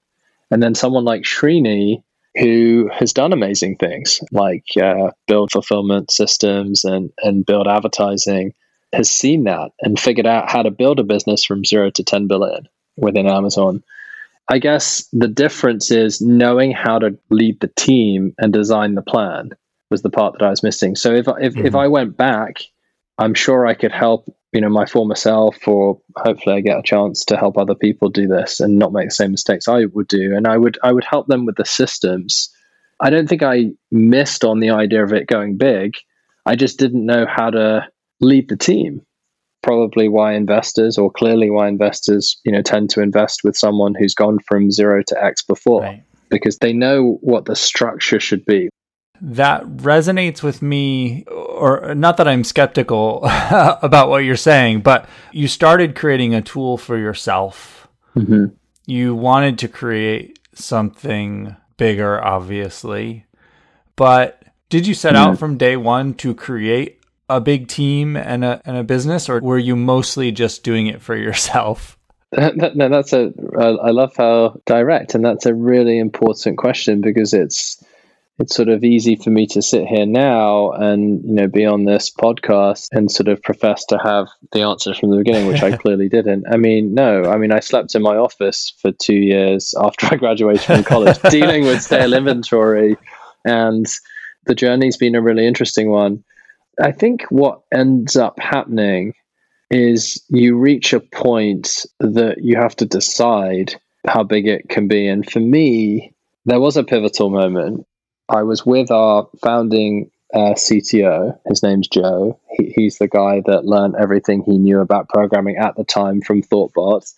And 0.51 0.63
then 0.63 0.75
someone 0.75 1.05
like 1.05 1.23
Srini 1.23 2.03
who 2.37 2.91
has 2.93 3.13
done 3.13 3.33
amazing 3.33 3.77
things 3.77 4.21
like 4.31 4.65
uh, 4.81 5.11
build 5.27 5.51
fulfillment 5.51 6.11
systems 6.11 6.85
and, 6.85 7.11
and 7.23 7.45
build 7.45 7.67
advertising, 7.67 8.55
has 8.93 9.11
seen 9.11 9.45
that 9.45 9.71
and 9.81 9.99
figured 9.99 10.27
out 10.27 10.51
how 10.51 10.63
to 10.63 10.71
build 10.71 10.99
a 10.99 11.05
business 11.05 11.45
from 11.45 11.65
zero 11.65 11.91
to 11.91 12.03
10 12.03 12.27
billion 12.27 12.69
within 12.97 13.27
Amazon. 13.27 13.83
I 14.49 14.59
guess 14.59 15.07
the 15.13 15.29
difference 15.29 15.91
is 15.91 16.21
knowing 16.21 16.73
how 16.73 16.99
to 16.99 17.17
lead 17.31 17.61
the 17.61 17.71
team 17.77 18.35
and 18.39 18.53
design 18.53 18.95
the 18.95 19.03
plan 19.03 19.51
was 19.91 20.03
the 20.03 20.11
part 20.11 20.35
that 20.35 20.45
I 20.45 20.51
was 20.51 20.63
missing. 20.63 20.97
So 20.97 21.15
if 21.15 21.27
if, 21.29 21.55
mm-hmm. 21.55 21.67
if 21.67 21.75
I 21.75 21.89
went 21.89 22.17
back, 22.17 22.57
I'm 23.19 23.35
sure 23.35 23.67
I 23.67 23.75
could 23.75 23.93
help 23.93 24.29
you 24.53 24.61
know 24.61 24.69
my 24.69 24.87
former 24.87 25.15
self 25.15 25.67
or 25.67 26.01
hopefully 26.17 26.57
i 26.57 26.61
get 26.61 26.79
a 26.79 26.83
chance 26.83 27.25
to 27.25 27.37
help 27.37 27.57
other 27.57 27.75
people 27.75 28.09
do 28.09 28.27
this 28.27 28.61
and 28.61 28.79
not 28.79 28.93
make 28.93 29.09
the 29.09 29.15
same 29.15 29.31
mistakes 29.31 29.69
i 29.69 29.85
would 29.87 30.09
do. 30.09 30.35
And 30.35 30.47
i 30.47 30.57
would 30.57 30.79
i 30.83 30.93
would 30.93 31.05
help 31.05 31.27
them 31.27 31.47
with 31.47 31.57
the 31.57 31.65
systems. 31.65 32.49
I 33.01 33.11
don't 33.11 33.29
think 33.29 33.43
i 33.43 33.67
missed 33.91 34.45
on 34.45 34.61
the 34.61 34.71
idea 34.71 35.03
of 35.03 35.13
it 35.13 35.27
going 35.27 35.57
big. 35.57 35.95
I 36.47 36.57
just 36.57 36.79
didn't 36.79 37.07
know 37.07 37.27
how 37.27 37.51
to 37.51 37.87
lead 38.21 38.49
the 38.49 38.57
team. 38.57 39.03
Probably 39.63 40.09
why 40.09 40.35
investors 40.35 40.99
or 40.99 41.11
clearly 41.11 41.51
why 41.51 41.69
investors 41.69 42.39
you 42.45 42.53
know 42.53 42.63
tend 42.63 42.91
to 42.91 43.03
invest 43.03 43.43
with 43.45 43.57
someone 43.57 43.95
who's 43.95 44.15
gone 44.15 44.39
from 44.47 44.71
0 44.71 45.03
to 45.09 45.25
x 45.25 45.43
before. 45.43 45.83
Right. 45.83 46.03
because 46.29 46.59
they 46.59 46.73
know 46.73 47.19
what 47.23 47.45
the 47.45 47.57
structure 47.57 48.21
should 48.21 48.45
be 48.45 48.69
that 49.21 49.65
resonates 49.65 50.43
with 50.43 50.63
me 50.63 51.25
or 51.25 51.95
not 51.95 52.17
that 52.17 52.29
I'm 52.29 52.45
skeptical 52.45 53.21
about 53.25 54.09
what 54.09 54.25
you're 54.25 54.37
saying, 54.37 54.81
but 54.81 55.09
you 55.33 55.49
started 55.49 55.95
creating 55.95 56.35
a 56.35 56.43
tool 56.43 56.77
for 56.77 56.97
yourself. 56.97 57.89
Mm-hmm. 58.17 58.47
You 58.87 59.15
wanted 59.15 59.59
to 59.61 59.69
create 59.69 60.39
something 60.55 61.57
bigger, 61.77 62.23
obviously, 62.23 63.27
but 63.97 64.43
did 64.69 64.87
you 64.87 64.95
set 64.95 65.15
mm-hmm. 65.15 65.33
out 65.33 65.39
from 65.39 65.59
day 65.59 65.77
one 65.77 66.15
to 66.15 66.35
create 66.35 67.01
a 67.29 67.41
big 67.41 67.69
team 67.69 68.17
and 68.17 68.45
a 68.45 68.61
and 68.65 68.77
a 68.77 68.83
business, 68.83 69.29
or 69.29 69.41
were 69.41 69.59
you 69.59 69.77
mostly 69.77 70.33
just 70.33 70.65
doing 70.65 70.89
it 70.89 71.01
for 71.01 71.17
yourself? 71.17 71.97
no, 72.33 72.89
that's 72.89 73.13
a. 73.13 73.33
I 73.59 73.91
love 73.91 74.17
how 74.17 74.61
direct, 74.67 75.15
and 75.15 75.25
that's 75.25 75.47
a 75.47 75.55
really 75.55 75.99
important 75.99 76.59
question 76.59 77.01
because 77.01 77.35
it's 77.35 77.80
it's 78.41 78.57
sort 78.57 78.69
of 78.69 78.83
easy 78.83 79.17
for 79.17 79.31
me 79.31 79.47
to 79.47 79.61
sit 79.61 79.87
here 79.87 80.07
now 80.07 80.73
and 80.73 81.23
you 81.25 81.35
know 81.35 81.47
be 81.47 81.67
on 81.67 81.85
this 81.85 82.11
podcast 82.11 82.89
and 82.91 83.11
sort 83.11 83.29
of 83.29 83.43
profess 83.43 83.85
to 83.85 83.99
have 83.99 84.29
the 84.53 84.63
answers 84.63 84.99
from 84.99 85.11
the 85.11 85.19
beginning 85.19 85.47
which 85.47 85.63
i 85.63 85.77
clearly 85.77 86.09
didn't. 86.09 86.45
I 86.51 86.57
mean 86.57 86.95
no 86.95 87.25
i 87.25 87.37
mean 87.37 87.53
i 87.53 87.61
slept 87.61 87.95
in 87.95 88.03
my 88.03 88.17
office 88.17 88.73
for 88.81 88.93
two 88.93 89.15
years 89.15 89.75
after 89.79 90.07
i 90.11 90.17
graduated 90.17 90.63
from 90.63 90.85
college 90.85 91.21
dealing 91.31 91.65
with 91.65 91.83
stale 91.83 92.15
inventory 92.15 92.97
and 93.45 93.87
the 94.47 94.55
journey's 94.55 94.97
been 94.97 95.15
a 95.15 95.23
really 95.23 95.47
interesting 95.47 95.91
one. 95.91 96.25
I 96.83 96.93
think 96.93 97.23
what 97.31 97.61
ends 97.73 98.17
up 98.17 98.39
happening 98.39 99.15
is 99.71 100.25
you 100.29 100.57
reach 100.57 100.93
a 100.93 101.01
point 101.01 101.87
that 102.01 102.39
you 102.43 102.57
have 102.57 102.75
to 102.77 102.87
decide 102.87 103.75
how 104.07 104.23
big 104.23 104.49
it 104.49 104.69
can 104.69 104.89
be. 104.89 105.07
And 105.07 105.31
for 105.31 105.41
me 105.41 106.13
there 106.47 106.61
was 106.61 106.77
a 106.77 106.85
pivotal 106.85 107.31
moment 107.31 107.87
I 108.31 108.43
was 108.45 108.65
with 108.65 108.91
our 108.91 109.29
founding 109.43 110.11
uh, 110.33 110.55
CTO. 110.55 111.37
His 111.49 111.63
name's 111.63 111.89
Joe. 111.89 112.39
He, 112.53 112.73
he's 112.77 112.99
the 112.99 113.09
guy 113.09 113.43
that 113.47 113.65
learned 113.65 113.97
everything 113.99 114.43
he 114.43 114.59
knew 114.59 114.81
about 114.81 115.09
programming 115.09 115.57
at 115.57 115.77
the 115.77 115.85
time 115.85 116.23
from 116.23 116.43
ThoughtBot. 116.43 117.13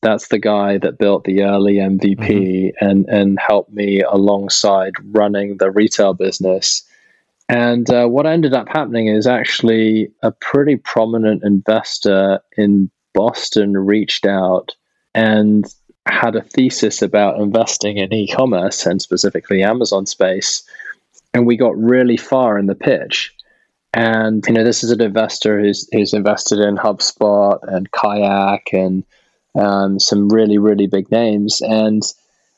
That's 0.00 0.28
the 0.28 0.38
guy 0.38 0.78
that 0.78 0.98
built 0.98 1.24
the 1.24 1.42
early 1.42 1.74
MVP 1.74 2.18
mm-hmm. 2.18 2.84
and 2.84 3.06
and 3.08 3.38
helped 3.38 3.72
me 3.72 4.02
alongside 4.02 4.92
running 5.12 5.58
the 5.58 5.70
retail 5.70 6.14
business. 6.14 6.82
And 7.48 7.88
uh, 7.90 8.06
what 8.06 8.26
ended 8.26 8.54
up 8.54 8.68
happening 8.68 9.08
is 9.08 9.26
actually 9.26 10.10
a 10.22 10.32
pretty 10.32 10.76
prominent 10.76 11.42
investor 11.44 12.40
in 12.56 12.90
Boston 13.12 13.76
reached 13.76 14.26
out 14.26 14.74
and 15.14 15.66
had 16.06 16.36
a 16.36 16.42
thesis 16.42 17.02
about 17.02 17.40
investing 17.40 17.96
in 17.96 18.12
e-commerce 18.12 18.86
and 18.86 19.00
specifically 19.00 19.62
Amazon 19.62 20.06
space, 20.06 20.62
and 21.32 21.46
we 21.46 21.56
got 21.56 21.76
really 21.76 22.16
far 22.16 22.58
in 22.58 22.66
the 22.66 22.74
pitch. 22.74 23.34
And 23.92 24.44
you 24.46 24.54
know, 24.54 24.64
this 24.64 24.82
is 24.82 24.90
an 24.90 25.00
investor 25.00 25.60
who's 25.60 25.88
who's 25.92 26.12
invested 26.12 26.58
in 26.58 26.76
HubSpot 26.76 27.58
and 27.62 27.90
Kayak 27.92 28.72
and 28.72 29.04
um, 29.54 30.00
some 30.00 30.28
really 30.28 30.58
really 30.58 30.86
big 30.88 31.10
names. 31.10 31.62
And 31.62 32.02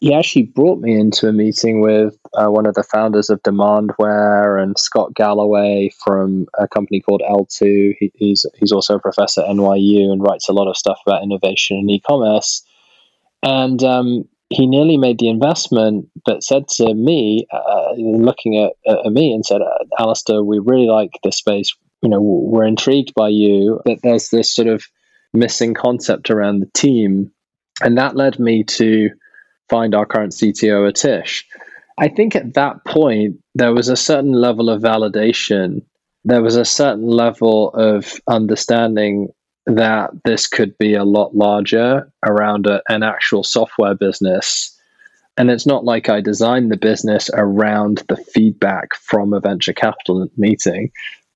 he 0.00 0.14
actually 0.14 0.44
brought 0.44 0.80
me 0.80 0.98
into 0.98 1.28
a 1.28 1.32
meeting 1.32 1.80
with 1.80 2.18
uh, 2.34 2.48
one 2.48 2.66
of 2.66 2.74
the 2.74 2.82
founders 2.82 3.30
of 3.30 3.42
Demandware 3.42 4.62
and 4.62 4.78
Scott 4.78 5.14
Galloway 5.14 5.90
from 6.04 6.46
a 6.58 6.68
company 6.68 7.00
called 7.00 7.22
L2. 7.28 7.96
He, 7.98 8.12
he's 8.14 8.44
he's 8.58 8.72
also 8.72 8.96
a 8.96 9.00
professor 9.00 9.42
at 9.42 9.48
NYU 9.48 10.10
and 10.10 10.22
writes 10.22 10.48
a 10.48 10.52
lot 10.52 10.68
of 10.68 10.76
stuff 10.76 11.00
about 11.06 11.22
innovation 11.22 11.76
and 11.76 11.90
e-commerce. 11.90 12.62
And 13.42 13.82
um, 13.82 14.24
he 14.48 14.66
nearly 14.66 14.96
made 14.96 15.18
the 15.18 15.28
investment, 15.28 16.08
but 16.24 16.42
said 16.42 16.68
to 16.68 16.94
me, 16.94 17.46
uh, 17.52 17.92
looking 17.96 18.58
at, 18.58 18.72
at, 18.86 19.12
me, 19.12 19.32
and 19.32 19.44
said, 19.44 19.60
uh, 19.60 19.84
Alasdair, 19.98 20.44
we 20.44 20.58
really 20.58 20.88
like 20.88 21.10
this 21.22 21.38
space. 21.38 21.74
You 22.02 22.10
know, 22.10 22.20
we're 22.20 22.66
intrigued 22.66 23.14
by 23.14 23.28
you, 23.28 23.80
but 23.84 23.98
there's 24.02 24.28
this 24.30 24.54
sort 24.54 24.68
of 24.68 24.84
missing 25.32 25.74
concept 25.74 26.30
around 26.30 26.60
the 26.60 26.70
team. 26.74 27.32
And 27.82 27.98
that 27.98 28.16
led 28.16 28.38
me 28.38 28.64
to 28.64 29.10
find 29.68 29.94
our 29.94 30.06
current 30.06 30.32
CTO, 30.32 30.90
Atish. 30.90 31.42
I 31.98 32.08
think 32.08 32.36
at 32.36 32.54
that 32.54 32.84
point, 32.84 33.36
there 33.54 33.72
was 33.72 33.88
a 33.88 33.96
certain 33.96 34.32
level 34.32 34.70
of 34.70 34.82
validation. 34.82 35.82
There 36.24 36.42
was 36.42 36.56
a 36.56 36.64
certain 36.64 37.08
level 37.08 37.70
of 37.70 38.20
understanding 38.28 39.28
that 39.66 40.10
this 40.24 40.46
could 40.46 40.76
be 40.78 40.94
a 40.94 41.04
lot 41.04 41.34
larger 41.34 42.10
around 42.24 42.66
a, 42.66 42.82
an 42.88 43.02
actual 43.02 43.42
software 43.42 43.94
business. 43.94 44.72
And 45.36 45.50
it's 45.50 45.66
not 45.66 45.84
like 45.84 46.08
I 46.08 46.20
designed 46.20 46.70
the 46.70 46.76
business 46.76 47.28
around 47.34 48.02
the 48.08 48.16
feedback 48.16 48.94
from 48.94 49.32
a 49.32 49.40
venture 49.40 49.72
capital 49.72 50.28
meeting, 50.36 50.90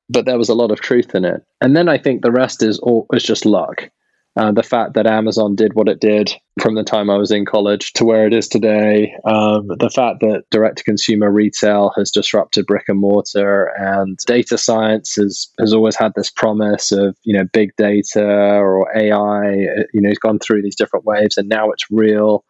but 0.08 0.24
there 0.24 0.38
was 0.38 0.48
a 0.48 0.54
lot 0.54 0.70
of 0.70 0.80
truth 0.80 1.14
in 1.14 1.24
it. 1.24 1.44
And 1.60 1.76
then 1.76 1.88
I 1.88 1.98
think 1.98 2.22
the 2.22 2.32
rest 2.32 2.62
is 2.62 2.78
all 2.78 3.06
is 3.12 3.22
just 3.22 3.44
luck. 3.44 3.90
Uh, 4.36 4.52
the 4.52 4.62
fact 4.62 4.94
that 4.94 5.08
Amazon 5.08 5.56
did 5.56 5.74
what 5.74 5.88
it 5.88 6.00
did 6.00 6.32
from 6.60 6.76
the 6.76 6.84
time 6.84 7.10
I 7.10 7.16
was 7.16 7.32
in 7.32 7.44
college 7.44 7.92
to 7.94 8.04
where 8.04 8.26
it 8.26 8.32
is 8.32 8.46
today, 8.46 9.12
um, 9.24 9.66
the 9.78 9.90
fact 9.90 10.20
that 10.20 10.44
direct 10.50 10.78
to 10.78 10.84
consumer 10.84 11.30
retail 11.30 11.92
has 11.96 12.12
disrupted 12.12 12.66
brick 12.66 12.84
and 12.88 13.00
mortar, 13.00 13.72
and 13.76 14.16
data 14.26 14.56
science 14.56 15.16
has, 15.16 15.48
has 15.58 15.72
always 15.74 15.96
had 15.96 16.12
this 16.14 16.30
promise 16.30 16.92
of 16.92 17.16
you 17.24 17.36
know 17.36 17.44
big 17.52 17.74
data 17.76 18.24
or 18.24 18.88
AI. 18.96 19.50
You 19.92 20.00
know, 20.00 20.10
it's 20.10 20.18
gone 20.18 20.38
through 20.38 20.62
these 20.62 20.76
different 20.76 21.04
waves, 21.04 21.36
and 21.36 21.48
now 21.48 21.70
it's 21.72 21.90
real. 21.90 22.44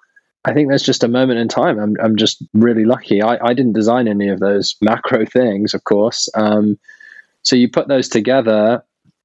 I 0.44 0.52
think 0.52 0.68
there's 0.68 0.82
just 0.82 1.04
a 1.04 1.08
moment 1.08 1.38
in 1.38 1.48
time. 1.48 1.78
I'm, 1.78 1.96
I'm 2.02 2.16
just 2.16 2.42
really 2.54 2.84
lucky. 2.84 3.22
I, 3.22 3.38
I 3.42 3.52
didn't 3.52 3.74
design 3.74 4.08
any 4.08 4.28
of 4.28 4.40
those 4.40 4.74
macro 4.80 5.24
things, 5.26 5.74
of 5.74 5.84
course. 5.84 6.28
Um, 6.34 6.78
so 7.42 7.56
you 7.56 7.70
put 7.70 7.88
those 7.88 8.08
together, 8.08 8.82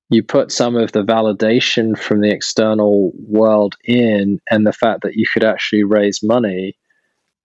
you 0.10 0.24
put 0.24 0.52
some 0.52 0.76
of 0.76 0.92
the 0.92 1.04
validation 1.04 1.98
from 1.98 2.22
the 2.22 2.32
external 2.32 3.12
world 3.28 3.76
in 3.84 4.40
and 4.50 4.66
the 4.66 4.74
fact 4.74 5.02
that 5.04 5.16
you 5.16 5.26
could 5.32 5.44
actually 5.44 5.84
raise 5.84 6.22
money. 6.22 6.78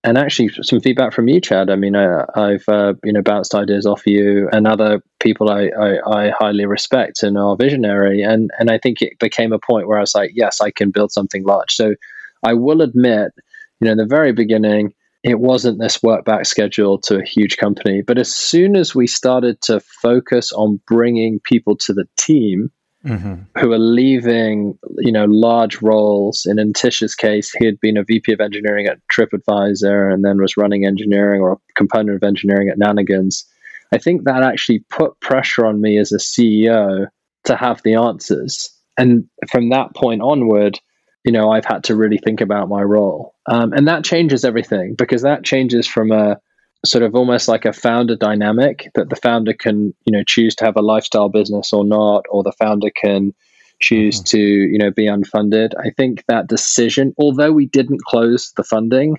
And 0.03 0.17
actually 0.17 0.51
some 0.63 0.81
feedback 0.81 1.13
from 1.13 1.29
you 1.29 1.43
chad. 1.43 1.69
I 1.69 1.77
mean 1.77 1.95
I, 1.95 2.25
have 2.35 2.69
uh, 2.69 2.95
you 3.05 3.13
know 3.13 3.21
bounced 3.21 3.55
ideas 3.55 3.85
off 3.85 4.07
you 4.07 4.49
and 4.51 4.67
other 4.67 5.03
people 5.19 5.51
I, 5.51 5.69
I, 5.79 6.27
I, 6.27 6.31
highly 6.31 6.65
respect 6.65 7.23
and 7.23 7.37
are 7.37 7.55
visionary. 7.55 8.23
And 8.23 8.51
and 8.59 8.71
i 8.71 8.79
think 8.79 9.03
it 9.03 9.19
became 9.19 9.53
a 9.53 9.59
point 9.59 9.89
where 9.89 9.99
i 9.99 10.01
was 10.01 10.15
like 10.15 10.31
yes 10.35 10.63
i 10.63 10.71
can 10.71 10.91
build 10.91 11.13
something 11.13 11.45
large. 11.45 11.75
So 11.75 11.95
i 12.43 12.55
will 12.55 12.81
admit 12.81 13.33
you 13.81 13.87
know 13.87 13.93
in 13.93 13.99
the 13.99 14.07
very 14.07 14.33
beginning 14.33 14.95
it 15.23 15.39
wasn't 15.39 15.79
this 15.79 16.03
work 16.03 16.25
back 16.25 16.47
schedule 16.47 16.99
to 16.99 17.19
a 17.19 17.25
huge 17.25 17.59
company. 17.59 18.03
But 18.03 18.19
as 18.19 18.35
soon 18.35 18.77
as 18.77 18.95
we 18.95 19.07
started 19.07 19.61
to 19.63 19.81
focus 19.81 20.53
on 20.53 20.81
bringing 20.87 21.41
people 21.41 21.77
to 21.79 21.93
the 21.93 22.07
team 22.17 22.71
mm-hmm. 23.05 23.43
who 23.59 23.73
are 23.73 23.79
leaving, 23.79 24.79
you 24.99 25.13
know, 25.13 25.27
large 25.27 25.83
roles, 25.83 26.47
in 26.47 26.57
Atish's 26.57 27.15
case, 27.15 27.53
he 27.59 27.67
had 27.67 27.79
been 27.81 27.99
a 27.99 28.05
VP 28.05 28.33
of 28.33 28.41
engineering 28.41 28.87
at 28.87 28.99
TripAdvisor 29.13 30.13
and 30.13 30.25
then 30.25 30.41
was 30.41 30.57
running 30.57 30.87
engineering 30.87 31.43
or 31.43 31.53
a 31.53 31.59
component 31.77 32.17
of 32.17 32.27
engineering 32.27 32.71
at 32.71 32.79
Nanigans. 32.79 33.45
I 33.93 33.99
think 33.99 34.25
that 34.25 34.43
actually 34.43 34.85
put 34.89 35.21
pressure 35.21 35.67
on 35.67 35.83
me 35.83 35.99
as 35.99 36.13
a 36.13 36.19
CEO 36.19 37.09
to 37.45 37.57
have 37.57 37.83
the 37.83 37.95
answers. 37.95 38.71
And 38.97 39.25
from 39.51 39.71
that 39.71 39.95
point 39.95 40.23
onward, 40.23 40.79
you 41.25 41.33
know, 41.33 41.51
I've 41.51 41.65
had 41.65 41.85
to 41.85 41.97
really 41.97 42.19
think 42.19 42.41
about 42.41 42.69
my 42.69 42.83
role. 42.83 43.35
Um, 43.47 43.73
and 43.73 43.89
that 43.89 44.05
changes 44.05 44.45
everything 44.45 44.95
because 44.97 45.23
that 45.23 45.45
changes 45.45 45.87
from 45.87 46.13
a 46.13 46.39
sort 46.85 47.03
of 47.03 47.15
almost 47.15 47.49
like 47.49 47.65
a 47.65 47.73
founder 47.73 48.17
dynamic 48.17 48.91
that 48.95 49.11
the 49.11 49.17
founder 49.17 49.53
can, 49.53 49.95
you 50.05 50.13
know, 50.13 50.23
choose 50.25 50.55
to 50.57 50.65
have 50.65 50.77
a 50.77 50.83
lifestyle 50.83 51.29
business 51.29 51.73
or 51.73 51.85
not, 51.85 52.25
or 52.31 52.43
the 52.43 52.53
founder 52.53 52.91
can 52.91 53.35
choose 53.81 54.17
mm-hmm. 54.17 54.37
to, 54.37 54.39
you 54.39 54.79
know, 54.79 54.91
be 54.91 55.07
unfunded. 55.07 55.71
I 55.79 55.91
think 55.91 56.25
that 56.27 56.49
decision, 56.49 57.15
although 57.19 57.53
we 57.53 57.67
didn't 57.67 58.03
close 58.05 58.53
the 58.57 58.65
funding, 58.65 59.19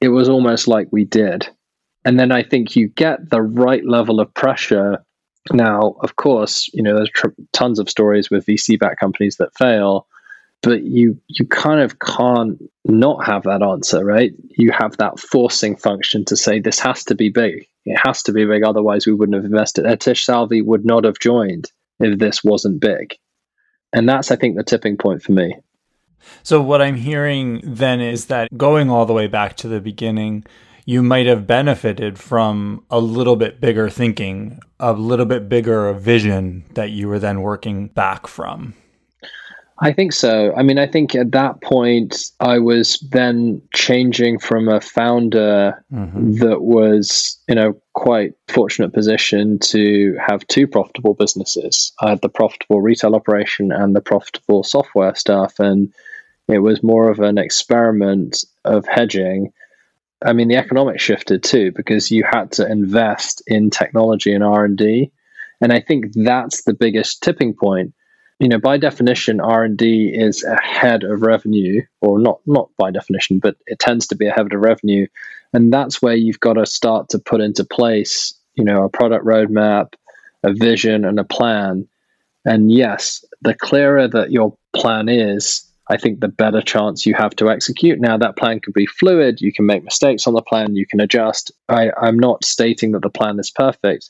it 0.00 0.08
was 0.08 0.28
almost 0.28 0.68
like 0.68 0.88
we 0.90 1.04
did. 1.04 1.48
And 2.04 2.18
then 2.18 2.32
I 2.32 2.42
think 2.42 2.76
you 2.76 2.88
get 2.88 3.30
the 3.30 3.42
right 3.42 3.84
level 3.84 4.20
of 4.20 4.32
pressure. 4.32 5.04
Now, 5.52 5.96
of 6.02 6.16
course, 6.16 6.68
you 6.72 6.82
know, 6.82 6.96
there's 6.96 7.10
tr- 7.10 7.28
tons 7.52 7.78
of 7.78 7.90
stories 7.90 8.30
with 8.30 8.46
VC 8.46 8.78
backed 8.78 9.00
companies 9.00 9.36
that 9.36 9.56
fail 9.56 10.06
but 10.62 10.82
you 10.82 11.18
you 11.28 11.46
kind 11.46 11.80
of 11.80 11.98
can't 11.98 12.60
not 12.84 13.24
have 13.24 13.44
that 13.44 13.62
answer 13.62 14.04
right? 14.04 14.32
You 14.50 14.72
have 14.72 14.96
that 14.98 15.18
forcing 15.18 15.76
function 15.76 16.24
to 16.26 16.36
say 16.36 16.60
this 16.60 16.78
has 16.80 17.04
to 17.04 17.14
be 17.14 17.30
big. 17.30 17.66
It 17.84 17.98
has 18.04 18.22
to 18.24 18.32
be 18.32 18.44
big 18.44 18.62
otherwise 18.62 19.06
we 19.06 19.14
wouldn't 19.14 19.36
have 19.36 19.44
invested. 19.44 19.86
Uh, 19.86 19.96
Atish 19.96 20.24
salvi 20.24 20.60
would 20.62 20.84
not 20.84 21.04
have 21.04 21.18
joined 21.18 21.70
if 21.98 22.18
this 22.18 22.44
wasn't 22.44 22.80
big. 22.80 23.14
And 23.92 24.08
that's 24.08 24.30
i 24.30 24.36
think 24.36 24.56
the 24.56 24.64
tipping 24.64 24.96
point 24.96 25.22
for 25.22 25.32
me. 25.32 25.56
So 26.42 26.60
what 26.60 26.82
i'm 26.82 26.96
hearing 26.96 27.60
then 27.64 28.00
is 28.00 28.26
that 28.26 28.56
going 28.56 28.90
all 28.90 29.06
the 29.06 29.14
way 29.14 29.26
back 29.26 29.56
to 29.58 29.68
the 29.68 29.80
beginning 29.80 30.44
you 30.86 31.02
might 31.02 31.26
have 31.26 31.46
benefited 31.46 32.18
from 32.18 32.84
a 32.90 32.98
little 32.98 33.36
bit 33.36 33.60
bigger 33.60 33.88
thinking 33.88 34.60
a 34.78 34.92
little 34.92 35.26
bit 35.26 35.48
bigger 35.48 35.92
vision 35.92 36.64
that 36.74 36.90
you 36.90 37.08
were 37.08 37.18
then 37.18 37.42
working 37.42 37.88
back 37.88 38.26
from 38.26 38.74
I 39.82 39.92
think 39.92 40.12
so. 40.12 40.54
I 40.54 40.62
mean, 40.62 40.78
I 40.78 40.86
think 40.86 41.14
at 41.14 41.32
that 41.32 41.62
point, 41.62 42.30
I 42.38 42.58
was 42.58 42.98
then 43.12 43.62
changing 43.72 44.38
from 44.38 44.68
a 44.68 44.80
founder 44.80 45.82
mm-hmm. 45.90 46.32
that 46.32 46.60
was 46.60 47.38
in 47.48 47.56
a 47.56 47.72
quite 47.94 48.34
fortunate 48.48 48.92
position 48.92 49.58
to 49.60 50.18
have 50.24 50.46
two 50.48 50.66
profitable 50.66 51.14
businesses. 51.14 51.92
I 52.02 52.10
had 52.10 52.20
the 52.20 52.28
profitable 52.28 52.82
retail 52.82 53.14
operation 53.14 53.72
and 53.72 53.96
the 53.96 54.02
profitable 54.02 54.64
software 54.64 55.14
stuff. 55.14 55.58
And 55.58 55.90
it 56.46 56.58
was 56.58 56.82
more 56.82 57.10
of 57.10 57.20
an 57.20 57.38
experiment 57.38 58.44
of 58.66 58.86
hedging. 58.86 59.50
I 60.22 60.34
mean, 60.34 60.48
the 60.48 60.56
economics 60.56 61.02
shifted 61.02 61.42
too 61.42 61.72
because 61.74 62.10
you 62.10 62.24
had 62.30 62.52
to 62.52 62.70
invest 62.70 63.42
in 63.46 63.70
technology 63.70 64.34
and 64.34 64.44
R&D. 64.44 65.10
And 65.62 65.72
I 65.72 65.80
think 65.80 66.12
that's 66.14 66.64
the 66.64 66.74
biggest 66.74 67.22
tipping 67.22 67.54
point 67.54 67.94
you 68.40 68.48
know 68.48 68.58
by 68.58 68.76
definition 68.78 69.38
r&d 69.38 70.12
is 70.14 70.42
ahead 70.42 71.04
of 71.04 71.20
revenue 71.22 71.82
or 72.00 72.18
not 72.18 72.40
not 72.46 72.70
by 72.78 72.90
definition 72.90 73.38
but 73.38 73.54
it 73.66 73.78
tends 73.78 74.06
to 74.08 74.16
be 74.16 74.26
ahead 74.26 74.52
of 74.52 74.60
revenue. 74.60 75.06
And 75.52 75.72
that's 75.72 76.00
where 76.00 76.14
you've 76.14 76.40
got 76.40 76.54
to 76.54 76.64
start 76.64 77.08
to 77.10 77.18
put 77.18 77.40
into 77.40 77.64
place 77.64 78.34
you 78.54 78.64
know 78.64 78.82
a 78.84 78.88
product 78.88 79.24
roadmap 79.24 79.94
a 80.42 80.54
vision 80.54 81.04
and 81.04 81.20
a 81.20 81.24
plan. 81.24 81.86
And 82.44 82.72
yes 82.72 83.24
the 83.42 83.54
clearer 83.54 84.08
that 84.08 84.32
your 84.32 84.56
plan 84.72 85.08
is 85.08 85.66
i 85.88 85.96
think 85.96 86.20
the 86.20 86.28
better 86.28 86.62
chance 86.62 87.04
you 87.04 87.14
have 87.14 87.36
to 87.36 87.50
execute. 87.50 88.00
Now 88.00 88.16
that 88.16 88.38
plan 88.38 88.60
can 88.60 88.72
be 88.72 88.86
fluid. 88.86 89.42
You 89.42 89.52
can 89.52 89.66
make 89.66 89.84
mistakes 89.84 90.26
on 90.26 90.34
the 90.34 90.42
plan. 90.42 90.76
You 90.76 90.86
can 90.86 91.00
adjust. 91.00 91.52
I, 91.68 91.90
i'm 92.00 92.18
not 92.18 92.44
stating 92.44 92.92
that 92.92 93.02
the 93.02 93.10
plan 93.10 93.38
is 93.38 93.50
perfect 93.50 94.08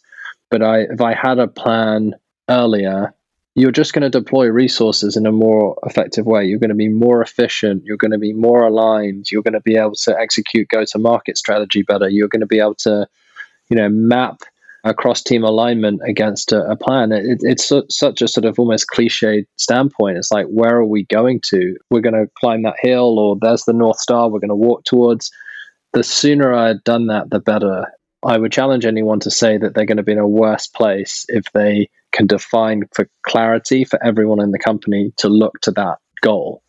but 0.50 0.62
i 0.62 0.82
if 0.82 1.00
i 1.00 1.14
had 1.14 1.40
a 1.40 1.48
plan 1.48 2.14
earlier 2.48 3.12
you're 3.54 3.72
just 3.72 3.92
going 3.92 4.02
to 4.02 4.10
deploy 4.10 4.46
resources 4.46 5.16
in 5.16 5.26
a 5.26 5.32
more 5.32 5.76
effective 5.84 6.24
way. 6.24 6.44
You're 6.44 6.60
going 6.60 6.70
to 6.70 6.76
be 6.76 6.88
more 6.88 7.20
efficient. 7.20 7.84
You're 7.84 7.96
going 7.96 8.12
to 8.12 8.18
be 8.18 8.32
more 8.32 8.64
aligned. 8.64 9.30
You're 9.30 9.42
going 9.42 9.54
to 9.54 9.60
be 9.60 9.76
able 9.76 9.94
to 9.94 10.16
execute 10.18 10.68
go 10.68 10.84
to 10.84 10.98
market 10.98 11.36
strategy 11.36 11.82
better. 11.82 12.08
You're 12.08 12.28
going 12.28 12.40
to 12.40 12.46
be 12.46 12.60
able 12.60 12.76
to, 12.76 13.08
you 13.68 13.76
know, 13.76 13.88
map 13.88 14.42
across 14.84 15.22
team 15.22 15.44
alignment 15.44 16.00
against 16.06 16.52
a, 16.52 16.62
a 16.70 16.76
plan. 16.76 17.12
It, 17.12 17.40
it's 17.42 17.68
su- 17.68 17.86
such 17.90 18.22
a 18.22 18.28
sort 18.28 18.44
of 18.44 18.58
almost 18.58 18.86
cliched 18.88 19.46
standpoint. 19.56 20.16
It's 20.16 20.30
like, 20.30 20.46
where 20.46 20.76
are 20.76 20.86
we 20.86 21.04
going 21.06 21.40
to? 21.46 21.76
We're 21.90 22.00
going 22.00 22.14
to 22.14 22.30
climb 22.38 22.62
that 22.62 22.76
hill, 22.80 23.18
or 23.18 23.36
there's 23.40 23.64
the 23.64 23.72
North 23.72 23.98
Star 23.98 24.28
we're 24.28 24.38
going 24.38 24.48
to 24.48 24.54
walk 24.54 24.84
towards. 24.84 25.30
The 25.92 26.04
sooner 26.04 26.54
I 26.54 26.68
had 26.68 26.84
done 26.84 27.08
that, 27.08 27.30
the 27.30 27.40
better. 27.40 27.86
I 28.24 28.38
would 28.38 28.52
challenge 28.52 28.86
anyone 28.86 29.20
to 29.20 29.30
say 29.30 29.58
that 29.58 29.74
they're 29.74 29.86
going 29.86 29.96
to 29.96 30.02
be 30.02 30.12
in 30.12 30.18
a 30.18 30.28
worse 30.28 30.66
place 30.66 31.26
if 31.28 31.44
they 31.52 31.88
can 32.12 32.26
define 32.26 32.82
for 32.94 33.08
clarity 33.22 33.84
for 33.84 34.02
everyone 34.04 34.40
in 34.40 34.50
the 34.50 34.58
company 34.58 35.12
to 35.16 35.28
look 35.28 35.60
to 35.62 35.70
that 35.72 35.98
goal. 36.22 36.62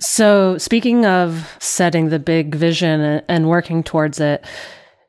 So, 0.00 0.56
speaking 0.58 1.04
of 1.06 1.56
setting 1.58 2.10
the 2.10 2.20
big 2.20 2.54
vision 2.54 3.22
and 3.28 3.48
working 3.48 3.82
towards 3.82 4.20
it, 4.20 4.44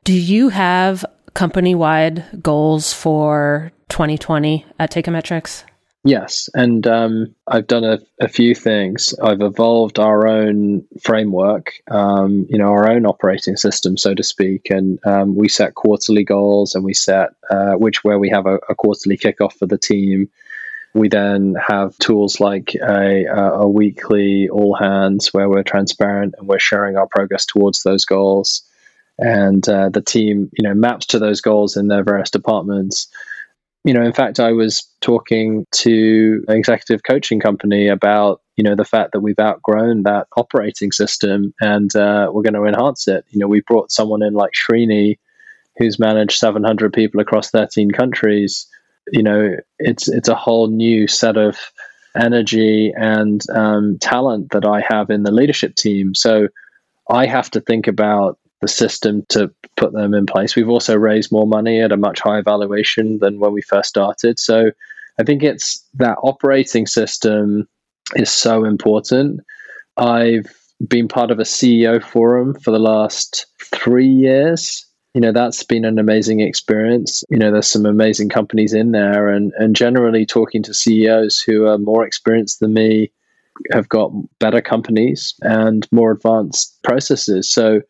do 0.02 0.12
you 0.12 0.48
have 0.48 1.04
company 1.34 1.74
wide 1.74 2.24
goals 2.42 2.92
for 2.92 3.70
2020 3.88 4.66
at 4.78 4.90
Teikametrics? 4.90 5.62
Yes, 6.02 6.48
and 6.54 6.86
um, 6.86 7.34
I've 7.46 7.66
done 7.66 7.84
a, 7.84 7.98
a, 8.20 8.28
few 8.28 8.54
things. 8.54 9.14
I've 9.22 9.42
evolved 9.42 9.98
our 9.98 10.26
own 10.26 10.86
framework, 11.02 11.74
um, 11.90 12.46
you 12.48 12.56
know, 12.56 12.70
our 12.70 12.90
own 12.90 13.04
operating 13.04 13.56
system, 13.56 13.98
so 13.98 14.14
to 14.14 14.22
speak, 14.22 14.70
and 14.70 14.98
um, 15.04 15.36
we 15.36 15.46
set 15.50 15.74
quarterly 15.74 16.24
goals, 16.24 16.74
and 16.74 16.84
we 16.84 16.94
set 16.94 17.30
uh, 17.50 17.72
which 17.72 18.02
where 18.02 18.18
we 18.18 18.30
have 18.30 18.46
a, 18.46 18.54
a, 18.70 18.74
quarterly 18.74 19.18
kickoff 19.18 19.52
for 19.52 19.66
the 19.66 19.76
team. 19.76 20.30
We 20.94 21.10
then 21.10 21.54
have 21.68 21.98
tools 21.98 22.40
like 22.40 22.74
a, 22.76 23.26
a 23.26 23.68
weekly 23.68 24.48
all 24.48 24.74
hands 24.74 25.34
where 25.34 25.50
we're 25.50 25.62
transparent 25.62 26.34
and 26.38 26.48
we're 26.48 26.58
sharing 26.58 26.96
our 26.96 27.08
progress 27.08 27.44
towards 27.44 27.82
those 27.82 28.06
goals, 28.06 28.62
and 29.18 29.68
uh, 29.68 29.90
the 29.90 30.00
team, 30.00 30.50
you 30.56 30.66
know, 30.66 30.72
maps 30.74 31.04
to 31.06 31.18
those 31.18 31.42
goals 31.42 31.76
in 31.76 31.88
their 31.88 32.04
various 32.04 32.30
departments 32.30 33.06
you 33.84 33.94
know, 33.94 34.02
in 34.02 34.12
fact, 34.12 34.38
I 34.38 34.52
was 34.52 34.86
talking 35.00 35.66
to 35.72 36.44
an 36.48 36.56
executive 36.56 37.02
coaching 37.02 37.40
company 37.40 37.88
about, 37.88 38.42
you 38.60 38.64
know 38.64 38.76
the 38.76 38.84
fact 38.84 39.12
that 39.12 39.20
we've 39.20 39.38
outgrown 39.40 40.02
that 40.02 40.26
operating 40.36 40.92
system 40.92 41.54
and 41.62 41.96
uh, 41.96 42.28
we're 42.30 42.42
going 42.42 42.52
to 42.52 42.66
enhance 42.66 43.08
it. 43.08 43.24
You 43.30 43.38
know, 43.38 43.48
we 43.48 43.62
brought 43.62 43.90
someone 43.90 44.22
in 44.22 44.34
like 44.34 44.50
Srini, 44.52 45.18
who's 45.78 45.98
managed 45.98 46.36
700 46.36 46.92
people 46.92 47.22
across 47.22 47.48
13 47.48 47.90
countries. 47.90 48.66
You 49.12 49.22
know, 49.22 49.56
it's 49.78 50.08
it's 50.08 50.28
a 50.28 50.34
whole 50.34 50.66
new 50.66 51.08
set 51.08 51.38
of 51.38 51.56
energy 52.14 52.92
and 52.94 53.40
um, 53.48 53.96
talent 53.98 54.50
that 54.50 54.66
I 54.66 54.82
have 54.86 55.08
in 55.08 55.22
the 55.22 55.32
leadership 55.32 55.74
team. 55.74 56.14
So 56.14 56.48
I 57.08 57.24
have 57.24 57.50
to 57.52 57.62
think 57.62 57.86
about 57.86 58.38
the 58.60 58.68
system 58.68 59.24
to 59.30 59.52
put 59.76 59.92
them 59.92 60.14
in 60.14 60.26
place. 60.26 60.54
We've 60.54 60.68
also 60.68 60.96
raised 60.96 61.32
more 61.32 61.46
money 61.46 61.80
at 61.80 61.92
a 61.92 61.96
much 61.96 62.20
higher 62.20 62.42
valuation 62.42 63.18
than 63.18 63.40
when 63.40 63.52
we 63.52 63.62
first 63.62 63.88
started. 63.88 64.38
So 64.38 64.70
I 65.18 65.22
think 65.24 65.42
it's 65.42 65.84
that 65.94 66.18
operating 66.22 66.86
system 66.86 67.68
is 68.16 68.30
so 68.30 68.64
important. 68.64 69.40
I've 69.96 70.46
been 70.86 71.08
part 71.08 71.30
of 71.30 71.38
a 71.38 71.44
CEO 71.44 72.02
forum 72.02 72.54
for 72.60 72.70
the 72.70 72.78
last 72.78 73.46
three 73.60 74.08
years. 74.08 74.86
You 75.14 75.20
know, 75.20 75.32
that's 75.32 75.62
been 75.62 75.84
an 75.84 75.98
amazing 75.98 76.40
experience. 76.40 77.24
You 77.28 77.38
know, 77.38 77.50
there's 77.50 77.66
some 77.66 77.84
amazing 77.84 78.28
companies 78.28 78.72
in 78.72 78.92
there, 78.92 79.28
and, 79.28 79.52
and 79.58 79.74
generally 79.74 80.24
talking 80.24 80.62
to 80.62 80.74
CEOs 80.74 81.40
who 81.40 81.66
are 81.66 81.78
more 81.78 82.06
experienced 82.06 82.60
than 82.60 82.74
me 82.74 83.10
have 83.72 83.88
got 83.88 84.12
better 84.38 84.62
companies 84.62 85.34
and 85.42 85.86
more 85.90 86.12
advanced 86.12 86.78
processes. 86.82 87.50
So 87.50 87.80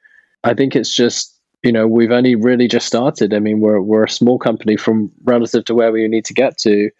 I 0.42 0.54
think 0.54 0.76
it's 0.76 0.94
just 0.94 1.36
you 1.62 1.72
know 1.72 1.86
we've 1.86 2.10
only 2.10 2.34
really 2.34 2.68
just 2.68 2.86
started. 2.86 3.34
I 3.34 3.38
mean, 3.38 3.60
we're 3.60 3.80
we're 3.80 4.04
a 4.04 4.10
small 4.10 4.38
company 4.38 4.76
from 4.76 5.12
relative 5.24 5.64
to 5.66 5.74
where 5.74 5.92
we 5.92 6.06
need 6.08 6.24
to 6.26 6.34
get 6.34 6.58
to, 6.58 6.90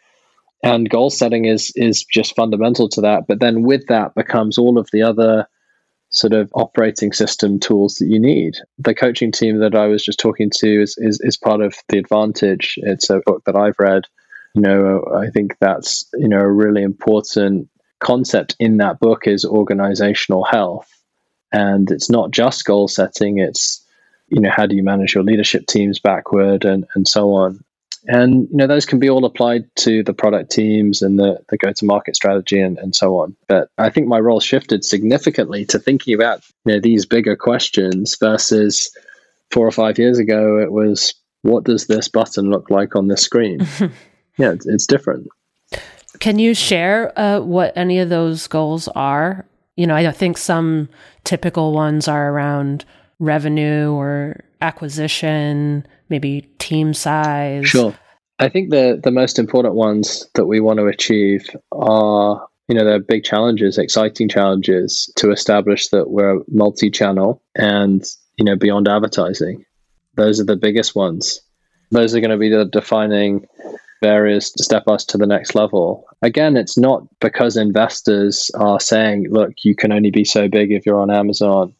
and 0.63 0.91
goal 0.91 1.11
setting 1.11 1.47
is 1.47 1.73
is 1.77 2.05
just 2.05 2.37
fundamental 2.37 2.89
to 2.91 3.01
that. 3.03 3.27
But 3.27 3.41
then 3.41 3.63
with 3.63 3.87
that 3.89 4.15
becomes 4.15 4.59
all 4.59 4.79
of 4.79 4.89
the 4.93 5.03
other 5.03 5.47
sort 6.11 6.33
of 6.33 6.51
operating 6.55 7.13
system 7.13 7.61
tools 7.61 7.95
that 7.97 8.09
you 8.09 8.19
need. 8.19 8.57
The 8.79 8.95
coaching 8.95 9.31
team 9.31 9.59
that 9.61 9.77
I 9.77 9.87
was 9.87 10.05
just 10.05 10.19
talking 10.19 10.51
to 10.57 10.83
is 10.83 10.97
is, 10.99 11.21
is 11.23 11.37
part 11.37 11.61
of 11.61 11.75
the 11.89 11.99
advantage. 11.99 12.75
It's 12.79 13.09
a 13.11 13.23
book 13.25 13.43
that 13.47 13.57
I've 13.57 13.79
read. 13.79 14.05
You 14.55 14.63
know, 14.63 15.05
I 15.17 15.31
think 15.31 15.57
that's 15.61 16.09
you 16.15 16.29
know 16.29 16.41
a 16.41 16.51
really 16.51 16.83
important 16.83 17.69
concept 18.01 18.57
in 18.59 18.79
that 18.79 18.99
book 18.99 19.27
is 19.27 19.45
organizational 19.45 20.45
health 20.45 20.89
and 21.53 21.91
it's 21.91 22.11
not 22.11 22.31
just 22.31 22.65
goal 22.65 22.89
setting, 22.89 23.39
it's, 23.39 23.85
you 24.29 24.41
know, 24.41 24.51
how 24.51 24.67
do 24.67 24.77
you 24.77 24.83
manage 24.83 25.15
your 25.15 25.25
leadership 25.25 25.67
teams 25.67 25.99
backward 25.99 26.65
and, 26.65 26.87
and 26.95 27.09
so 27.09 27.33
on. 27.35 27.63
And, 28.07 28.49
you 28.51 28.57
know, 28.57 28.67
those 28.67 28.87
can 28.87 28.99
be 28.99 29.11
all 29.11 29.25
applied 29.25 29.65
to 29.77 30.03
the 30.03 30.15
product 30.15 30.51
teams 30.51 31.03
and 31.03 31.19
the, 31.19 31.39
the 31.51 31.59
go 31.59 31.73
to 31.73 31.85
market 31.85 32.17
strategy 32.17 32.59
and, 32.59 32.79
and 32.79 32.97
so 32.97 33.19
on. 33.19 33.37
But 33.47 33.69
I 33.77 33.91
think 33.91 34.07
my 34.07 34.19
role 34.19 34.41
shifted 34.41 34.85
significantly 34.85 35.67
to 35.67 35.79
thinking 35.79 36.15
about, 36.15 36.43
you 36.65 36.75
know, 36.75 36.81
these 36.81 37.05
bigger 37.05 37.37
questions 37.37 38.17
versus 38.19 38.91
four 39.51 39.67
or 39.67 39.73
five 39.73 39.99
years 39.99 40.19
ago, 40.19 40.59
it 40.59 40.73
was, 40.73 41.15
what 41.43 41.65
does 41.65 41.89
this 41.89 42.09
button 42.09 42.51
look 42.51 42.71
like 42.71 42.97
on 42.97 43.09
this 43.09 43.23
screen? 43.23 43.67
yeah, 44.39 44.53
it's, 44.53 44.67
it's 44.67 44.87
different. 44.87 45.29
Can 46.21 46.39
you 46.39 46.55
share 46.55 47.19
uh, 47.19 47.41
what 47.41 47.73
any 47.77 47.99
of 47.99 48.09
those 48.09 48.47
goals 48.47 48.89
are? 48.89 49.47
You 49.81 49.87
know, 49.87 49.95
I 49.95 50.13
think 50.13 50.37
some 50.37 50.91
typical 51.25 51.73
ones 51.73 52.07
are 52.07 52.31
around 52.31 52.85
revenue 53.19 53.91
or 53.93 54.45
acquisition, 54.61 55.87
maybe 56.11 56.43
team 56.59 56.93
size. 56.93 57.67
Sure. 57.67 57.95
I 58.39 58.51
think 58.51 58.69
the 58.69 59.01
the 59.03 59.11
most 59.11 59.39
important 59.39 59.77
ones 59.77 60.29
that 60.35 60.45
we 60.45 60.61
want 60.61 60.81
to 60.81 60.87
achieve 60.87 61.49
are 61.73 62.47
you 62.69 62.75
know 62.75 62.85
they're 62.85 62.99
big 62.99 63.25
challenges, 63.25 63.79
exciting 63.79 64.29
challenges 64.29 65.11
to 65.17 65.31
establish 65.31 65.89
that 65.89 66.11
we're 66.11 66.41
multi-channel 66.49 67.43
and 67.55 68.05
you 68.37 68.45
know 68.45 68.57
beyond 68.57 68.87
advertising. 68.87 69.65
Those 70.15 70.41
are 70.41 70.45
the 70.45 70.57
biggest 70.57 70.95
ones. 70.95 71.41
Those 71.91 72.15
are 72.15 72.21
going 72.21 72.33
to 72.33 72.37
be 72.37 72.51
the 72.51 72.67
defining 72.67 73.47
barriers 74.01 74.51
to 74.51 74.65
step 74.65 74.89
us 74.89 75.05
to 75.07 75.19
the 75.19 75.27
next 75.27 75.55
level. 75.55 76.07
Again, 76.23 76.57
it's 76.57 76.77
not 76.77 77.03
because 77.21 77.57
investors 77.57 78.51
are 78.55 78.81
saying, 78.81 79.29
look, 79.31 79.53
you 79.63 79.75
can 79.75 79.93
only 79.93 80.11
be 80.11 80.25
so 80.25 80.49
big 80.49 80.73
if 80.73 80.85
you're 80.85 81.01
on 81.01 81.11
Amazon, 81.11 81.75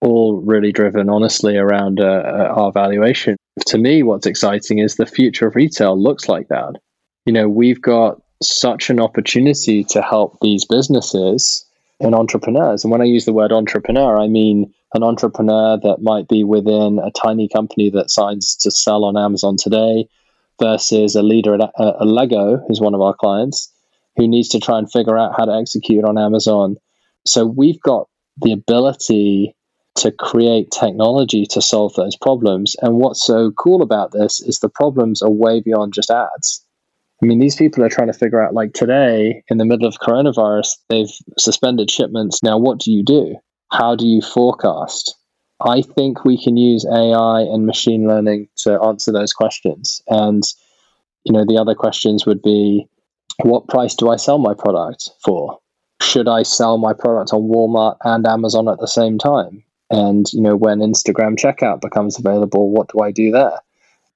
all 0.00 0.40
really 0.40 0.72
driven 0.72 1.08
honestly 1.08 1.56
around 1.56 2.00
uh, 2.00 2.04
uh, 2.04 2.54
our 2.56 2.72
valuation. 2.72 3.36
To 3.66 3.78
me, 3.78 4.02
what's 4.02 4.26
exciting 4.26 4.78
is 4.78 4.96
the 4.96 5.06
future 5.06 5.46
of 5.46 5.56
retail 5.56 6.00
looks 6.00 6.28
like 6.28 6.48
that. 6.48 6.80
You 7.26 7.32
know, 7.32 7.48
we've 7.48 7.80
got 7.80 8.20
such 8.42 8.90
an 8.90 8.98
opportunity 8.98 9.84
to 9.84 10.02
help 10.02 10.38
these 10.40 10.64
businesses 10.64 11.64
and 12.00 12.14
entrepreneurs. 12.14 12.84
And 12.84 12.90
when 12.90 13.00
I 13.00 13.04
use 13.04 13.24
the 13.24 13.32
word 13.32 13.52
entrepreneur, 13.52 14.18
I 14.18 14.26
mean 14.26 14.72
an 14.94 15.02
entrepreneur 15.02 15.78
that 15.78 16.02
might 16.02 16.28
be 16.28 16.44
within 16.44 16.98
a 16.98 17.10
tiny 17.12 17.48
company 17.48 17.90
that 17.90 18.10
signs 18.10 18.56
to 18.56 18.70
sell 18.70 19.04
on 19.04 19.16
Amazon 19.16 19.56
today 19.56 20.08
versus 20.62 21.16
a 21.16 21.22
leader 21.22 21.54
at 21.54 21.60
a, 21.60 22.04
a 22.04 22.04
Lego, 22.04 22.58
who's 22.66 22.80
one 22.80 22.94
of 22.94 23.00
our 23.00 23.14
clients, 23.14 23.72
who 24.16 24.28
needs 24.28 24.48
to 24.50 24.60
try 24.60 24.78
and 24.78 24.90
figure 24.90 25.18
out 25.18 25.34
how 25.36 25.44
to 25.44 25.54
execute 25.54 26.04
on 26.04 26.18
Amazon. 26.18 26.76
So 27.26 27.44
we've 27.46 27.80
got 27.80 28.08
the 28.40 28.52
ability 28.52 29.54
to 29.96 30.10
create 30.10 30.70
technology 30.70 31.44
to 31.46 31.60
solve 31.60 31.94
those 31.94 32.16
problems. 32.16 32.76
And 32.80 32.96
what's 32.96 33.24
so 33.24 33.50
cool 33.52 33.82
about 33.82 34.12
this 34.12 34.40
is 34.40 34.58
the 34.58 34.68
problems 34.68 35.20
are 35.22 35.30
way 35.30 35.60
beyond 35.60 35.92
just 35.92 36.10
ads. 36.10 36.64
I 37.22 37.26
mean, 37.26 37.38
these 37.38 37.56
people 37.56 37.84
are 37.84 37.88
trying 37.88 38.10
to 38.10 38.18
figure 38.18 38.42
out, 38.42 38.54
like 38.54 38.72
today, 38.72 39.42
in 39.48 39.58
the 39.58 39.64
middle 39.64 39.86
of 39.86 39.94
coronavirus, 39.96 40.70
they've 40.88 41.12
suspended 41.38 41.90
shipments. 41.90 42.42
Now, 42.42 42.58
what 42.58 42.78
do 42.78 42.90
you 42.90 43.04
do? 43.04 43.36
How 43.70 43.94
do 43.94 44.06
you 44.06 44.20
forecast? 44.20 45.14
I 45.64 45.82
think 45.82 46.24
we 46.24 46.42
can 46.42 46.56
use 46.56 46.84
AI 46.86 47.40
and 47.40 47.66
machine 47.66 48.08
learning 48.08 48.48
to 48.58 48.80
answer 48.82 49.12
those 49.12 49.32
questions. 49.32 50.02
And, 50.08 50.42
you 51.24 51.32
know, 51.32 51.44
the 51.46 51.58
other 51.58 51.74
questions 51.74 52.26
would 52.26 52.42
be 52.42 52.88
what 53.42 53.68
price 53.68 53.94
do 53.94 54.10
I 54.10 54.16
sell 54.16 54.38
my 54.38 54.54
product 54.54 55.10
for? 55.24 55.58
Should 56.00 56.28
I 56.28 56.42
sell 56.42 56.78
my 56.78 56.92
product 56.92 57.32
on 57.32 57.42
Walmart 57.42 57.96
and 58.04 58.26
Amazon 58.26 58.68
at 58.68 58.80
the 58.80 58.88
same 58.88 59.18
time? 59.18 59.62
And, 59.90 60.32
you 60.32 60.40
know, 60.40 60.56
when 60.56 60.80
Instagram 60.80 61.36
checkout 61.38 61.80
becomes 61.80 62.18
available, 62.18 62.70
what 62.70 62.88
do 62.88 63.00
I 63.00 63.12
do 63.12 63.30
there? 63.30 63.58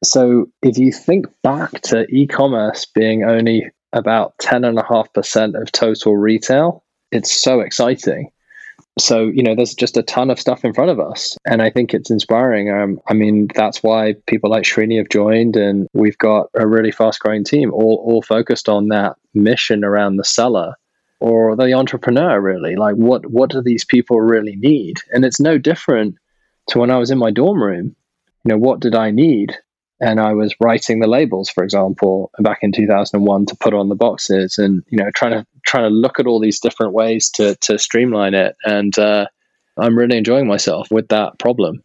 So 0.03 0.51
if 0.63 0.79
you 0.79 0.93
think 0.93 1.27
back 1.43 1.81
to 1.83 2.07
e 2.09 2.27
commerce 2.27 2.87
being 2.87 3.25
only 3.25 3.71
about 3.93 4.37
10.5% 4.39 5.61
of 5.61 5.73
total 5.73 6.17
retail, 6.17 6.83
it's 7.13 7.33
so 7.33 7.61
exciting 7.61 8.31
so 8.99 9.27
you 9.27 9.43
know 9.43 9.55
there's 9.55 9.75
just 9.75 9.97
a 9.97 10.03
ton 10.03 10.31
of 10.31 10.41
stuff 10.41 10.65
in 10.65 10.73
front 10.73 10.91
of 10.91 10.99
us. 10.99 11.37
And 11.47 11.63
i 11.63 11.71
think 11.71 11.93
it's 11.93 12.11
inspiring. 12.11 12.71
Um, 12.71 13.01
i 13.07 13.15
mean 13.15 13.49
that's 13.55 13.83
why 13.83 14.15
people 14.27 14.51
like 14.51 14.65
Srini 14.65 14.99
have 14.99 15.09
joined 15.09 15.57
and 15.57 15.89
we've 15.93 16.19
got 16.19 16.49
a 16.55 16.67
really 16.67 16.91
fast 16.91 17.21
growing 17.21 17.45
team 17.45 17.73
all, 17.73 18.03
all 18.07 18.23
focused 18.23 18.69
on 18.69 18.89
that 18.89 19.17
mission 19.35 19.85
around 19.85 20.17
the 20.17 20.25
seller 20.25 20.75
or 21.21 21.57
the 21.57 21.73
entrepreneur 21.73 22.41
really. 22.41 22.77
Like 22.77 22.97
what 22.97 23.27
what 23.27 23.51
do 23.51 23.63
these 23.63 23.85
people 23.85 24.21
really 24.21 24.57
need? 24.57 24.99
And 25.13 25.25
it's 25.25 25.41
no 25.41 25.59
different 25.59 26.17
to 26.69 26.79
when 26.79 26.91
i 26.91 26.99
was 26.99 27.11
in 27.11 27.19
my 27.19 27.31
dorm 27.31 27.63
room. 27.63 27.95
You 28.45 28.51
know 28.51 28.59
what 28.59 28.81
did 28.81 28.95
i 28.95 29.11
need 29.11 29.57
and 30.01 30.21
I 30.21 30.33
was 30.35 30.55
writing 30.61 31.01
the 31.01 31.07
labels, 31.07 31.49
for 31.49 31.65
example, 31.65 32.31
back 32.41 32.59
in 32.63 32.73
2001 32.73 33.47
to 33.47 33.57
put 33.57 33.75
on 33.75 33.89
the 33.89 33.95
boxes, 33.95 34.59
and 34.59 34.83
you 34.89 34.99
know, 34.99 35.11
trying 35.15 35.33
to 35.33 35.47
trying 35.67 35.85
to 35.85 35.95
look 35.95 36.19
at 36.19 36.27
all 36.27 36.41
these 36.41 36.61
different 36.61 36.93
ways 36.93 37.31
to 37.31 37.57
to 37.57 37.79
streamline 37.79 38.35
it, 38.35 38.57
and 38.65 38.99
uh, 38.99 39.27
I'm 39.79 39.99
really 39.99 40.19
enjoying 40.19 40.47
myself 40.47 40.91
with 40.91 41.09
that 41.09 41.39
problem. 41.39 41.83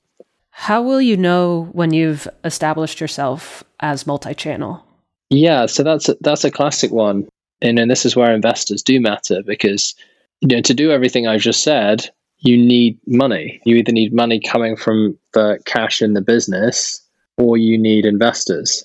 How 0.49 0.81
will 0.81 1.01
you 1.01 1.15
know 1.15 1.69
when 1.71 1.93
you've 1.93 2.27
established 2.43 2.99
yourself 2.99 3.63
as 3.79 4.05
multi-channel? 4.05 4.85
Yeah, 5.29 5.65
so 5.65 5.83
that's 5.83 6.09
a, 6.09 6.17
that's 6.19 6.43
a 6.43 6.51
classic 6.51 6.91
one, 6.91 7.27
and 7.61 7.79
and 7.79 7.89
this 7.89 8.05
is 8.05 8.15
where 8.15 8.33
investors 8.33 8.83
do 8.83 8.99
matter 8.99 9.41
because 9.45 9.95
you 10.41 10.49
know 10.49 10.61
to 10.61 10.73
do 10.73 10.91
everything 10.91 11.27
I've 11.27 11.41
just 11.41 11.63
said, 11.63 12.09
you 12.39 12.57
need 12.57 12.99
money. 13.07 13.61
You 13.65 13.77
either 13.77 13.93
need 13.93 14.13
money 14.13 14.41
coming 14.41 14.75
from 14.75 15.17
the 15.33 15.59
cash 15.65 16.01
in 16.01 16.13
the 16.13 16.21
business 16.21 17.00
or 17.37 17.57
you 17.57 17.77
need 17.77 18.05
investors. 18.05 18.83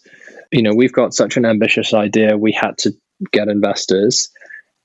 You 0.53 0.63
know, 0.63 0.75
we've 0.75 0.93
got 0.93 1.15
such 1.15 1.37
an 1.37 1.45
ambitious 1.45 1.93
idea, 1.93 2.37
we 2.37 2.53
had 2.53 2.79
to 2.79 2.93
get 3.33 3.49
investors. 3.49 4.29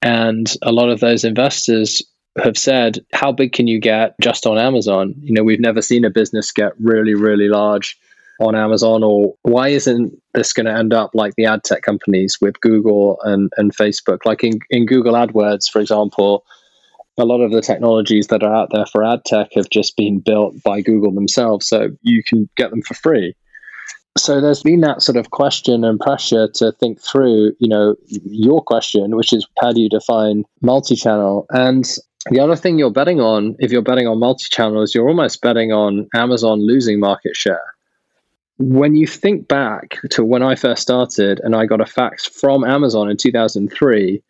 And 0.01 0.51
a 0.61 0.71
lot 0.71 0.89
of 0.89 0.99
those 0.99 1.23
investors 1.23 2.01
have 2.37 2.57
said, 2.57 2.99
How 3.13 3.31
big 3.31 3.53
can 3.53 3.67
you 3.67 3.79
get 3.79 4.15
just 4.21 4.45
on 4.45 4.57
Amazon? 4.57 5.13
You 5.19 5.33
know, 5.33 5.43
we've 5.43 5.59
never 5.59 5.81
seen 5.81 6.05
a 6.05 6.09
business 6.09 6.51
get 6.51 6.73
really, 6.79 7.13
really 7.13 7.47
large 7.49 7.97
on 8.39 8.55
Amazon, 8.55 9.03
or 9.03 9.35
why 9.43 9.67
isn't 9.67 10.13
this 10.33 10.51
going 10.51 10.65
to 10.65 10.73
end 10.73 10.93
up 10.93 11.11
like 11.13 11.35
the 11.35 11.45
ad 11.45 11.63
tech 11.63 11.83
companies 11.83 12.39
with 12.41 12.59
Google 12.59 13.19
and, 13.21 13.51
and 13.57 13.75
Facebook? 13.75 14.25
Like 14.25 14.43
in, 14.43 14.59
in 14.71 14.87
Google 14.87 15.13
AdWords, 15.13 15.69
for 15.69 15.79
example, 15.79 16.43
a 17.19 17.25
lot 17.25 17.41
of 17.41 17.51
the 17.51 17.61
technologies 17.61 18.27
that 18.27 18.41
are 18.41 18.53
out 18.53 18.69
there 18.71 18.85
for 18.85 19.03
ad 19.03 19.23
tech 19.25 19.49
have 19.53 19.69
just 19.69 19.95
been 19.95 20.19
built 20.19 20.55
by 20.63 20.81
Google 20.81 21.11
themselves. 21.11 21.67
So 21.67 21.89
you 22.01 22.23
can 22.23 22.49
get 22.57 22.71
them 22.71 22.81
for 22.81 22.95
free. 22.95 23.35
So 24.17 24.41
there's 24.41 24.61
been 24.61 24.81
that 24.81 25.01
sort 25.01 25.17
of 25.17 25.31
question 25.31 25.83
and 25.83 25.99
pressure 25.99 26.49
to 26.55 26.71
think 26.73 26.99
through, 26.99 27.53
you 27.59 27.67
know, 27.69 27.95
your 28.07 28.61
question, 28.61 29.15
which 29.15 29.31
is 29.31 29.47
how 29.59 29.71
do 29.71 29.81
you 29.81 29.89
define 29.89 30.43
multi-channel? 30.61 31.45
And 31.51 31.85
the 32.29 32.39
other 32.39 32.57
thing 32.57 32.77
you're 32.77 32.91
betting 32.91 33.21
on, 33.21 33.55
if 33.59 33.71
you're 33.71 33.81
betting 33.81 34.07
on 34.07 34.19
multi-channel, 34.19 34.81
is 34.81 34.93
you're 34.93 35.07
almost 35.07 35.41
betting 35.41 35.71
on 35.71 36.09
Amazon 36.13 36.65
losing 36.65 36.99
market 36.99 37.35
share. 37.35 37.73
When 38.57 38.95
you 38.95 39.07
think 39.07 39.47
back 39.47 39.97
to 40.11 40.25
when 40.25 40.43
I 40.43 40.55
first 40.55 40.81
started 40.81 41.39
and 41.43 41.55
I 41.55 41.65
got 41.65 41.81
a 41.81 41.85
fax 41.85 42.27
from 42.27 42.63
Amazon 42.63 43.09
in 43.09 43.17
2003, 43.17 44.21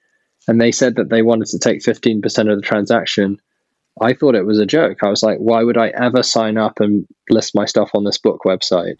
and 0.47 0.61
they 0.61 0.71
said 0.71 0.95
that 0.95 1.09
they 1.09 1.21
wanted 1.21 1.47
to 1.47 1.59
take 1.59 1.81
15% 1.81 2.23
of 2.51 2.55
the 2.55 2.61
transaction, 2.61 3.41
I 3.99 4.13
thought 4.13 4.35
it 4.35 4.45
was 4.45 4.59
a 4.59 4.65
joke. 4.65 4.99
I 5.03 5.09
was 5.09 5.21
like, 5.21 5.37
why 5.39 5.63
would 5.63 5.77
I 5.77 5.89
ever 5.89 6.23
sign 6.23 6.57
up 6.57 6.79
and 6.79 7.05
list 7.29 7.53
my 7.53 7.65
stuff 7.65 7.91
on 7.93 8.03
this 8.03 8.17
book 8.17 8.41
website? 8.45 8.95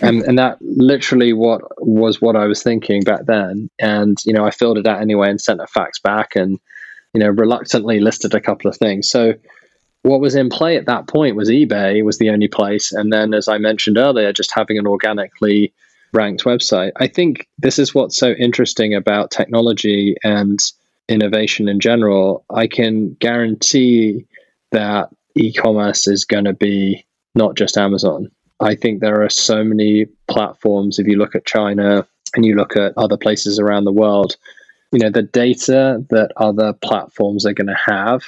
and 0.02 0.22
and 0.22 0.38
that 0.38 0.58
literally 0.60 1.32
what 1.32 1.62
was 1.78 2.20
what 2.20 2.36
I 2.36 2.46
was 2.46 2.62
thinking 2.62 3.02
back 3.02 3.24
then. 3.26 3.70
And 3.78 4.18
you 4.26 4.32
know, 4.32 4.44
I 4.44 4.50
filled 4.50 4.78
it 4.78 4.86
out 4.86 5.00
anyway 5.00 5.30
and 5.30 5.40
sent 5.40 5.60
a 5.60 5.66
fax 5.66 5.98
back 5.98 6.36
and 6.36 6.58
you 7.14 7.20
know, 7.20 7.30
reluctantly 7.30 8.00
listed 8.00 8.34
a 8.34 8.40
couple 8.40 8.68
of 8.68 8.76
things. 8.76 9.10
So 9.10 9.34
what 10.02 10.20
was 10.20 10.34
in 10.34 10.50
play 10.50 10.76
at 10.76 10.86
that 10.86 11.08
point 11.08 11.36
was 11.36 11.48
eBay 11.48 12.04
was 12.04 12.18
the 12.18 12.30
only 12.30 12.48
place. 12.48 12.92
And 12.92 13.12
then 13.12 13.34
as 13.34 13.48
I 13.48 13.58
mentioned 13.58 13.98
earlier, 13.98 14.32
just 14.32 14.52
having 14.54 14.78
an 14.78 14.86
organically 14.86 15.72
ranked 16.12 16.44
website. 16.44 16.92
I 16.96 17.06
think 17.06 17.48
this 17.58 17.78
is 17.78 17.94
what's 17.94 18.16
so 18.16 18.30
interesting 18.32 18.94
about 18.94 19.30
technology 19.30 20.16
and 20.22 20.58
innovation 21.08 21.68
in 21.68 21.80
general, 21.80 22.44
I 22.50 22.66
can 22.66 23.14
guarantee 23.14 24.26
that 24.72 25.08
e 25.34 25.52
commerce 25.52 26.06
is 26.06 26.24
going 26.24 26.44
to 26.44 26.52
be 26.52 27.06
not 27.34 27.56
just 27.56 27.76
Amazon. 27.76 28.30
I 28.60 28.74
think 28.74 29.00
there 29.00 29.22
are 29.22 29.30
so 29.30 29.62
many 29.62 30.06
platforms. 30.26 30.98
If 30.98 31.06
you 31.06 31.16
look 31.16 31.34
at 31.34 31.46
China 31.46 32.06
and 32.34 32.44
you 32.44 32.54
look 32.56 32.76
at 32.76 32.92
other 32.96 33.16
places 33.16 33.58
around 33.58 33.84
the 33.84 33.92
world, 33.92 34.36
you 34.92 34.98
know, 34.98 35.10
the 35.10 35.22
data 35.22 36.04
that 36.10 36.32
other 36.36 36.72
platforms 36.72 37.46
are 37.46 37.52
going 37.52 37.68
to 37.68 37.78
have. 37.86 38.22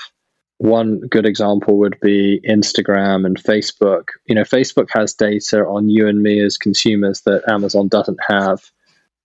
One 0.59 1.01
good 1.01 1.25
example 1.25 1.79
would 1.79 1.99
be 2.01 2.41
Instagram 2.47 3.25
and 3.25 3.43
Facebook. 3.43 4.09
You 4.27 4.35
know, 4.35 4.43
Facebook 4.43 4.89
has 4.93 5.15
data 5.15 5.65
on 5.65 5.89
you 5.89 6.07
and 6.07 6.23
me 6.23 6.41
as 6.41 6.59
consumers 6.59 7.23
that 7.23 7.49
Amazon 7.49 7.89
doesn't 7.89 8.21
have. 8.29 8.63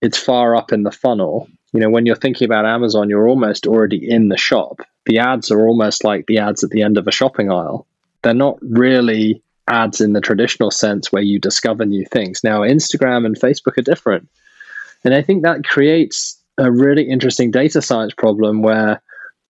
It's 0.01 0.18
far 0.18 0.56
up 0.56 0.72
in 0.72 0.84
the 0.84 0.91
funnel 0.91 1.49
you 1.76 1.82
know, 1.82 1.89
when 1.89 2.05
you're 2.05 2.15
thinking 2.15 2.45
about 2.45 2.65
Amazon, 2.65 3.09
you're 3.09 3.28
almost 3.28 3.67
already 3.67 4.09
in 4.09 4.30
the 4.30 4.38
shop. 4.38 4.80
The 5.07 5.19
ads 5.19 5.51
are 5.51 5.67
almost 5.67 6.05
like 6.05 6.26
the 6.26 6.38
ads 6.38 6.63
at 6.63 6.69
the 6.69 6.82
end 6.82 6.97
of 6.97 7.05
a 7.05 7.11
shopping 7.11 7.51
aisle. 7.51 7.86
They're 8.21 8.34
not 8.34 8.57
really 8.61 9.43
ads 9.67 9.99
in 9.99 10.13
the 10.13 10.21
traditional 10.21 10.71
sense 10.71 11.11
where 11.11 11.21
you 11.21 11.38
discover 11.38 11.86
new 11.86 12.05
things. 12.05 12.45
Now, 12.45 12.61
Instagram 12.61 13.26
and 13.26 13.38
Facebook 13.38 13.78
are 13.78 13.82
different. 13.82 14.30
And 15.03 15.13
I 15.13 15.21
think 15.21 15.43
that 15.43 15.65
creates 15.65 16.41
a 16.57 16.71
really 16.71 17.09
interesting 17.09 17.51
data 17.51 17.82
science 17.82 18.13
problem 18.17 18.61
where, 18.61 19.01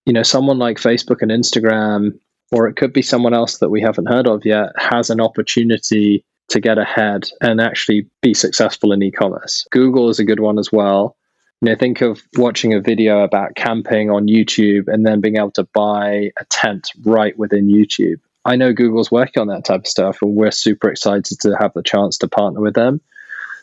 you 0.04 0.12
know, 0.12 0.24
someone 0.24 0.58
like 0.58 0.78
Facebook 0.78 1.22
and 1.22 1.30
Instagram, 1.30 2.18
or 2.50 2.66
it 2.66 2.74
could 2.74 2.92
be 2.92 3.02
someone 3.02 3.34
else 3.34 3.58
that 3.58 3.70
we 3.70 3.80
haven't 3.80 4.08
heard 4.08 4.26
of 4.26 4.44
yet, 4.44 4.72
has 4.76 5.10
an 5.10 5.20
opportunity 5.20 6.24
to 6.48 6.60
get 6.60 6.76
ahead 6.76 7.28
and 7.40 7.60
actually 7.60 8.08
be 8.20 8.34
successful 8.34 8.90
in 8.90 9.00
e 9.00 9.12
commerce. 9.12 9.64
Google 9.70 10.08
is 10.08 10.18
a 10.18 10.24
good 10.24 10.40
one 10.40 10.58
as 10.58 10.72
well. 10.72 11.16
You 11.62 11.70
know, 11.70 11.76
think 11.76 12.02
of 12.02 12.22
watching 12.36 12.74
a 12.74 12.80
video 12.80 13.20
about 13.22 13.54
camping 13.56 14.10
on 14.10 14.26
YouTube 14.26 14.88
and 14.88 15.06
then 15.06 15.20
being 15.20 15.36
able 15.36 15.52
to 15.52 15.64
buy 15.74 16.30
a 16.38 16.44
tent 16.50 16.90
right 17.04 17.36
within 17.38 17.68
YouTube. 17.68 18.20
I 18.44 18.56
know 18.56 18.72
Google's 18.72 19.10
working 19.10 19.40
on 19.40 19.48
that 19.48 19.64
type 19.64 19.80
of 19.80 19.86
stuff, 19.86 20.20
and 20.20 20.36
we're 20.36 20.50
super 20.50 20.90
excited 20.90 21.40
to 21.40 21.56
have 21.58 21.72
the 21.74 21.82
chance 21.82 22.18
to 22.18 22.28
partner 22.28 22.60
with 22.60 22.74
them. 22.74 23.00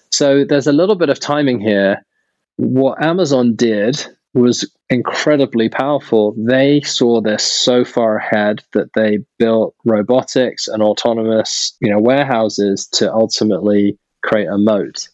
So 0.09 0.43
there's 0.43 0.67
a 0.67 0.73
little 0.73 0.95
bit 0.95 1.09
of 1.09 1.19
timing 1.19 1.59
here. 1.59 2.03
What 2.57 3.01
Amazon 3.01 3.55
did 3.55 4.05
was 4.33 4.69
incredibly 4.89 5.69
powerful. 5.69 6.33
They 6.35 6.81
saw 6.81 7.21
this 7.21 7.43
so 7.43 7.85
far 7.85 8.17
ahead 8.17 8.63
that 8.73 8.93
they 8.93 9.19
built 9.37 9.75
robotics 9.85 10.67
and 10.67 10.81
autonomous, 10.81 11.77
you 11.79 11.91
know, 11.91 11.99
warehouses 11.99 12.87
to 12.93 13.13
ultimately 13.13 13.97
create 14.23 14.47
a 14.47 14.57
moat. 14.57 15.09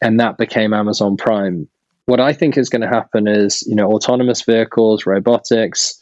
And 0.00 0.20
that 0.20 0.38
became 0.38 0.72
Amazon 0.72 1.16
Prime 1.16 1.68
what 2.06 2.20
I 2.20 2.32
think 2.32 2.56
is 2.56 2.68
going 2.68 2.82
to 2.82 2.88
happen 2.88 3.26
is, 3.26 3.62
you 3.66 3.74
know, 3.74 3.92
autonomous 3.92 4.42
vehicles, 4.42 5.06
robotics, 5.06 5.98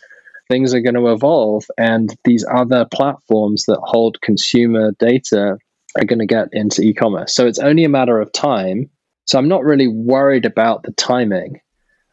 things 0.49 0.75
are 0.75 0.81
going 0.81 0.95
to 0.95 1.13
evolve, 1.13 1.65
and 1.79 2.15
these 2.25 2.45
other 2.53 2.85
platforms 2.93 3.65
that 3.67 3.81
hold 3.83 4.21
consumer 4.21 4.93
data 4.99 5.57
are 5.99 6.05
going 6.05 6.19
to 6.19 6.27
get 6.27 6.49
into 6.53 6.83
e 6.83 6.93
commerce. 6.93 7.35
So 7.35 7.47
it's 7.47 7.59
only 7.59 7.85
a 7.85 7.89
matter 7.89 8.21
of 8.21 8.33
time. 8.33 8.91
So 9.27 9.39
I'm 9.39 9.49
not 9.49 9.65
really 9.65 9.89
worried 9.89 10.45
about 10.45 10.83
the 10.83 10.93
timing. 10.93 11.61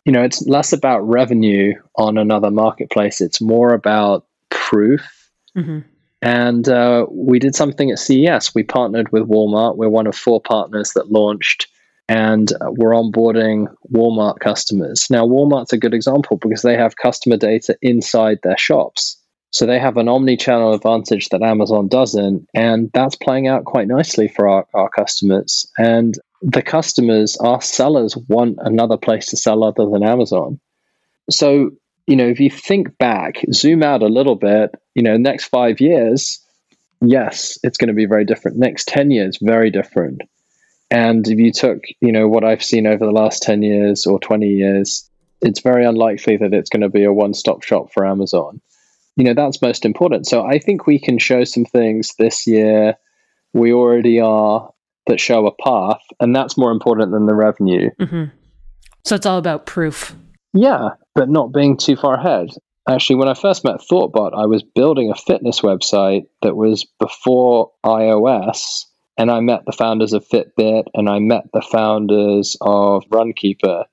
You 0.05 0.11
know, 0.11 0.23
it's 0.23 0.45
less 0.47 0.71
about 0.73 0.99
revenue 0.99 1.73
on 1.95 2.17
another 2.17 2.51
marketplace, 2.51 3.21
it's 3.21 3.41
more 3.41 3.73
about 3.73 4.25
proof. 4.49 5.01
Mm-hmm. 5.57 5.79
And 6.21 6.67
uh, 6.67 7.05
we 7.09 7.39
did 7.39 7.55
something 7.55 7.91
at 7.91 7.99
CES. 7.99 8.53
We 8.53 8.63
partnered 8.63 9.11
with 9.11 9.29
Walmart. 9.29 9.77
We're 9.77 9.89
one 9.89 10.05
of 10.05 10.15
four 10.15 10.41
partners 10.41 10.91
that 10.91 11.11
launched 11.11 11.67
and 12.09 12.51
we're 12.61 12.89
onboarding 12.89 13.67
Walmart 13.93 14.39
customers. 14.39 15.05
Now, 15.11 15.27
Walmart's 15.27 15.73
a 15.73 15.77
good 15.77 15.93
example 15.93 16.37
because 16.37 16.63
they 16.63 16.75
have 16.75 16.95
customer 16.95 17.37
data 17.37 17.77
inside 17.83 18.39
their 18.41 18.57
shops. 18.57 19.15
So 19.51 19.67
they 19.67 19.79
have 19.79 19.95
an 19.97 20.09
omni 20.09 20.35
channel 20.35 20.73
advantage 20.73 21.29
that 21.29 21.43
Amazon 21.43 21.87
doesn't. 21.87 22.47
And 22.55 22.89
that's 22.95 23.15
playing 23.15 23.47
out 23.47 23.65
quite 23.65 23.87
nicely 23.87 24.27
for 24.27 24.49
our, 24.49 24.65
our 24.73 24.89
customers. 24.89 25.71
And 25.77 26.15
the 26.41 26.63
customers, 26.63 27.37
our 27.37 27.61
sellers, 27.61 28.17
want 28.27 28.57
another 28.59 28.97
place 28.97 29.27
to 29.27 29.37
sell 29.37 29.63
other 29.63 29.87
than 29.87 30.03
Amazon. 30.03 30.59
So, 31.29 31.71
you 32.07 32.15
know, 32.15 32.27
if 32.27 32.39
you 32.39 32.49
think 32.49 32.97
back, 32.97 33.43
zoom 33.53 33.83
out 33.83 34.01
a 34.01 34.07
little 34.07 34.35
bit, 34.35 34.71
you 34.95 35.03
know, 35.03 35.15
next 35.17 35.45
five 35.45 35.79
years, 35.79 36.43
yes, 37.01 37.59
it's 37.61 37.77
going 37.77 37.89
to 37.89 37.93
be 37.93 38.07
very 38.07 38.25
different. 38.25 38.57
Next 38.57 38.87
10 38.87 39.11
years, 39.11 39.37
very 39.39 39.69
different. 39.69 40.23
And 40.91 41.27
if 41.27 41.37
you 41.37 41.51
took, 41.51 41.83
you 42.01 42.11
know, 42.11 42.27
what 42.27 42.43
I've 42.43 42.63
seen 42.63 42.87
over 42.87 43.05
the 43.05 43.11
last 43.11 43.43
10 43.43 43.61
years 43.61 44.05
or 44.05 44.19
20 44.19 44.47
years, 44.47 45.09
it's 45.41 45.61
very 45.61 45.85
unlikely 45.85 46.37
that 46.37 46.53
it's 46.53 46.69
going 46.69 46.81
to 46.81 46.89
be 46.89 47.03
a 47.03 47.13
one 47.13 47.33
stop 47.33 47.63
shop 47.63 47.93
for 47.93 48.05
Amazon. 48.05 48.59
You 49.15 49.25
know, 49.25 49.33
that's 49.33 49.61
most 49.61 49.85
important. 49.85 50.27
So 50.27 50.45
I 50.45 50.59
think 50.59 50.87
we 50.87 50.99
can 50.99 51.19
show 51.19 51.43
some 51.43 51.65
things 51.65 52.13
this 52.17 52.47
year. 52.47 52.95
We 53.53 53.73
already 53.73 54.19
are 54.19 54.71
that 55.07 55.19
show 55.19 55.45
a 55.47 55.63
path, 55.63 56.01
and 56.19 56.35
that's 56.35 56.57
more 56.57 56.71
important 56.71 57.11
than 57.11 57.25
the 57.25 57.35
revenue. 57.35 57.89
Mm-hmm. 57.99 58.25
So 59.05 59.15
it's 59.15 59.25
all 59.25 59.37
about 59.37 59.65
proof. 59.65 60.15
Yeah, 60.53 60.89
but 61.15 61.29
not 61.29 61.51
being 61.51 61.77
too 61.77 61.95
far 61.95 62.15
ahead. 62.15 62.49
Actually, 62.87 63.17
when 63.17 63.27
I 63.27 63.33
first 63.33 63.63
met 63.63 63.81
Thoughtbot, 63.91 64.33
I 64.33 64.45
was 64.45 64.63
building 64.63 65.11
a 65.11 65.15
fitness 65.15 65.61
website 65.61 66.25
that 66.41 66.55
was 66.55 66.85
before 66.99 67.71
iOS 67.85 68.85
and 69.19 69.29
I 69.29 69.41
met 69.41 69.65
the 69.65 69.73
founders 69.73 70.13
of 70.13 70.25
Fitbit 70.25 70.85
and 70.93 71.09
I 71.09 71.19
met 71.19 71.43
the 71.53 71.61
founders 71.61 72.55
of 72.61 73.03
Runkeeper. 73.09 73.83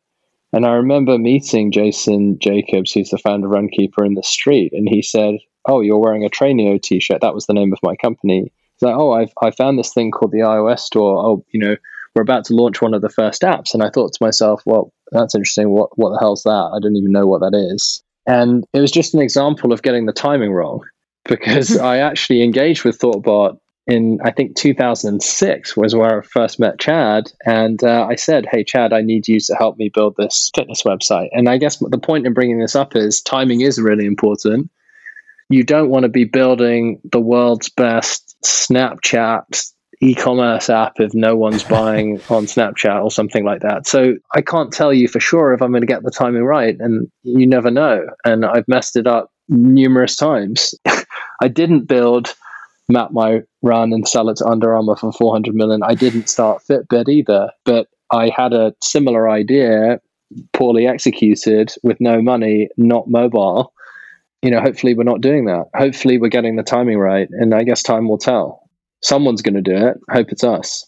And 0.52 0.64
I 0.64 0.70
remember 0.74 1.18
meeting 1.18 1.72
Jason 1.72 2.38
Jacobs, 2.38 2.92
who's 2.92 3.10
the 3.10 3.18
founder 3.18 3.48
of 3.48 3.52
Runkeeper, 3.52 4.06
in 4.06 4.14
the 4.14 4.22
street, 4.22 4.72
and 4.72 4.88
he 4.88 5.02
said, 5.02 5.34
"Oh, 5.66 5.80
you're 5.80 5.98
wearing 5.98 6.24
a 6.24 6.30
Trainio 6.30 6.80
T-shirt. 6.80 7.20
That 7.20 7.34
was 7.34 7.46
the 7.46 7.52
name 7.54 7.72
of 7.72 7.80
my 7.82 7.96
company." 7.96 8.52
He's 8.76 8.82
like, 8.82 8.94
"Oh, 8.94 9.10
I've 9.10 9.32
I 9.42 9.50
found 9.50 9.78
this 9.78 9.92
thing 9.92 10.12
called 10.12 10.30
the 10.30 10.38
iOS 10.38 10.78
store. 10.78 11.18
Oh, 11.18 11.44
you 11.52 11.58
know, 11.58 11.76
we're 12.14 12.22
about 12.22 12.44
to 12.46 12.54
launch 12.54 12.80
one 12.80 12.94
of 12.94 13.02
the 13.02 13.10
first 13.10 13.42
apps." 13.42 13.74
And 13.74 13.82
I 13.82 13.90
thought 13.90 14.12
to 14.12 14.24
myself, 14.24 14.62
"Well, 14.64 14.92
that's 15.10 15.34
interesting. 15.34 15.70
What 15.70 15.98
what 15.98 16.10
the 16.10 16.20
hell's 16.20 16.44
that? 16.44 16.70
I 16.72 16.78
don't 16.80 16.96
even 16.96 17.12
know 17.12 17.26
what 17.26 17.40
that 17.40 17.54
is." 17.54 18.00
And 18.26 18.64
it 18.72 18.80
was 18.80 18.92
just 18.92 19.12
an 19.12 19.20
example 19.20 19.72
of 19.72 19.82
getting 19.82 20.06
the 20.06 20.12
timing 20.12 20.52
wrong 20.52 20.82
because 21.24 21.76
I 21.92 21.98
actually 21.98 22.42
engaged 22.42 22.84
with 22.84 23.00
Thoughtbot 23.00 23.58
in 23.86 24.18
I 24.24 24.32
think 24.32 24.56
2006 24.56 25.76
was 25.76 25.94
where 25.94 26.20
I 26.20 26.26
first 26.26 26.58
met 26.58 26.78
Chad, 26.80 27.30
and 27.44 27.82
uh, 27.82 28.06
I 28.08 28.16
said, 28.16 28.46
"Hey, 28.50 28.64
Chad, 28.64 28.92
I 28.92 29.02
need 29.02 29.28
you 29.28 29.38
to 29.40 29.54
help 29.54 29.76
me 29.78 29.90
build 29.92 30.14
this 30.16 30.50
fitness 30.54 30.82
website." 30.82 31.28
And 31.32 31.48
I 31.48 31.58
guess 31.58 31.78
the 31.78 31.98
point 31.98 32.26
in 32.26 32.34
bringing 32.34 32.58
this 32.58 32.74
up 32.74 32.96
is 32.96 33.22
timing 33.22 33.60
is 33.60 33.80
really 33.80 34.06
important. 34.06 34.70
You 35.48 35.62
don't 35.62 35.90
want 35.90 36.02
to 36.02 36.08
be 36.08 36.24
building 36.24 37.00
the 37.12 37.20
world's 37.20 37.68
best 37.70 38.36
Snapchat 38.44 39.70
e-commerce 40.02 40.68
app 40.68 40.94
if 40.98 41.14
no 41.14 41.36
one's 41.36 41.62
buying 41.78 42.20
on 42.28 42.46
Snapchat 42.46 43.02
or 43.02 43.10
something 43.10 43.44
like 43.44 43.62
that. 43.62 43.86
So 43.86 44.14
I 44.34 44.42
can't 44.42 44.72
tell 44.72 44.92
you 44.92 45.08
for 45.08 45.20
sure 45.20 45.54
if 45.54 45.62
I'm 45.62 45.70
going 45.70 45.82
to 45.82 45.86
get 45.86 46.02
the 46.02 46.10
timing 46.10 46.42
right, 46.42 46.76
and 46.80 47.08
you 47.22 47.46
never 47.46 47.70
know. 47.70 48.04
And 48.24 48.44
I've 48.44 48.66
messed 48.66 48.96
it 48.96 49.06
up 49.06 49.30
numerous 49.48 50.16
times. 50.16 50.74
I 51.40 51.48
didn't 51.48 51.86
build 51.86 52.34
map 52.88 53.10
my 53.12 53.40
run 53.62 53.92
and 53.92 54.06
sell 54.06 54.28
it 54.28 54.36
to 54.36 54.46
Under 54.46 54.74
Armour 54.74 54.96
for 54.96 55.12
400 55.12 55.54
million. 55.54 55.82
I 55.82 55.94
didn't 55.94 56.28
start 56.28 56.62
Fitbit 56.68 57.08
either, 57.08 57.50
but 57.64 57.88
I 58.12 58.30
had 58.34 58.52
a 58.52 58.74
similar 58.82 59.28
idea, 59.28 60.00
poorly 60.52 60.86
executed, 60.86 61.72
with 61.82 62.00
no 62.00 62.22
money, 62.22 62.68
not 62.76 63.08
mobile. 63.08 63.72
You 64.42 64.50
know, 64.50 64.60
hopefully 64.60 64.94
we're 64.94 65.04
not 65.04 65.20
doing 65.20 65.46
that. 65.46 65.64
Hopefully 65.74 66.18
we're 66.18 66.28
getting 66.28 66.56
the 66.56 66.62
timing 66.62 66.98
right, 66.98 67.28
and 67.30 67.54
I 67.54 67.62
guess 67.64 67.82
time 67.82 68.08
will 68.08 68.18
tell. 68.18 68.68
Someone's 69.02 69.42
going 69.42 69.54
to 69.54 69.62
do 69.62 69.76
it. 69.76 69.98
Hope 70.10 70.30
it's 70.30 70.44
us. 70.44 70.84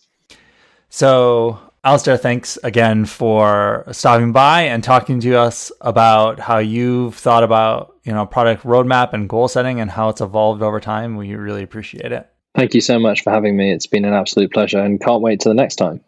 So, 0.91 1.59
Alasdair, 1.85 2.19
thanks 2.19 2.59
again 2.63 3.05
for 3.05 3.85
stopping 3.93 4.33
by 4.33 4.63
and 4.63 4.83
talking 4.83 5.21
to 5.21 5.35
us 5.35 5.73
about 5.81 6.39
how 6.39 6.59
you've 6.59 7.15
thought 7.15 7.45
about, 7.45 7.95
you 8.09 8.15
know, 8.15 8.25
product 8.25 8.65
roadmap 8.65 9.13
and 9.13 9.29
goal 9.29 9.49
setting 9.49 9.81
and 9.81 9.91
how 9.91 10.09
it's 10.09 10.23
evolved 10.23 10.63
over 10.63 10.81
time. 10.81 11.17
We 11.17 11.35
really 11.35 11.63
appreciate 11.63 12.11
it. 12.11 12.27
Thank 12.55 12.73
you 12.73 12.81
so 12.81 12.99
much 12.99 13.23
for 13.23 13.31
having 13.31 13.55
me. 13.55 13.71
It's 13.71 13.87
been 13.87 14.07
an 14.07 14.15
absolute 14.15 14.51
pleasure 14.51 14.79
and 14.79 14.99
can't 14.99 15.21
wait 15.21 15.41
to 15.41 15.51
the 15.51 15.55
next 15.55 15.77
time. 15.77 16.01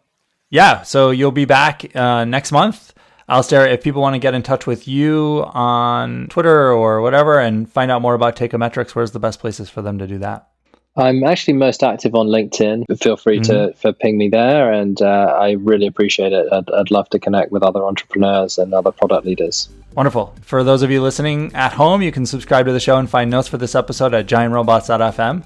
Yeah, 0.49 0.81
so 0.81 1.11
you'll 1.11 1.31
be 1.31 1.45
back 1.45 1.95
uh, 1.95 2.25
next 2.25 2.51
month. 2.51 2.95
Alasdair, 3.29 3.71
if 3.71 3.83
people 3.83 4.01
want 4.01 4.15
to 4.15 4.19
get 4.19 4.33
in 4.33 4.41
touch 4.41 4.65
with 4.65 4.87
you 4.87 5.45
on 5.53 6.25
Twitter 6.29 6.71
or 6.71 7.01
whatever 7.01 7.39
and 7.39 7.71
find 7.71 7.91
out 7.91 8.01
more 8.01 8.15
about 8.15 8.35
Teikametrics, 8.35 8.95
where's 8.95 9.11
the 9.11 9.19
best 9.19 9.39
places 9.39 9.69
for 9.69 9.83
them 9.83 9.99
to 9.99 10.07
do 10.07 10.17
that? 10.17 10.49
I'm 10.97 11.23
actually 11.23 11.53
most 11.53 11.83
active 11.83 12.15
on 12.15 12.27
LinkedIn. 12.27 12.85
Feel 13.01 13.15
free 13.15 13.39
mm-hmm. 13.39 13.69
to 13.69 13.73
for 13.75 13.93
ping 13.93 14.17
me 14.17 14.27
there, 14.27 14.71
and 14.71 15.01
uh, 15.01 15.37
I 15.39 15.51
really 15.51 15.87
appreciate 15.87 16.33
it. 16.33 16.51
I'd, 16.51 16.69
I'd 16.69 16.91
love 16.91 17.09
to 17.11 17.19
connect 17.19 17.51
with 17.51 17.63
other 17.63 17.85
entrepreneurs 17.85 18.57
and 18.57 18.73
other 18.73 18.91
product 18.91 19.25
leaders. 19.25 19.69
Wonderful. 19.95 20.35
For 20.41 20.63
those 20.63 20.81
of 20.81 20.91
you 20.91 21.01
listening 21.01 21.53
at 21.53 21.73
home, 21.73 22.01
you 22.01 22.11
can 22.11 22.25
subscribe 22.25 22.65
to 22.65 22.73
the 22.73 22.79
show 22.79 22.97
and 22.97 23.09
find 23.09 23.29
notes 23.29 23.47
for 23.47 23.57
this 23.57 23.73
episode 23.73 24.13
at 24.13 24.25
giantrobots.fm. 24.27 25.43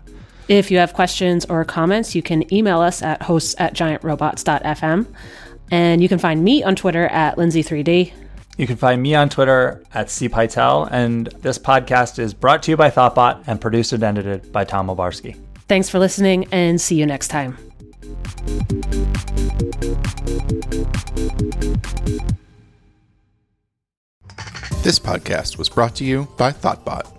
If 0.48 0.70
you 0.70 0.78
have 0.78 0.93
questions 0.93 1.46
or 1.46 1.64
comments, 1.66 2.16
you 2.16 2.22
can 2.22 2.52
email 2.54 2.80
us 2.80 3.02
at 3.02 3.24
hosts 3.24 3.56
at 3.58 3.74
giantrobots.fm. 3.74 5.08
And 5.72 6.02
you 6.02 6.08
can 6.08 6.20
find 6.20 6.43
me 6.43 6.64
on 6.64 6.76
Twitter 6.76 7.08
at 7.08 7.38
Lindsay3D. 7.38 8.14
You 8.58 8.68
can 8.68 8.78
find 8.78 9.01
me 9.01 9.16
on 9.16 9.28
Twitter 9.28 9.84
at 9.93 10.08
cpytel, 10.08 10.88
and 10.89 11.28
this 11.41 11.58
podcast 11.58 12.20
is 12.20 12.34
brought 12.34 12.64
to 12.64 12.72
you 12.72 12.78
by 12.78 12.89
Thoughtbot 12.89 13.43
and 13.47 13.60
produced 13.60 13.91
and 13.91 14.01
edited 14.01 14.51
by 14.53 14.64
Tom 14.64 14.88
Obarski. 14.88 15.38
Thanks 15.68 15.89
for 15.89 15.99
listening, 15.99 16.47
and 16.51 16.80
see 16.80 16.95
you 16.95 17.06
next 17.06 17.28
time. 17.28 17.58
This 24.84 24.99
podcast 24.99 25.58
was 25.58 25.68
brought 25.68 25.95
to 25.95 26.06
you 26.06 26.28
by 26.38 26.51
Thoughtbot. 26.51 27.12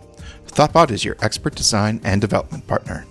Thoughtbot 0.47 0.91
is 0.91 1.05
your 1.05 1.16
expert 1.20 1.55
design 1.55 2.01
and 2.03 2.20
development 2.20 2.66
partner. 2.66 3.05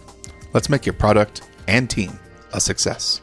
Let's 0.54 0.70
make 0.70 0.86
your 0.86 0.94
product 0.94 1.48
and 1.68 1.88
team 1.88 2.18
a 2.54 2.60
success. 2.60 3.22